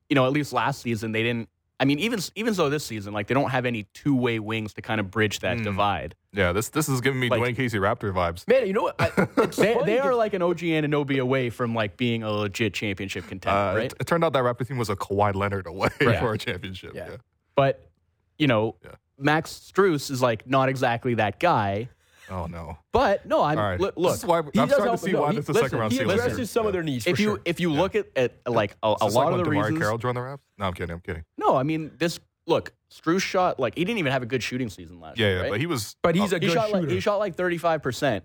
[0.09, 1.49] you know, at least last season they didn't.
[1.79, 4.81] I mean, even even so this season, like they don't have any two-way wings to
[4.81, 5.63] kind of bridge that Mm.
[5.63, 6.15] divide.
[6.31, 8.47] Yeah, this this is giving me Like- Dwane Casey Raptor vibes.
[8.47, 8.95] Man, you know what?
[8.99, 9.09] I,
[9.57, 13.57] They, they are like an OG Anunoby away from like being a legit championship contender,
[13.57, 13.85] Uh, right?
[13.91, 16.19] it, it turned out that Raptor team was a Kawhi Leonard away Right.
[16.19, 16.93] for a championship.
[16.95, 17.09] Yeah.
[17.09, 17.15] Yeah.
[17.55, 17.89] But
[18.37, 18.91] you know, Yeah.
[19.17, 21.89] Max Strus is like not exactly that guy.
[22.29, 22.77] Oh no.
[22.91, 23.79] But no, I'm All right.
[23.79, 24.15] li- this look.
[24.15, 25.65] is why I'm does starting help, to see no, why he- this is a listen,
[25.65, 26.19] second round He ceiling.
[26.19, 27.05] addresses some of their needs.
[27.05, 27.41] if for you sure.
[27.45, 29.49] if you look at, at like a, a Is this lot like of the when
[29.51, 29.79] DeMar reasons.
[29.79, 30.43] Carroll joined the Raps?
[30.57, 30.93] No, I'm kidding.
[30.93, 31.23] I'm kidding.
[31.37, 32.19] No, I mean this.
[32.45, 35.35] Look, Strus shot like he didn't even have a good shooting season last Yeah, year.
[35.35, 35.51] yeah, right?
[35.51, 35.95] but he was.
[36.01, 36.81] but he's a he good shot shooter.
[36.81, 38.23] like he shot like thirty five percent,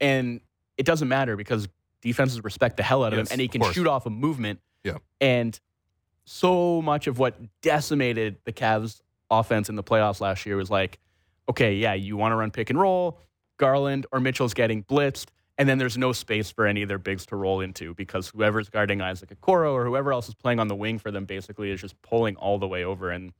[0.00, 0.40] and
[0.76, 1.68] it doesn't matter because
[2.02, 3.74] defenses respect the hell out of Yes, him, and he of can course.
[3.74, 4.60] shoot off a movement.
[4.84, 4.98] Yeah.
[5.20, 5.58] and
[6.26, 9.00] so much of what decimated the Cavs'
[9.30, 10.98] offense in the playoffs last year was like,
[11.48, 13.18] okay, yeah, you want to run pick and roll,
[13.58, 15.26] Garland or Mitchell's getting blitzed.
[15.56, 18.68] And then there's no space for any of their bigs to roll into because whoever's
[18.68, 21.80] guarding Isaac Okoro or whoever else is playing on the wing for them basically is
[21.80, 23.10] just pulling all the way over.
[23.10, 23.32] And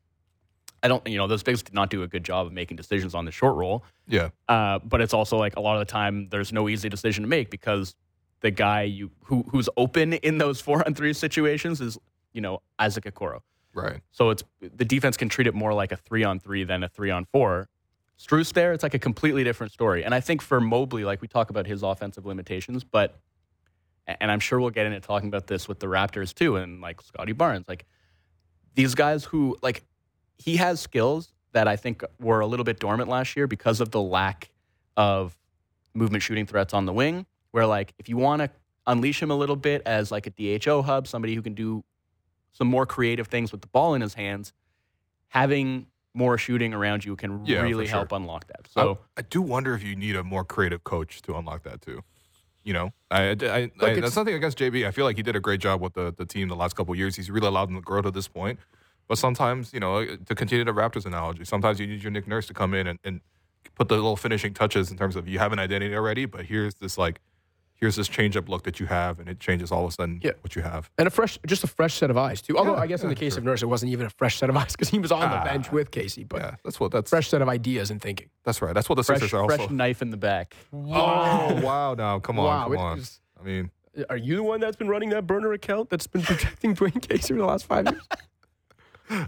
[0.85, 3.17] I don't, you know, those bigs did not do a good job of making decisions
[3.17, 3.85] on the short roll.
[4.07, 4.29] Yeah.
[4.49, 7.29] Uh, but it's also like a lot of the time there's no easy decision to
[7.29, 7.97] make because
[8.41, 11.99] the guy you who who's open in those four on three situations is
[12.35, 13.41] you know Isaac Okoro.
[13.73, 14.01] Right.
[14.13, 16.89] So it's the defense can treat it more like a three on three than a
[16.89, 17.69] three on four.
[18.19, 20.05] Strus there, it's like a completely different story.
[20.05, 23.19] And I think for Mobley, like we talk about his offensive limitations, but
[24.07, 27.01] and I'm sure we'll get into talking about this with the Raptors too, and like
[27.01, 27.87] Scottie Barnes, like
[28.75, 29.83] these guys who like
[30.39, 33.91] he has skills that I think were a little bit dormant last year because of
[33.91, 34.51] the lack
[34.97, 35.37] of
[35.95, 37.27] movement shooting threats on the wing.
[37.53, 38.51] Where like if you want to
[38.87, 41.85] unleash him a little bit as like a DHO hub, somebody who can do
[42.53, 44.53] some more creative things with the ball in his hands,
[45.29, 47.97] having more shooting around you can Yeah, really sure.
[47.99, 48.69] help unlock that.
[48.71, 51.83] So I, I do wonder if you need a more creative coach to unlock that
[51.83, 52.03] too.
[52.63, 54.87] You know, I, I, I, it's- that's nothing against JB.
[54.87, 56.93] I feel like he did a great job with the, the team the last couple
[56.93, 57.17] of years.
[57.17, 58.59] He's really allowed them to grow to this point.
[59.07, 62.27] But sometimes, you know, uh, to continue the Raptors analogy, sometimes you need your Nick
[62.27, 63.21] Nurse to come in and, and
[63.75, 66.75] put the little finishing touches in terms of you have an identity already, but here's
[66.77, 67.21] this like,
[67.77, 70.21] here's this change up look that you have, and it changes all of a sudden
[70.23, 70.33] Yeah.
[70.41, 70.91] what you have.
[70.99, 72.57] and a fresh, just a fresh set of eyes too.
[72.59, 73.39] Although Yeah, I guess in the case sure.
[73.41, 75.27] of Nurse, it wasn't even a fresh set of eyes because he was on the
[75.37, 75.45] Ah.
[75.45, 76.25] bench with Casey.
[76.25, 78.29] But yeah, that's what that's fresh set of ideas and thinking.
[78.45, 78.75] that's right.
[78.75, 79.73] That's what the fresh, Sixers are fresh also.
[79.75, 80.55] knife in the back.
[80.73, 81.95] Oh wow!
[81.95, 82.99] Now come on, Wow, come on.
[82.99, 83.71] is- I mean,
[84.11, 87.35] Are you the one that's been running that burner account that's been protecting Dwane Casey
[87.35, 88.03] for the last five years?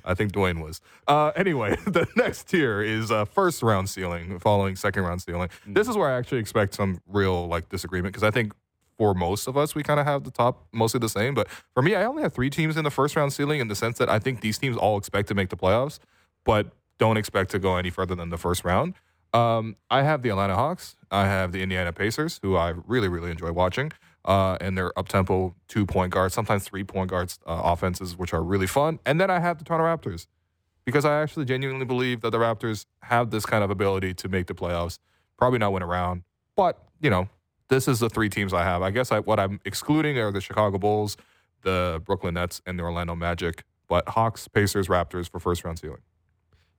[0.05, 0.81] I think Dwane was.
[1.07, 5.49] Uh, anyway, the next tier is uh, first round ceiling, following second round ceiling.
[5.67, 8.53] This is where I actually expect some real like disagreement because I think
[8.99, 11.35] for most of us we kind of have the top mostly the same.
[11.35, 13.75] But for me, I only have three teams in the first round ceiling in the
[13.75, 15.99] sense that I think these teams all expect to make the playoffs,
[16.45, 18.95] but don't expect to go any further than the first round.
[19.33, 20.97] Um, I have the Atlanta Hawks.
[21.11, 23.93] I have the Indiana Pacers, who I really, really enjoy watching,
[24.27, 28.33] uh, and their up tempo two point guards, sometimes three point guards uh, offenses, which
[28.33, 28.99] are really fun.
[29.07, 30.27] And then I have the Toronto Raptors
[30.85, 34.47] because I actually genuinely believe that the Raptors have this kind of ability to make
[34.47, 34.99] the playoffs.
[35.37, 36.23] Probably not win around,
[36.57, 37.29] but you know,
[37.69, 38.83] this is the three teams I have.
[38.83, 41.17] I guess I, what I'm excluding are the Chicago Bulls,
[41.63, 43.65] the Brooklyn Nets, and the Orlando Magic.
[43.89, 46.01] But Hawks, Pacers, Raptors for first round ceiling.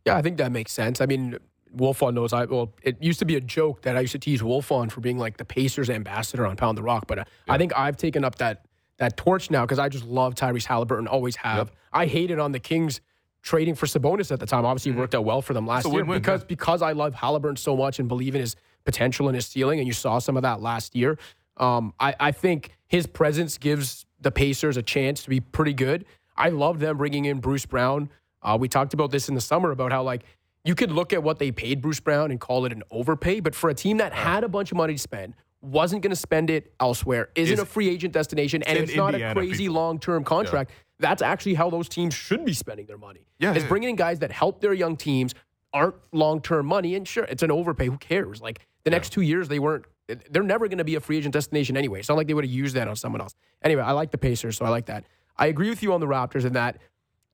[0.06, 1.02] Yeah, I think that makes sense.
[1.02, 1.38] I mean,
[1.76, 2.74] Wolfond knows I well.
[2.82, 5.38] It used to be a joke that I used to tease Wolfond for being like
[5.38, 8.66] the Pacers ambassador on Pound the Rock, but uh, I think I've taken up that
[8.98, 11.72] that torch now because I just love Tyrese Halliburton, always have.
[11.94, 13.02] I hated on the Kings
[13.42, 14.66] trading for Sabonis at the time.
[14.66, 16.48] Obviously, it worked out well for them last year because yeah.
[16.48, 19.88] because I love Halliburton so much and believe in his potential and his ceiling, and
[19.88, 21.18] you saw some of that last year.
[21.58, 26.06] Um, I, I think his presence gives the Pacers a chance to be pretty good.
[26.36, 28.10] I love them bringing in Bruce Brown.
[28.42, 30.24] Uh, we talked about this in the summer about how like
[30.68, 33.56] you could look at what they paid Bruce Brown and call it an overpay, but
[33.56, 34.34] for a team that uh-huh.
[34.34, 37.60] had a bunch of money to spend, wasn't going to spend it elsewhere, isn't Is-
[37.60, 40.72] a free agent destination, and it's not a crazy long term contract.
[41.00, 43.22] That's actually how those teams should be spending their money.
[43.40, 43.70] Yeah, is yeah.
[43.70, 45.34] bringing in guys that help their young teams,
[45.74, 47.86] aren't long term money, and sure, it's an overpay.
[47.86, 48.42] Who cares?
[48.42, 49.86] Like the next two years, they weren't.
[50.30, 52.00] They're never going to be a free agent destination anyway.
[52.00, 53.36] It's not like they would have used that on someone else.
[53.62, 55.04] Anyway, I like the Pacers, so I like that.
[55.36, 56.78] I agree with you on the Raptors in that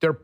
[0.01, 0.17] they're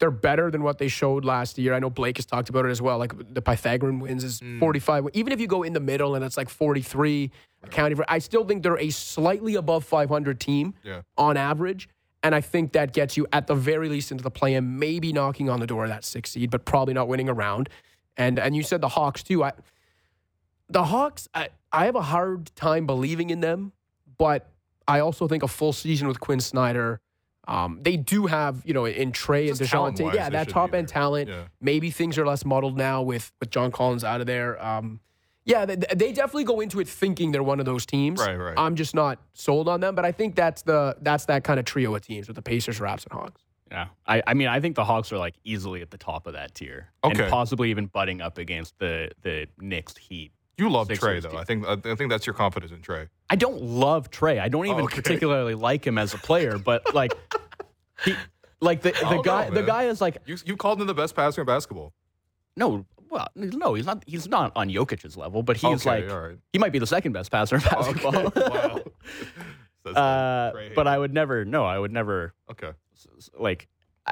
[0.00, 1.74] they're better than what they showed last year.
[1.74, 2.98] I know Blake has talked about it as well.
[2.98, 4.58] Like the Pythagorean wins is hmm.
[4.58, 5.08] 45.
[5.12, 7.30] Even if you go in the middle and it's like 43,
[7.62, 11.02] accounting for, I still think they're a slightly above 500 team Yeah.
[11.16, 11.88] on average.
[12.22, 15.12] And I think that gets you at the very least into the play and maybe
[15.12, 17.68] knocking on the door of that six seed, but probably not winning a round.
[18.16, 19.44] And and you said the Hawks too.
[19.44, 19.52] I,
[20.68, 23.72] the Hawks, I, I have a hard time believing in them,
[24.18, 24.50] but
[24.86, 27.00] I also think a full season with Quinn Snyder.
[27.50, 30.72] Um, they do have, you know, in Trae and Just Dejounte, talent-wise, yeah, that top
[30.74, 31.28] end talent.
[31.28, 31.44] Yeah.
[31.60, 34.62] Maybe things are less muddled now with with John Collins out of there.
[34.64, 35.00] Um,
[35.44, 38.20] yeah, they, they definitely go into it thinking they're one of those teams.
[38.20, 38.54] Right, right.
[38.56, 41.64] I'm just not sold on them, but I think that's the that's that kind of
[41.64, 43.42] trio of teams with the Pacers, Raps, and Hawks.
[43.70, 46.32] Yeah, I, I mean, I think the Hawks are like easily at the top of
[46.34, 47.22] that tier, Okay.
[47.22, 50.32] and possibly even butting up against the the Knicks Heat.
[50.58, 51.30] You love Sixers Trae though.
[51.30, 51.38] team.
[51.38, 53.08] I think I think that's your confidence in Trae.
[53.32, 54.40] I don't love Trae.
[54.40, 54.96] I don't even Oh, okay.
[54.96, 57.12] particularly like him as a player, but like
[58.04, 58.14] he,
[58.60, 61.14] like the the guy know, the guy is like You you called him the best
[61.14, 61.92] passer in basketball.
[62.56, 64.04] no, well, no, he's not.
[64.06, 66.38] He's not on Jokic's level, but he's Okay, like right.
[66.52, 68.16] he might be the second best passer in basketball.
[68.16, 68.80] Okay, wow.
[69.86, 71.44] Uh, but I would never.
[71.44, 72.72] No, I would never okay.
[73.38, 73.66] like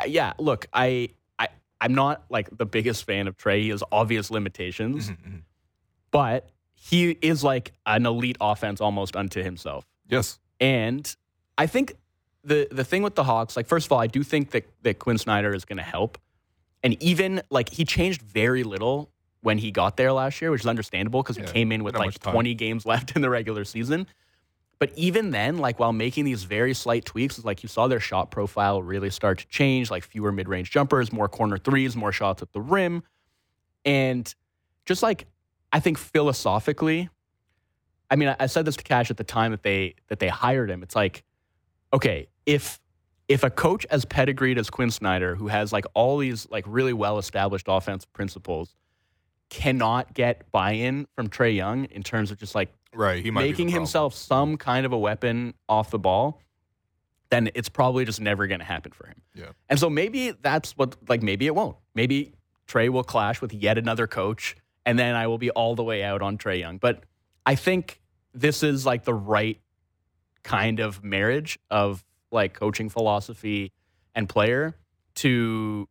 [0.06, 1.08] yeah look i
[1.38, 1.48] i
[1.80, 5.42] i'm not like the biggest fan of trae he has obvious limitations Mhm.
[6.12, 6.48] but
[6.80, 10.38] he is like an elite offense almost unto himself Yes.
[10.60, 11.14] and
[11.56, 11.94] i think
[12.44, 14.98] the the thing with the hawks like first of all i do think that that
[14.98, 16.18] quinn snyder is going to help
[16.82, 19.10] and even like he changed very little
[19.40, 21.96] when he got there last year which is understandable because Yeah, he came in with
[21.96, 24.06] like 20 games left in the regular season
[24.80, 28.30] but even then, like while making these very slight tweaks, like you saw their shot
[28.30, 32.42] profile really start to change, like fewer mid range jumpers, more corner threes, more shots
[32.42, 33.02] at the rim.
[33.84, 34.32] And
[34.86, 35.26] just like
[35.72, 37.08] I think philosophically,
[38.10, 40.28] I mean, I, I said this to Cash at the time that they that they
[40.28, 40.82] hired him.
[40.82, 41.24] It's like,
[41.92, 42.80] okay, if
[43.28, 46.92] if a coach as pedigreed as Quinn Snyder, who has like all these like really
[46.92, 48.74] well established offensive principles,
[49.50, 53.22] cannot get buy in from Trae Young in terms of just like Right.
[53.22, 56.40] He might making himself some kind of a weapon off the ball,
[57.30, 59.22] then it's probably just never going to happen for him.
[59.34, 59.50] Yeah.
[59.68, 61.76] And so maybe that's what, like, maybe it won't.
[61.94, 62.32] Maybe
[62.66, 64.56] Trae will clash with yet another coach,
[64.88, 66.78] and then I will be all the way out on Trae Young.
[66.78, 67.04] But
[67.44, 68.00] I think
[68.32, 69.60] this is like the right
[70.42, 73.72] kind of marriage of like coaching philosophy
[74.14, 74.74] and player
[75.16, 75.86] to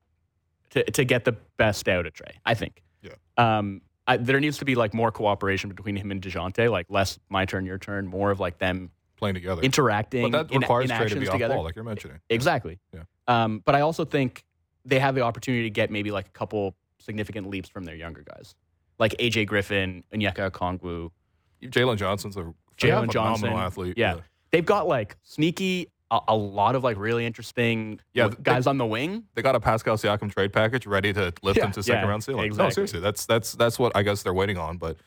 [0.72, 2.32] to to get the best out of Trae.
[2.44, 2.82] I think.
[3.04, 3.12] Yeah.
[3.38, 7.20] Um, I, there needs to be like more cooperation between him and Dejounte, like less
[7.30, 9.62] my turn, your turn, more of like them playing together.
[9.62, 11.54] interacting but that in, requires in Trae to be off together.
[11.54, 12.20] ball, like you're mentioning.
[12.32, 12.80] Exactly.
[12.96, 13.04] Yeah.
[13.28, 14.44] Um, but I also think
[14.86, 18.24] they have the opportunity to get maybe like a couple significant leaps from their younger
[18.24, 18.56] guys,
[19.00, 21.12] like AJ Griffin, Onyeka Okongwu.
[21.64, 23.54] Jalen Johnson's a Jalen phenomenal Johnson.
[23.54, 23.98] athlete.
[23.98, 24.18] Yeah.
[24.52, 28.86] They've got like sneaky, a, a lot of like really interesting Yeah, guys on the
[28.86, 29.24] wing.
[29.36, 31.66] They got a Pascal Siakam trade package ready to lift Yeah.
[31.66, 32.56] him to second Yeah, round ceiling.
[32.56, 34.78] No, seriously, that's that's that's what I guess they're waiting on.
[34.78, 34.98] But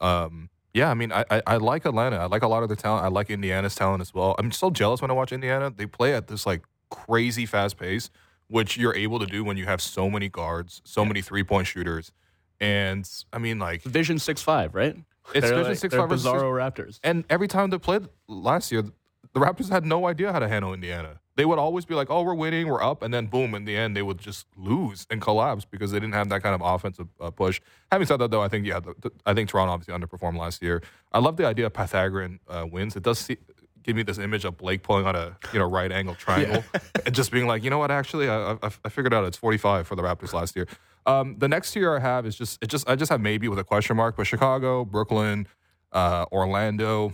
[0.00, 2.16] um, yeah, I mean, I, I I like Atlanta.
[2.16, 3.04] I like a lot of the talent.
[3.04, 4.34] I like Indiana's talent as well.
[4.38, 5.70] I'm so jealous when I watch Indiana.
[5.70, 8.10] They play at this like crazy fast pace,
[8.48, 11.66] which you're able to do when you have so many guards, so many three point
[11.66, 12.12] shooters,
[12.60, 14.96] and I mean like Vision six five, right?
[15.34, 16.98] It's They're Division like- Six Five versus Bizarro Raptors.
[17.04, 20.74] And every time they played last year, the Raptors had no idea how to handle
[20.74, 21.20] Indiana.
[21.36, 23.76] They would always be like, "Oh, we're winning, we're up," and then boom, in the
[23.76, 27.06] end, they would just lose and collapse because they didn't have that kind of offensive
[27.20, 27.60] uh, push.
[27.92, 30.60] Having said that, though, I think yeah, the, the- I think Toronto obviously underperformed last
[30.62, 30.82] year.
[31.12, 32.96] I love the idea of Pythagorean uh, wins.
[32.96, 33.38] It does see,
[33.84, 36.62] give me this image of Blake pulling on a you know right angle triangle
[37.06, 39.86] and just being like, you know what, actually, I, I, I figured out it's 45
[39.86, 40.66] for the Raptors last year.
[41.06, 43.58] Um, the next tier I have is just it just I just have maybe with
[43.58, 45.46] a question mark, but Chicago, Brooklyn,
[45.92, 47.12] uh, Orlando.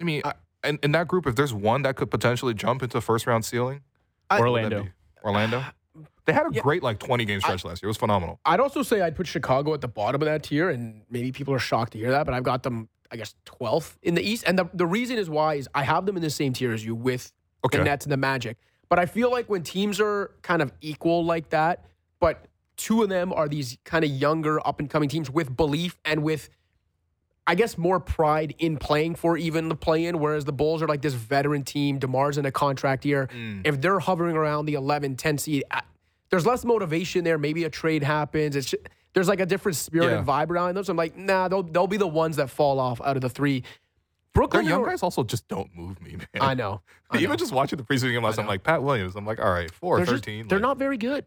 [0.00, 0.32] I mean, I,
[0.64, 3.82] in, in that group, if there's one that could potentially jump into first round ceiling,
[4.30, 4.90] I- what would that Orlando.
[5.24, 5.64] Orlando.
[6.26, 6.60] They had a Yeah.
[6.60, 7.88] great like 20 game stretch last year.
[7.88, 8.38] It was phenomenal.
[8.44, 11.54] I'd also say I'd put Chicago at the bottom of that tier, and maybe people
[11.54, 14.44] are shocked to hear that, but I've got them, I guess, 12th in the East.
[14.46, 16.84] And the, the reason is why is I have them in the same tier as
[16.84, 17.32] you with
[17.64, 17.78] Okay.
[17.78, 18.58] the Nets and the Magic.
[18.90, 21.86] But I feel like when teams are kind of equal like that,
[22.20, 22.44] but
[22.78, 26.22] two of them are these kind of younger, up and coming teams with belief and
[26.22, 26.48] with,
[27.46, 30.18] I guess, more pride in playing for even the play in.
[30.18, 31.98] Whereas the Bulls are like this veteran team.
[32.00, 33.28] DeMar's in a contract year.
[33.34, 33.62] Mm.
[33.66, 35.64] If they're hovering around the 11, 10 seed,
[36.30, 37.36] there's less motivation there.
[37.38, 38.56] Maybe a trade happens.
[38.56, 38.82] It's just,
[39.14, 40.18] there's like a different spirit Yeah.
[40.18, 40.84] and vibe around them.
[40.84, 43.28] So I'm like, nah, they'll, they'll be the ones that fall off out of the
[43.30, 43.60] three.
[43.60, 46.26] Their Brooklyn, young guys also just don't move me, man.
[46.40, 46.80] I know.
[47.10, 47.22] I know.
[47.22, 49.16] Even just watching the preseason game last, I'm like Pat Williams.
[49.16, 50.46] I'm like, all right, four they're, just- 13.
[50.46, 51.24] they're not very good.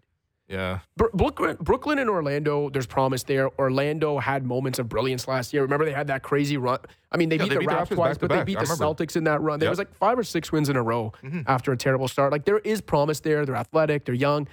[0.52, 3.50] Yeah, Brooklyn, Brooklyn and Orlando, there's promise there.
[3.58, 5.62] Orlando had moments of brilliance last year.
[5.62, 6.80] Remember, they had that crazy run.
[7.12, 8.64] I mean, they Yeah, beat they the beat Raptors twice, back but they beat I
[8.66, 8.84] the remember.
[9.04, 9.60] Celtics in that run.
[9.60, 9.72] There Yep.
[9.72, 11.42] was like five or six wins in a row Mm-hmm.
[11.48, 12.32] after a terrible start.
[12.34, 13.46] Like, there is promise there.
[13.46, 14.48] They're athletic, they're young.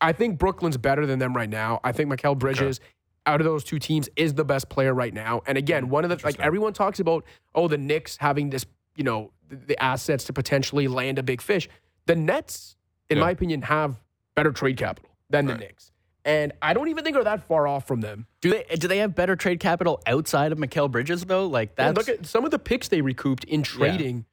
[0.00, 1.80] I think Brooklyn's better than them right now.
[1.84, 2.80] I think Mikal Bridges,
[3.26, 5.42] out of those two teams, is the best player right now.
[5.46, 7.24] And again, one of the, like, everyone talks about,
[7.54, 8.64] oh, the Knicks having this,
[8.96, 11.68] you know, the, the assets to potentially land a big fish.
[12.06, 12.76] The Nets,
[13.10, 13.24] in Yeah.
[13.24, 14.00] my opinion, have
[14.34, 15.60] better trade capital than the Right.
[15.60, 15.90] Knicks.
[16.24, 18.26] And I don't even think are that far off from them.
[18.40, 21.46] Do they do they have better trade capital outside of Mikal Bridges though?
[21.48, 24.24] Like And that's look at some of the picks they recouped in trading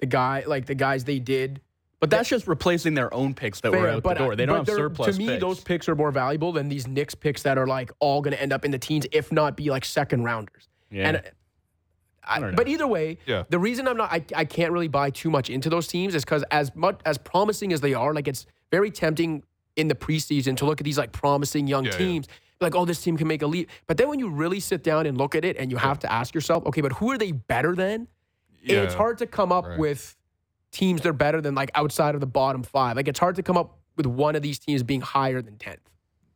[0.00, 1.62] the guy, like the guys they did.
[1.98, 4.36] but that's just replacing their own picks that were out but, the door.
[4.36, 5.40] They don't have surplus To me, picks.
[5.40, 8.42] those picks are more valuable than these Knicks picks that are like all going to
[8.42, 10.68] end up in the teens, if not be like second rounders.
[10.90, 11.08] Yeah.
[11.08, 11.20] And uh,
[12.24, 12.56] I, don't know.
[12.56, 13.44] but either way, Yeah.
[13.48, 16.24] the reason I'm not, I, I can't really buy too much into those teams is
[16.24, 19.42] because as much as promising as they are, like it's very tempting
[19.76, 21.98] in the preseason to look at these like promising young Yeah, yeah.
[21.98, 22.28] teams.
[22.60, 23.70] Like, oh, this team can make a leap.
[23.86, 26.12] But then when you really sit down and look at it and you have to
[26.12, 28.06] ask yourself, okay, but who are they better than?
[28.62, 28.82] yeah.
[28.82, 29.78] it's hard to come up Right.
[29.78, 30.14] with
[30.70, 32.96] teams that are better than like outside of the bottom five.
[32.96, 35.80] Like it's hard to come up with one of these teams being higher than tenth.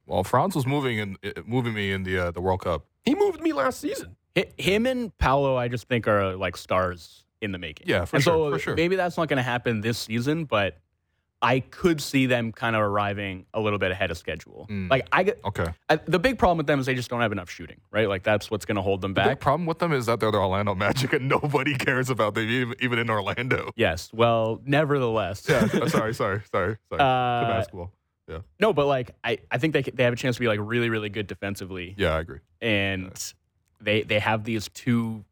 [0.06, 2.86] Well, Franz was moving in, uh, moving me in the uh, the World Cup.
[3.04, 4.16] He moved me last season.
[4.58, 7.86] Him and Paolo, I just think are like stars in the making.
[7.88, 8.74] Yeah, for and sure, So for sure.
[8.74, 10.78] maybe that's not going to happen this season, but
[11.44, 14.66] I could see them kind of arriving a little bit ahead of schedule.
[14.70, 14.90] Mm.
[14.90, 15.66] Like I, get- Okay.
[15.90, 18.08] I, the big problem with them is they just don't have enough shooting, right?
[18.08, 19.26] Like that's what's going to hold them back.
[19.26, 22.34] The big problem with them is that they're the Orlando Magic and nobody cares about
[22.34, 23.70] them, even, even in Orlando.
[23.76, 24.10] yes.
[24.12, 25.44] Well, nevertheless.
[25.48, 25.68] Yeah.
[25.72, 26.76] uh, sorry, sorry, sorry, sorry.
[26.92, 26.96] Uh,
[27.48, 27.92] basketball.
[28.26, 28.38] Yeah.
[28.58, 30.88] No, but like I, I think they they have a chance to be like really,
[30.88, 32.38] really good defensively, Yeah, I agree.
[32.62, 33.12] and
[33.82, 35.24] they they have these two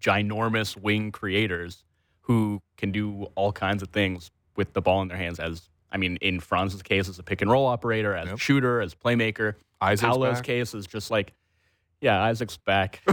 [0.00, 1.84] ginormous wing creators
[2.22, 5.40] who can do all kinds of things with the ball in their hands.
[5.40, 8.38] As I mean, in Franz's case, as a pick and roll operator, as a Yep.
[8.40, 9.54] shooter, as playmaker.
[9.80, 10.44] Isaac's Paolo's back.
[10.44, 11.32] case is just like,
[12.00, 13.00] yeah, Isaac's back.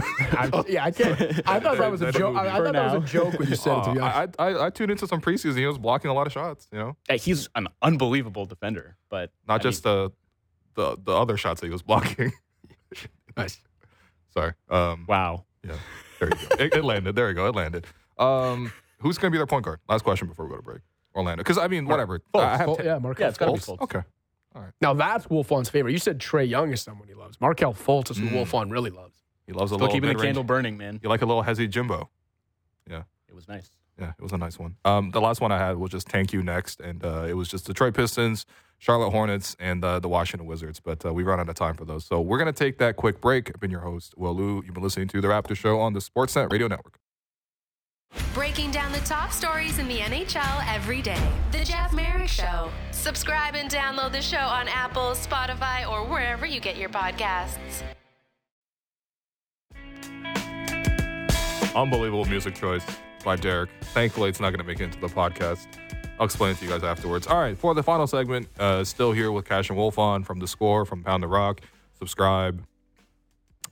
[0.68, 1.20] Yeah, I can't.
[1.48, 2.36] I thought that was a joke.
[2.36, 2.64] I, I movie.
[2.64, 3.84] thought that was a joke when you said it.
[3.84, 4.34] To be Uh, honest.
[4.38, 5.56] I, I I tuned into some preseason.
[5.56, 6.68] He was blocking a lot of shots.
[6.72, 10.12] You know, Uh, He's an unbelievable defender, but not I just mean, the
[10.74, 12.32] the the other shots that he was blocking.
[13.36, 13.60] nice.
[14.34, 14.52] Sorry.
[14.68, 15.04] Um.
[15.08, 15.44] wow.
[15.64, 15.76] Yeah.
[16.20, 16.56] There you go.
[16.64, 17.14] it, it landed.
[17.14, 17.46] There you go.
[17.46, 17.86] It landed.
[18.18, 18.72] Um.
[19.00, 19.78] Who's going to be their point guard?
[19.88, 20.80] Last question before we go to break.
[21.16, 21.40] Orlando.
[21.42, 22.20] Because I mean, whatever.
[22.34, 23.78] I have Fol- ta- yeah, Markelle Yeah, it's gotta be Fultz.
[23.78, 23.82] Fultz.
[23.82, 24.02] Okay.
[24.80, 25.92] Now that's Wolfond's favorite.
[25.92, 27.40] You said Trae Young is someone he loves.
[27.40, 28.32] Markelle Fultz is who Mm.
[28.46, 29.22] Wolfond really loves.
[29.46, 30.98] He loves a Still little keeping the mid-range- candle burning, man.
[31.02, 32.08] You like a little hezzy Jimbo.
[32.88, 33.02] Yeah.
[33.28, 33.70] It was nice.
[33.98, 34.76] Yeah, it was a nice one.
[34.84, 37.48] Um, the last one I had was just thank you next, and uh, it was
[37.48, 38.44] just Detroit Pistons,
[38.78, 40.80] Charlotte Hornets, and uh, the Washington Wizards.
[40.80, 43.22] But uh, we run out of time for those, so we're gonna take that quick
[43.22, 43.50] break.
[43.54, 44.62] I've been your host, Will Lou.
[44.64, 46.98] You've been listening to the Raptor Show on the Sportsnet Radio Network.
[48.36, 51.26] Breaking down the top stories in the NHL every day.
[51.52, 52.70] The Jeff Marek Show.
[52.90, 57.82] Subscribe and download the show on Apple, Spotify, or wherever you get your podcasts.
[61.74, 62.84] Unbelievable music choice
[63.24, 63.70] by Derek.
[63.94, 65.66] Thankfully, it's not going to make it into the podcast.
[66.18, 67.26] I'll explain it to you guys afterwards.
[67.26, 70.46] All right, for the final segment, uh, still here with Cash and Wolfond from the
[70.46, 71.62] score from Pound the Rock.
[71.98, 72.62] Subscribe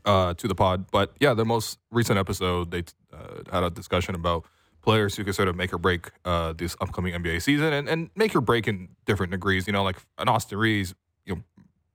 [0.05, 0.91] uh, to the pod.
[0.91, 4.45] But yeah, the most recent episode, they uh, had a discussion about
[4.83, 8.11] players who could sort of make or break uh, this upcoming NBA season and, and
[8.15, 9.67] make or break in different degrees.
[9.67, 10.95] You know, like an Austin Reaves,
[11.25, 11.43] you know,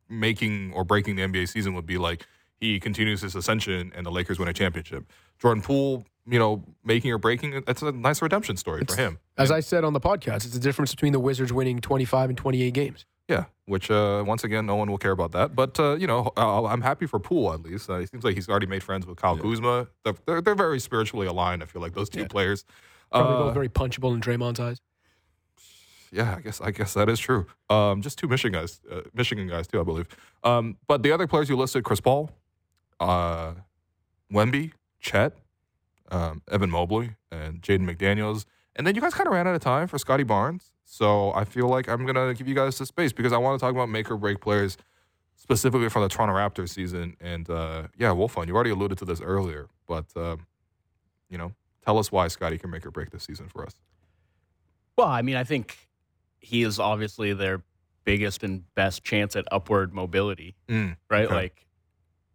[0.10, 2.26] making or breaking the NBA season would be like
[2.60, 5.06] he continues his ascension and the Lakers win a championship.
[5.40, 9.20] Jordan Poole, you know, making or breaking, that's a nice redemption story for him.
[9.38, 12.38] As I said on the podcast, it's the difference between the Wizards winning 25 and
[12.38, 13.06] 28 games.
[13.30, 15.56] Yeah, which uh, once again, no one will care about that.
[15.56, 17.90] But uh, you know, uh, I'm happy for Poole at least.
[17.90, 19.88] Uh, it seems like he's already made friends with Kyle Kuzma.
[20.04, 21.62] They're, they're, they're very spiritually aligned.
[21.62, 22.66] I feel like those two players.
[23.12, 24.82] Probably Uh, both very punchable in Draymond's eyes.
[26.12, 27.46] yeah, I guess I guess that is true.
[27.70, 30.08] Um, just two Michigan guys, uh, Michigan guys too, I believe.
[30.44, 32.32] Um, but the other players you listed: Chris Paul,
[33.00, 33.54] uh,
[34.34, 35.34] Wemby, Chet,
[36.12, 38.46] um, Evan Mobley, and Jaden McDaniels.
[38.80, 40.72] And then you guys kind of ran out of time for Scottie Barnes.
[40.86, 43.64] So I feel like I'm gonna give you guys the space because I want to
[43.64, 44.78] talk about make or break players
[45.36, 47.18] specifically from the Toronto Raptors season.
[47.20, 50.46] And uh, yeah, Wolfond, you already alluded to this earlier, but um,
[51.30, 51.52] you know,
[51.86, 53.76] tell us why Scottie can make or break this season for us.
[54.98, 55.78] Well, I mean, I think
[56.40, 57.62] he is obviously their
[58.06, 61.26] biggest and best chance at upward mobility, Mm, right?
[61.26, 61.36] Okay.
[61.36, 61.66] Like,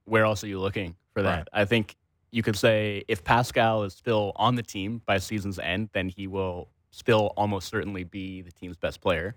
[0.04, 1.36] where else are you looking for that?
[1.38, 1.48] Right.
[1.54, 1.96] I think
[2.34, 6.26] you could say if Pascal is still on the team by season's end, then he
[6.26, 9.36] will still almost certainly be the team's best player,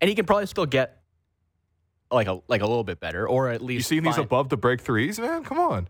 [0.00, 1.00] and he can probably still get
[2.10, 4.58] like a like a little bit better, or at least You seen these above the
[4.58, 5.42] break threes, man?
[5.42, 5.88] Come on.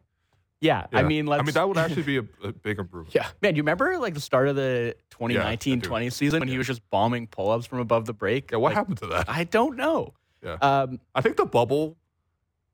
[0.60, 3.14] Yeah, I mean, let's, I mean, that would actually be a, a big improvement.
[3.14, 3.26] Yeah.
[3.40, 7.26] Man, you remember like the start of the 2019-20 season when he was just bombing
[7.26, 8.50] pull-ups from above the break?
[8.52, 9.24] Yeah, what Like, happened to that?
[9.28, 10.12] I don't know.
[10.44, 10.58] Yeah.
[10.60, 11.96] Um, I think the bubble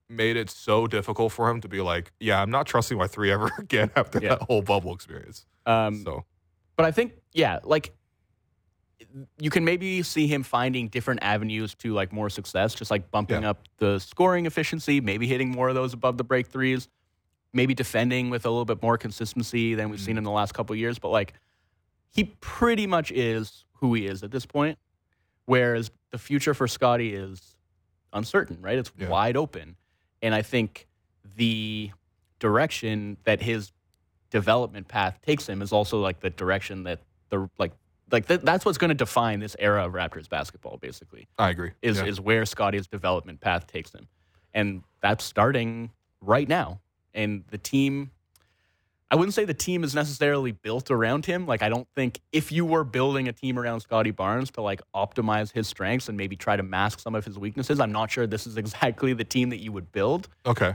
[0.08, 3.30] made it so difficult for him to be like, yeah, I'm not trusting my three
[3.30, 4.30] ever again after Yeah.
[4.36, 5.46] that whole bubble experience.
[5.66, 6.24] um, so
[6.76, 7.92] but I think yeah, like
[9.38, 13.42] you can maybe see him finding different avenues to like more success, just like bumping
[13.42, 13.50] Yeah.
[13.50, 16.88] up the scoring efficiency, maybe hitting more of those above the break threes,
[17.52, 20.04] maybe defending with a little bit more consistency than we've Mm.
[20.04, 20.98] seen in the last couple of years.
[20.98, 21.32] But like
[22.10, 24.78] he pretty much is who he is at this point.
[25.46, 27.56] Whereas the future for Scottie is
[28.12, 28.78] uncertain, right?
[28.78, 29.08] It's Yeah.
[29.08, 29.76] wide open.
[30.22, 30.86] And I think
[31.36, 31.90] the
[32.38, 33.72] direction that his
[34.30, 37.72] development path takes him is also like the direction that the like
[38.10, 41.72] like th- that's what's going to define this era of Raptors basketball basically I agree.
[41.82, 42.04] is Yeah.
[42.06, 44.08] is where Scottie's development path takes him.
[44.54, 45.90] And that's starting
[46.20, 46.80] right now.
[47.14, 48.10] And the team
[49.10, 51.46] I wouldn't say the team is necessarily built around him.
[51.46, 54.80] Like I don't think if you were building a team around Scottie Barnes to like
[54.94, 58.26] optimize his strengths and maybe try to mask some of his weaknesses, I'm not sure
[58.26, 60.28] this is exactly the team that you would build.
[60.44, 60.74] okay.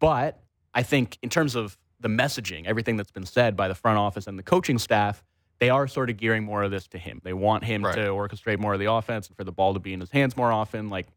[0.00, 0.40] But
[0.74, 4.28] I think in terms of the messaging, everything that's been said by the front office
[4.28, 5.24] and the coaching staff,
[5.58, 7.20] they are sort of gearing more of this to him.
[7.24, 7.96] They want him Right.
[7.96, 10.36] to orchestrate more of the offense and for the ball to be in his hands
[10.36, 10.88] more often.
[10.90, 11.08] Like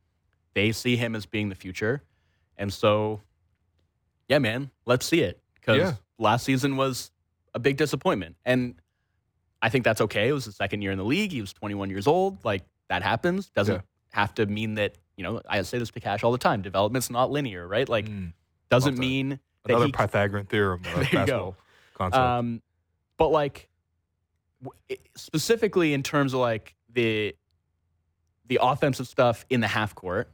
[0.55, 2.01] they see him as being the future.
[2.57, 3.21] And so,
[4.27, 5.39] yeah, man, let's see it.
[5.53, 5.93] Because Yeah.
[6.21, 7.11] Last season was
[7.53, 8.35] a big disappointment.
[8.45, 8.75] And
[9.61, 10.29] I think that's okay.
[10.29, 11.31] It was the second year in the league.
[11.31, 12.43] He was 21 years old.
[12.45, 13.49] Like that happens.
[13.49, 13.81] Doesn't Yeah.
[14.11, 17.09] have to mean that, you know, I say this to Cash all the time development's
[17.09, 17.87] not linear, right?
[17.89, 18.33] Like, Mm.
[18.69, 19.01] doesn't that.
[19.01, 19.29] mean
[19.63, 21.55] that Another he, Pythagorean theorem There you go.
[21.95, 22.19] concept.
[22.21, 22.61] um,
[23.17, 23.69] but like
[25.15, 27.35] specifically in terms of like the
[28.47, 30.29] the offensive stuff in the half court,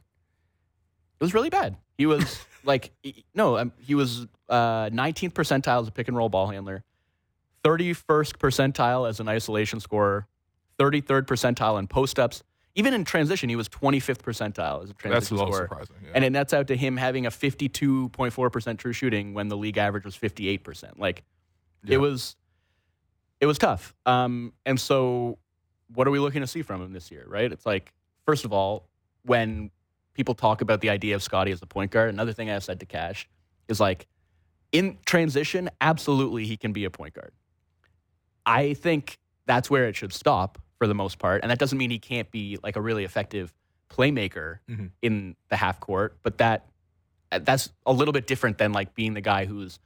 [1.20, 1.76] it was really bad.
[1.96, 2.92] He was like
[3.34, 6.84] no, um, he was uh, 19th percentile as a pick and roll ball handler,
[7.64, 10.28] 31st percentile as an isolation scorer,
[10.78, 12.44] 33rd percentile in post ups.
[12.74, 15.66] Even in transition, he was 25th percentile as a transition That's a little scorer.
[15.68, 15.96] surprising.
[16.04, 16.10] Yeah.
[16.14, 20.04] And it nets out to him having a 52.4% true shooting when the league average
[20.04, 20.96] was 58%.
[20.98, 21.24] Like
[21.82, 21.94] Yeah.
[21.94, 22.36] it was
[23.40, 23.94] it was tough.
[24.06, 25.38] Um and so
[25.94, 27.50] what are we looking to see from him this year, right?
[27.50, 27.92] It's like
[28.26, 28.88] first of all,
[29.24, 29.70] when
[30.18, 32.80] people talk about the idea of Scottie as the point guard, another thing I've said
[32.80, 33.28] to Cash
[33.68, 34.08] is like
[34.72, 37.30] in transition, absolutely he can be a point guard.
[38.44, 41.42] I think that's where it should stop for the most part.
[41.42, 43.52] And that doesn't mean he can't be like a really effective
[43.88, 44.90] playmaker Mhm.
[45.02, 46.66] in the half court, but that
[47.30, 49.78] that's a little bit different than like being the guy who's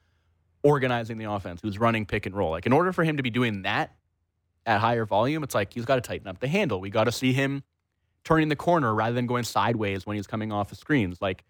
[0.63, 2.51] organizing the offense, who's running pick and roll.
[2.53, 3.95] Like in order for him to be doing that
[4.65, 6.81] at higher volume, it's like he's got to tighten up the handle.
[6.81, 7.65] We got to see him
[8.25, 11.21] turning the corner rather than going sideways when he's coming off of screens.
[11.21, 11.45] Like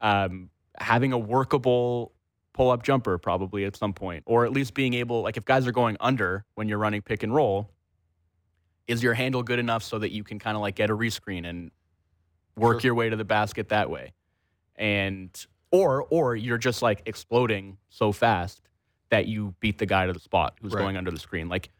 [0.00, 2.12] um, having a workable
[2.52, 5.66] pull up jumper probably at some point, or at least being able like if guys
[5.66, 7.70] are going under when you're running pick and roll,
[8.86, 11.46] is your handle good enough so that you can kind of like get a rescreen
[11.48, 11.70] and
[12.56, 12.88] work Sure.
[12.88, 14.12] your way to the basket that way?
[14.76, 15.30] And
[15.70, 18.60] or or you're just like exploding so fast
[19.10, 20.80] that you beat the guy to the spot who's Right.
[20.82, 21.48] going under the screen.
[21.48, 21.70] Like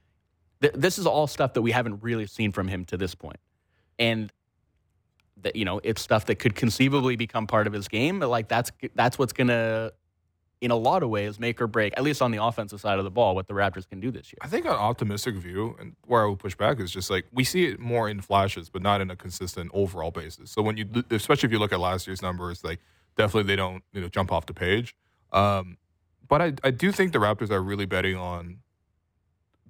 [0.61, 3.39] th- this is all stuff that we haven't really seen from him to this point.
[3.99, 4.33] And
[5.43, 8.49] that you know, it's stuff that could conceivably become part of his game, but like
[8.49, 9.93] that's that's what's to
[10.63, 13.05] in a lot of ways make or break at least on the offensive side of
[13.05, 14.39] the ball what the Raptors can do this year.
[14.41, 17.43] I think an optimistic view, and where I would push back is just like we
[17.43, 20.53] see it more in flashes, but not in a consistent overall basis.
[20.53, 22.79] So when you, especially if you look at last year's numbers, like
[23.17, 24.95] definitely they don't you know jump off the page.
[25.33, 25.79] Um,
[26.29, 28.59] but I, I do think the Raptors are really betting on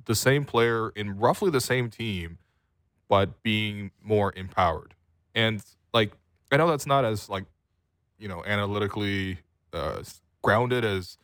[0.04, 2.38] the same player in roughly the same team,
[3.12, 4.94] but being more empowered.
[5.34, 5.62] And
[5.92, 6.12] like
[6.50, 7.44] I know that's not as like
[8.18, 9.36] you know analytically
[9.74, 10.02] uh,
[10.40, 11.18] grounded as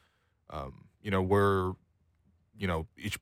[0.50, 1.72] um, you know where
[2.58, 3.18] you know each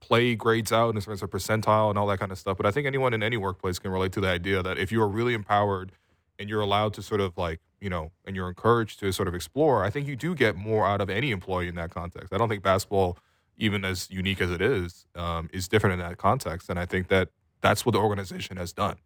[0.00, 2.56] play grades out in terms of percentile and all that kind of stuff.
[2.56, 5.00] But I think anyone in any workplace can relate to the idea that if you
[5.02, 5.92] are really empowered
[6.36, 9.36] and you're allowed to sort of like, you know, and you're encouraged to sort of
[9.36, 12.34] explore, I think you do get more out of any employee in that context.
[12.34, 13.18] I don't think basketball,
[13.56, 16.68] even as unique as it is, um, is different in that context.
[16.68, 17.28] And I think that
[17.60, 18.96] that's what the organization has done.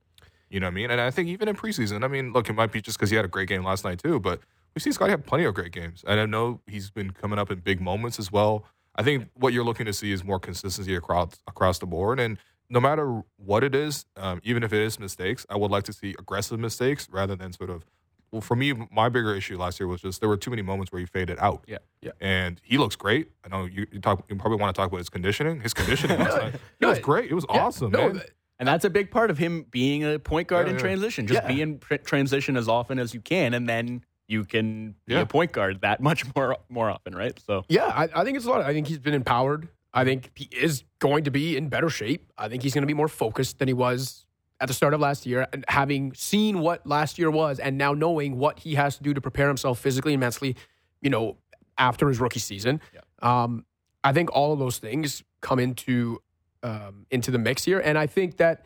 [0.51, 0.90] You know what I mean?
[0.90, 3.16] And I think even in preseason, I mean, look, it might be just because he
[3.16, 4.40] had a great game last night too, but
[4.74, 6.05] we've seen Scottie have plenty of great games.
[6.06, 8.64] And I know he's been coming up in big moments as well.
[8.94, 12.39] I think what you're looking to see is more consistency across across the board, and
[12.70, 15.93] no matter what it is, um, even if it is mistakes, I would like to
[15.93, 17.85] see aggressive mistakes rather than sort of.
[18.31, 20.90] Well, for me, my bigger issue last year was just there were too many moments
[20.93, 21.64] where he faded out.
[21.68, 21.78] Yeah.
[22.02, 22.12] Yeah.
[22.20, 23.31] And he looks great.
[23.44, 24.24] I know you, you talk.
[24.28, 25.60] You probably want to talk about his conditioning.
[25.60, 26.55] His conditioning last night.
[26.55, 27.31] It No, was great.
[27.31, 28.22] It was Yeah, awesome, no, man.
[28.59, 30.82] And that's a big part of him being a point guard Yeah, in yeah.
[30.82, 31.26] transition.
[31.26, 31.48] Just Yeah.
[31.48, 35.26] be in pr- transition as often as you can, and then you can be a
[35.26, 37.39] point guard that much more more often, right?
[37.47, 38.62] So Yeah, I, I think it's a lot.
[38.62, 39.68] I think he's been empowered.
[39.93, 42.32] I think he is going to be in better shape.
[42.39, 44.26] I think he's going to be more focused than he was
[44.60, 45.47] at the start of last year.
[45.52, 49.14] And having seen what last year was, and now knowing what he has to do
[49.14, 50.56] to prepare himself physically and mentally,
[51.01, 51.36] you know,
[51.78, 52.81] after his rookie season,
[53.20, 53.64] um,
[54.02, 56.20] I think all of those things come into
[56.65, 57.78] um, into the mix here.
[57.78, 58.65] And I think that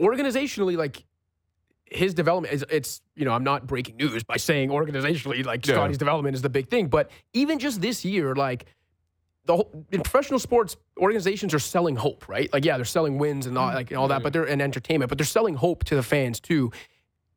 [0.00, 1.04] organizationally, like
[1.84, 5.74] his development is it's you know I'm not breaking news by saying organizationally like Yeah.
[5.74, 8.64] Scottie's development is the big thing, but even just this year, like
[9.44, 12.50] the whole, in professional sports organizations are selling hope, right?
[12.52, 15.18] Like yeah, they're selling wins and all like all that, but they're in entertainment, but
[15.18, 16.72] they're selling hope to the fans too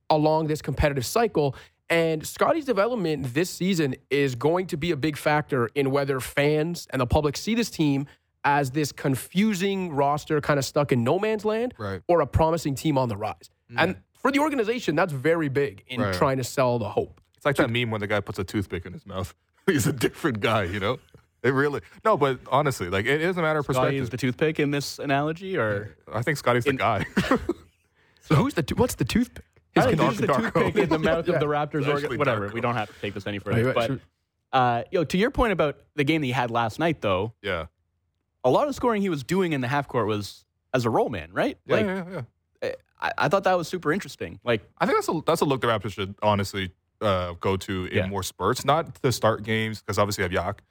[0.09, 1.53] along this competitive cycle.
[1.89, 6.87] And Scottie's development this season is going to be a big factor in whether fans
[6.91, 8.07] and the public see this team
[8.43, 12.01] as this confusing roster kind of stuck in no man's land Right.
[12.07, 13.49] or a promising team on the rise.
[13.75, 16.13] And for the organization, that's very big in Right.
[16.13, 17.19] trying to sell the hope.
[17.35, 19.35] It's like that meme when the guy puts a toothpick in his mouth.
[19.67, 20.99] He's a different guy, you know.
[21.43, 24.03] It really no, but honestly, like it is a matter of Scottie perspective.
[24.03, 27.05] is the toothpick in this analogy, or I think Scottie's the in- guy.
[28.21, 29.45] So who's the what's the toothpick?
[29.75, 31.35] I His think condition- he's the toothpick in the mouth Yeah.
[31.35, 31.81] of the Raptors.
[31.81, 32.49] It's actually Orga- whatever.
[32.49, 32.53] Darko.
[32.53, 33.65] We don't have to take this any further.
[33.65, 33.99] right, But sure.
[34.51, 37.67] uh, yo, to your point about the game that he had last night, though, yeah.
[38.47, 41.09] A lot of scoring he was doing in the half court was as a roll
[41.09, 41.57] man, right?
[41.65, 42.03] Yeah, Like yeah,
[42.63, 42.71] yeah.
[43.01, 44.39] I, I thought that was super interesting.
[44.43, 46.71] Like I think that's a that's a look the Raptors should honestly
[47.01, 48.07] uh, go to in Yeah.
[48.07, 50.61] more spurts, not to start games because obviously you have Yak,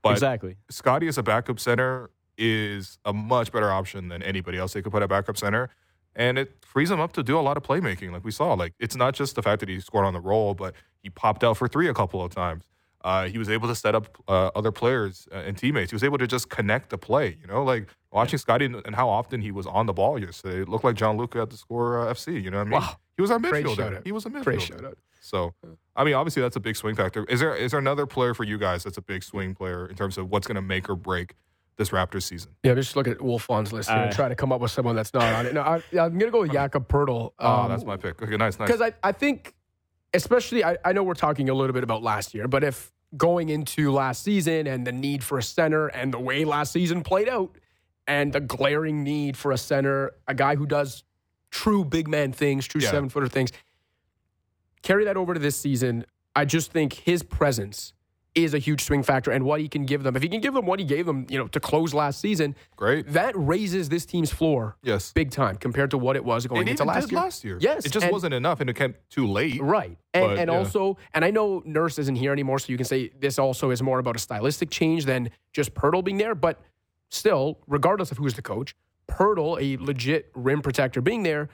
[0.00, 0.56] but exactly.
[0.70, 4.92] Scottie as a backup center is a much better option than anybody else they could
[4.92, 5.70] put at backup center.
[6.16, 8.54] And it frees him up to do a lot of playmaking, like we saw.
[8.54, 11.42] Like it's not just the fact that he scored on the roll, but he popped
[11.42, 12.64] out for three a couple of times.
[13.04, 15.90] Uh, he was able to set up uh, other players uh, and teammates.
[15.90, 17.36] He was able to just connect the play.
[17.40, 20.62] You know, like watching Scottie and and how often he was on the ball yesterday.
[20.62, 22.42] It looked like John Luca at the score uh, FC.
[22.42, 22.80] You know what I mean?
[22.80, 22.96] Wow.
[23.16, 24.04] He was our Great midfielder.
[24.04, 24.94] He was a Great midfielder.
[25.20, 25.54] So,
[25.96, 27.24] I mean, obviously that's a big swing factor.
[27.26, 29.96] Is there is there another player for you guys that's a big swing player in
[29.96, 31.34] terms of what's going to make or break
[31.76, 32.52] this Raptors season?
[32.62, 34.96] Yeah, just look at Wolfond's list here and Uh, try to come up with someone
[34.96, 35.52] that's not on it.
[35.54, 37.32] No, I, I'm going to go with Jakob Poeltl.
[37.38, 38.22] oh, that's my pick.
[38.22, 38.66] Okay, nice, nice.
[38.68, 39.54] Because I, I think,
[40.12, 43.48] especially, I, I know we're talking a little bit about last year, but if going
[43.48, 47.28] into last season and the need for a center and the way last season played
[47.28, 47.56] out
[48.06, 51.04] and the glaring need for a center, a guy who does
[51.50, 52.90] true big man things, true Yeah.
[52.90, 53.50] seven footer things,
[54.82, 56.04] carry that over to this season.
[56.36, 57.93] I just think his presence
[58.34, 60.16] is a huge swing factor and what he can give them.
[60.16, 62.56] If he can give them what he gave them, you know, to close last season,
[62.76, 63.08] Great.
[63.12, 65.12] that raises this team's floor Yes.
[65.12, 67.20] big time compared to what it was going It into last year.
[67.20, 67.58] last year.
[67.60, 69.62] Yes, It just and- wasn't enough and it came too late.
[69.62, 69.96] Right.
[70.12, 70.56] And, But, and yeah.
[70.58, 73.82] also, and I know Nurse isn't here anymore, so you can say this also is
[73.82, 76.34] more about a stylistic change than just Poeltl being there.
[76.34, 76.60] But
[77.10, 78.74] still, regardless of who's the coach,
[79.08, 81.48] Poeltl, a legit rim protector, being there,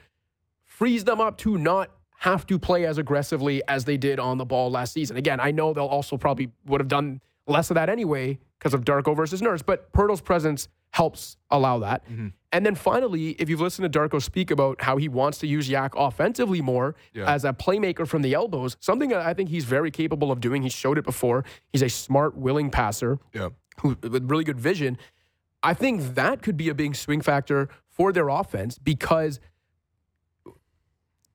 [0.64, 1.90] frees them up to not
[2.20, 5.16] have to play as aggressively as they did on the ball last season.
[5.16, 8.84] Again, I know they'll also probably would have done less of that anyway because of
[8.84, 12.04] Darko versus Nurse, but Poeltl's presence helps allow that.
[12.10, 12.28] Mm-hmm.
[12.52, 15.68] And then finally, if you've listened to Darko speak about how he wants to use
[15.70, 17.32] Yak offensively more Yeah.
[17.32, 20.62] as a playmaker from the elbows, something that I think he's very capable of doing.
[20.62, 21.44] He showed it before.
[21.72, 23.48] He's a smart, willing passer Yeah.
[23.80, 24.98] who with really good vision.
[25.62, 29.40] I think that could be a big swing factor for their offense because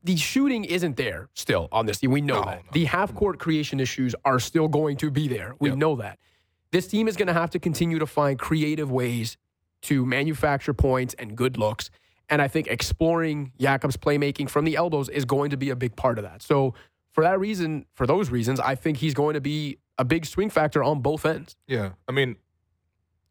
[0.05, 2.11] the shooting isn't there still on this team.
[2.11, 2.63] We know No, that.
[2.65, 2.69] no.
[2.71, 5.55] The half court creation issues are still going to be there.
[5.59, 5.77] We Yep.
[5.77, 6.19] know that.
[6.71, 9.35] This team is going to have to continue to find creative ways
[9.83, 11.89] to manufacture points and good looks.
[12.29, 15.95] And I think exploring Jakob's playmaking from the elbows is going to be a big
[15.95, 16.41] part of that.
[16.41, 16.73] So,
[17.11, 20.49] for that reason, for those reasons, I think he's going to be a big swing
[20.49, 21.55] factor on both ends.
[21.67, 21.91] Yeah.
[22.07, 22.35] I mean,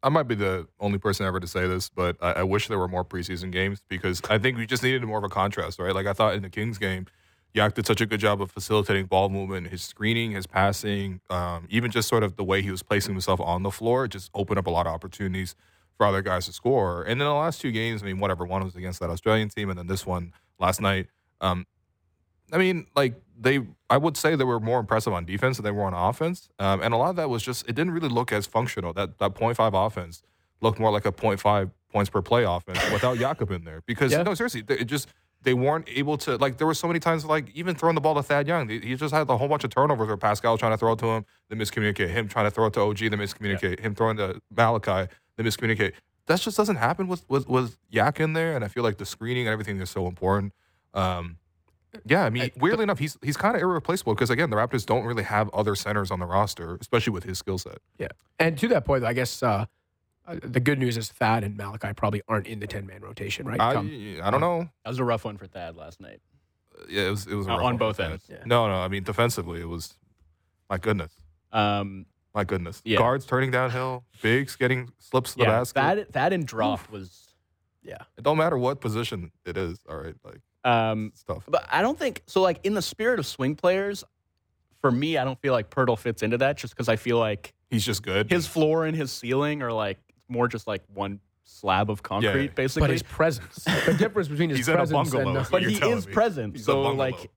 [0.05, 2.77] I might be the only person ever to say this, but I, I wish there
[2.77, 5.95] were more preseason games because I think we just needed more of a contrast, right?
[5.95, 7.07] Like I thought in the Kings game,
[7.55, 11.65] Yak did such a good job of facilitating ball movement, his screening, his passing, um,
[11.71, 14.59] even just sort of the way he was placing himself on the floor, just opened
[14.59, 15.55] up a lot of opportunities
[15.97, 17.01] for other guys to score.
[17.01, 19.71] And then the last two games, I mean, whatever, one was against that Australian team,
[19.71, 21.07] and then this one last night.
[21.41, 21.65] Um,
[22.55, 23.59] I mean, like they,
[23.89, 26.81] I would say they were more impressive on defense than they were on offense, um,
[26.81, 28.93] and a lot of that was just it didn't really look as functional.
[28.93, 30.23] That that 0.5 offense
[30.61, 33.81] looked more like a 0.5 points per play offense without Jakob in there.
[33.85, 34.23] Because Yeah.
[34.23, 35.09] no, seriously, they- it just
[35.43, 36.57] they weren't able to like.
[36.57, 38.95] There were so many times like even throwing the ball to Thad Young, he he
[38.95, 41.05] just had a whole bunch of turnovers where Pascal was trying to throw it to
[41.07, 42.09] him, they miscommunicate.
[42.09, 43.79] Him trying to throw it to OG, they miscommunicate.
[43.81, 45.91] Him throwing to Malachi, they miscommunicate.
[46.27, 49.05] that just doesn't happen with with with Yak in there, and I feel like the
[49.05, 50.53] screening and everything is so important.
[50.95, 51.37] Um,
[52.05, 55.05] yeah, I mean, weirdly enough, he's he's kind of irreplaceable because again, the Raptors don't
[55.05, 57.77] really have other centers on the roster, especially with his skill set.
[57.97, 58.07] Yeah.
[58.39, 59.65] And to that point, I guess uh,
[60.27, 63.45] uh, the good news is Thad and Malachi probably aren't in the 10 man rotation,
[63.47, 63.59] right?
[63.59, 63.89] Come-
[64.21, 64.69] I I don't know.
[64.83, 66.19] That was a rough one for Thad last night.
[66.89, 68.25] Yeah, it was it was a Uh, rough on one both ends.
[68.29, 68.37] Yeah.
[68.45, 69.95] No, no, I mean defensively, it was
[70.69, 71.13] my goodness,
[71.51, 72.81] Um, my goodness.
[72.83, 72.97] Yeah.
[72.97, 75.75] Guards turning downhill, bigs getting slips to the basket.
[75.81, 77.21] that that and drop was.
[77.81, 77.97] Yeah.
[78.17, 79.77] It don't matter what position it is.
[79.87, 81.43] All right, like Um, it's tough.
[81.47, 82.41] but I don't think so.
[82.41, 84.03] Like in the spirit of swing players,
[84.81, 86.57] for me, I don't feel like Poeltl fits into that.
[86.57, 88.29] Just because I feel like He's just good.
[88.31, 92.51] his floor and his ceiling are like more just like one slab of concrete, Yeah.
[92.55, 92.81] basically.
[92.87, 93.63] but his presence.
[93.63, 95.29] the difference between his He's in a presence bungalow.
[95.37, 95.45] and.
[95.45, 96.13] Uh, but he you're telling is me.
[96.13, 96.95] present, He's a so bungalow.
[96.97, 97.31] like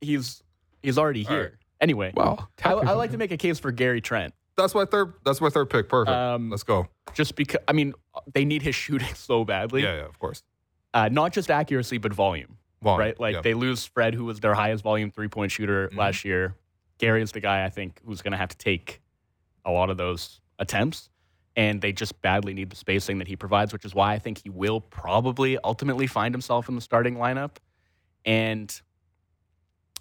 [0.00, 0.42] he's
[0.82, 1.40] he's already here.
[1.42, 1.50] right.
[1.82, 4.34] Anyway, well, I, I like to make a case for Gary Trent.
[4.56, 5.14] that's my third.
[5.24, 5.88] That's my third pick.
[5.88, 6.14] Perfect.
[6.14, 6.88] Um, Let's go.
[7.14, 7.94] just because I mean
[8.34, 9.82] they need his shooting so badly.
[9.82, 10.42] Yeah, yeah, of course.
[10.92, 12.56] Uh, not just accuracy, but volume.
[12.82, 13.20] Volume, right?
[13.20, 15.96] Like they lose Fred, who was their highest volume three point shooter Mhm.
[15.96, 16.56] last year.
[16.98, 19.00] Gary is the guy I think who's going to have to take
[19.64, 21.08] a lot of those attempts,
[21.56, 24.42] and they just badly need the spacing that he provides, which is why I think
[24.42, 27.56] he will probably ultimately find himself in the starting lineup.
[28.24, 28.80] And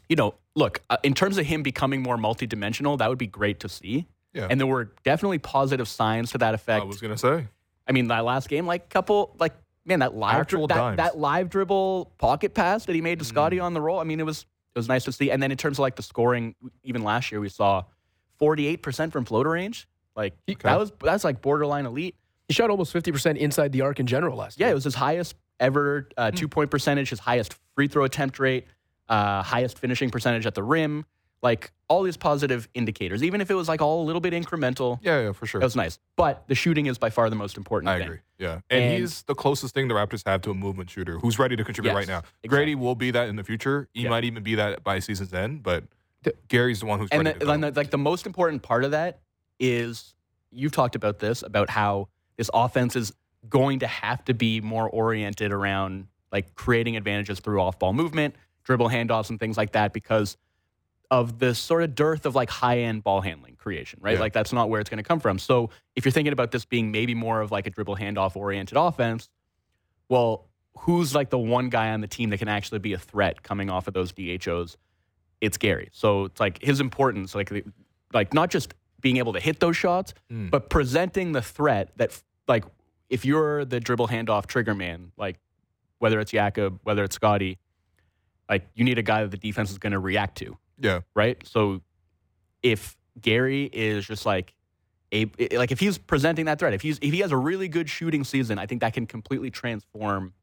[0.10, 3.60] you know, look, uh, in terms of him becoming more multidimensional, that would be great
[3.60, 4.07] to see.
[4.34, 4.47] Yeah.
[4.49, 6.81] And there were definitely positive signs to that effect.
[6.81, 7.47] I was gonna say.
[7.88, 9.53] I mean, that last game, like couple, like
[9.90, 13.30] man, that live Actual that, that live dribble pocket pass that he made to Mm.
[13.30, 13.99] Scottie on the roll.
[13.99, 14.45] I mean, it was
[14.76, 15.32] it was nice to see.
[15.32, 17.84] And then in terms of like the scoring, even last year we saw
[18.38, 19.88] forty eight percent from floater range.
[20.16, 22.16] Like that was that's like borderline elite.
[22.48, 24.68] he shot almost 50% inside the arc in general last year.
[24.68, 28.38] Yeah, it was his highest ever uh, two point percentage, his highest free throw attempt
[28.40, 28.66] rate,
[29.07, 31.06] uh, highest finishing percentage at the rim.
[31.41, 34.99] Like all these positive indicators, even if it was like all a little bit incremental,
[35.02, 35.60] Yeah, yeah, for sure.
[35.60, 35.98] that was nice.
[36.18, 38.07] But the shooting is by far the most important I thing.
[38.07, 38.18] agree.
[38.38, 41.40] Yeah, and, And- he's the closest thing the Raptors have to a movement shooter who's
[41.40, 42.22] ready to contribute Yes, right now.
[42.45, 43.88] Gradey will be that in the future.
[43.94, 44.10] He Yeah.
[44.10, 45.64] might even be that by season's end.
[45.64, 45.86] But
[46.49, 47.70] Gary's the one who's and ready the, to and go.
[47.72, 49.22] the- like the most important part of that
[49.60, 50.14] is
[50.52, 53.14] you've talked about this about how this offense is
[53.49, 58.90] going to have to be more oriented around like creating advantages through off-ball movement, dribble
[58.90, 60.36] handoffs, and things like that because
[61.11, 64.14] of the sort of dearth of like high-end ball handling creation, right?
[64.14, 64.19] Yeah.
[64.19, 65.40] Like that's not where it's going to come from.
[65.40, 68.77] So if you're thinking about this being maybe more of like a dribble handoff oriented
[68.77, 69.27] offense,
[70.07, 73.41] well, who's like the one guy on the team that can actually be a threat
[73.41, 74.77] coming off of those DHOs?
[75.41, 75.90] It's Gary.
[75.94, 77.52] So it's like his importance, like
[78.14, 80.49] like not just being able to hit those shots, Mm.
[80.52, 82.65] but presenting the threat that like
[83.10, 85.40] if you're the dribble handoff trigger man, like
[85.98, 87.57] whether it's Jakob, whether it's Scottie,
[88.49, 91.45] like you need a guy that the defense is going to react to yeah, right?
[91.45, 91.81] So
[92.64, 94.53] if Gary is just like
[95.11, 97.89] a like if he's presenting that threat, if he's if he has a really good
[97.89, 100.34] shooting season, I think that can completely transform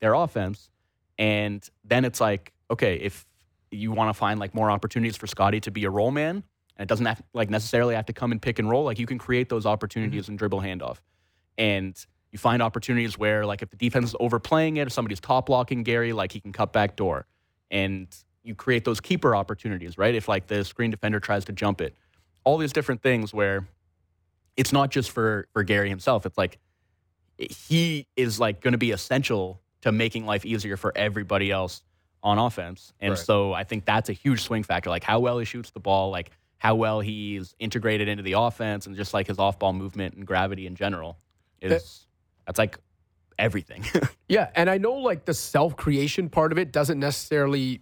[0.00, 0.70] their offense.
[1.18, 3.26] And then it's like, okay, if
[3.70, 6.42] you want to find like more opportunities for Scottie to be a roll man,
[6.76, 9.06] and it doesn't have like necessarily have to come and pick and roll, like you
[9.06, 10.32] can create those opportunities mm-hmm.
[10.32, 10.98] and dribble handoff.
[11.58, 11.94] And
[12.32, 15.82] you find opportunities where like if the defense is overplaying it, if somebody's top blocking
[15.82, 17.26] Gary, like he can cut back door.
[17.70, 18.08] And
[18.42, 20.14] you create those keeper opportunities, right?
[20.14, 21.94] If like the screen defender tries to jump it,
[22.44, 23.66] all these different things where
[24.56, 26.26] it's not just for for Gary himself.
[26.26, 26.58] It's like
[27.38, 31.82] he is like going to be essential to making life easier for everybody else
[32.22, 32.92] on offense.
[33.00, 33.18] And Right.
[33.18, 34.90] so I think that's a huge swing factor.
[34.90, 38.86] Like how well he shoots the ball, like how well he's integrated into the offense,
[38.86, 41.16] and just like his off ball movement and gravity in general
[41.62, 42.06] is
[42.46, 42.78] that's like
[43.38, 43.84] everything.
[44.28, 47.80] Yeah, and I know like the self creation part of it doesn't necessarily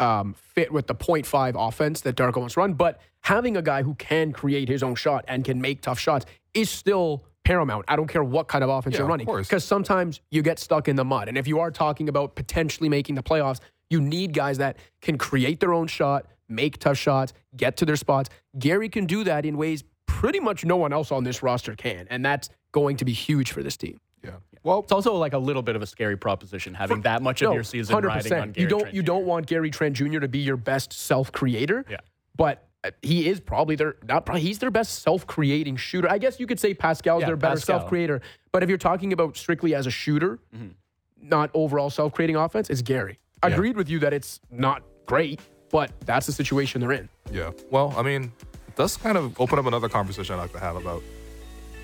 [0.00, 3.82] um, fit with the 0.5 offense that Darko wants to run, but having a guy
[3.82, 7.84] who can create his own shot and can make tough shots is still paramount.
[7.88, 10.88] I don't care what kind of offense Yeah, you're running because sometimes you get stuck
[10.88, 11.28] in the mud.
[11.28, 13.60] And if you are talking about potentially making the playoffs,
[13.90, 17.96] you need guys that can create their own shot, make tough shots, get to their
[17.96, 18.30] spots.
[18.58, 22.06] Gary can do that in ways pretty much no one else on this roster can,
[22.10, 23.98] and that's going to be huge for this team.
[24.22, 24.30] Yeah.
[24.62, 27.54] Well, it's also like a little bit of a scary proposition having that much of
[27.54, 29.06] your season riding on Gary you don't Trent you Jr.
[29.06, 30.18] don't want Gary Trent Jr.
[30.20, 31.84] to be your best self creator.
[31.88, 31.96] Yeah.
[32.36, 36.10] But uh, he is probably their not probably he's their best self creating shooter.
[36.10, 37.78] I guess you could say Pascal's Yeah, their better Pascal.
[37.80, 38.20] self creator.
[38.52, 40.68] But if you're talking about strictly as a shooter, Mm-hmm.
[41.28, 43.18] not overall self creating offense, it's Gary.
[43.42, 45.40] Agreed with you that it's not great,
[45.70, 47.08] but that's the situation they're in.
[47.32, 47.52] Yeah.
[47.70, 48.32] Well, I mean,
[48.68, 51.02] it does kind of open up another conversation I'd like to have about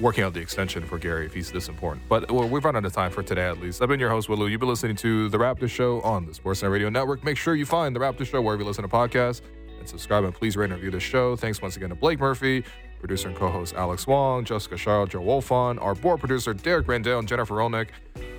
[0.00, 2.06] working out the extension for Gary if he's this important.
[2.08, 3.82] But well, we've run out of time for today at least.
[3.82, 4.46] I've been your host, Will Lou.
[4.46, 7.24] You've been listening to The Raptor Show on the Sportsnet Radio Network.
[7.24, 9.40] Make sure you find The Raptor Show wherever you listen to podcasts
[9.78, 11.36] and subscribe and please rate and review the show.
[11.36, 12.64] Thanks once again to Blake Murphy,
[12.98, 17.28] producer and co-host Alex Wong, Jessica Charles, Joe Wolfond, our board producer Derek Randall and
[17.28, 17.88] Jennifer Rolnick,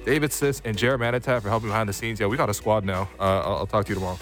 [0.05, 2.19] David Sis, and Jared Manitat for helping behind the scenes.
[2.19, 3.09] Yeah, we got a squad now.
[3.19, 4.17] Uh, I'll, I'll talk to you tomorrow.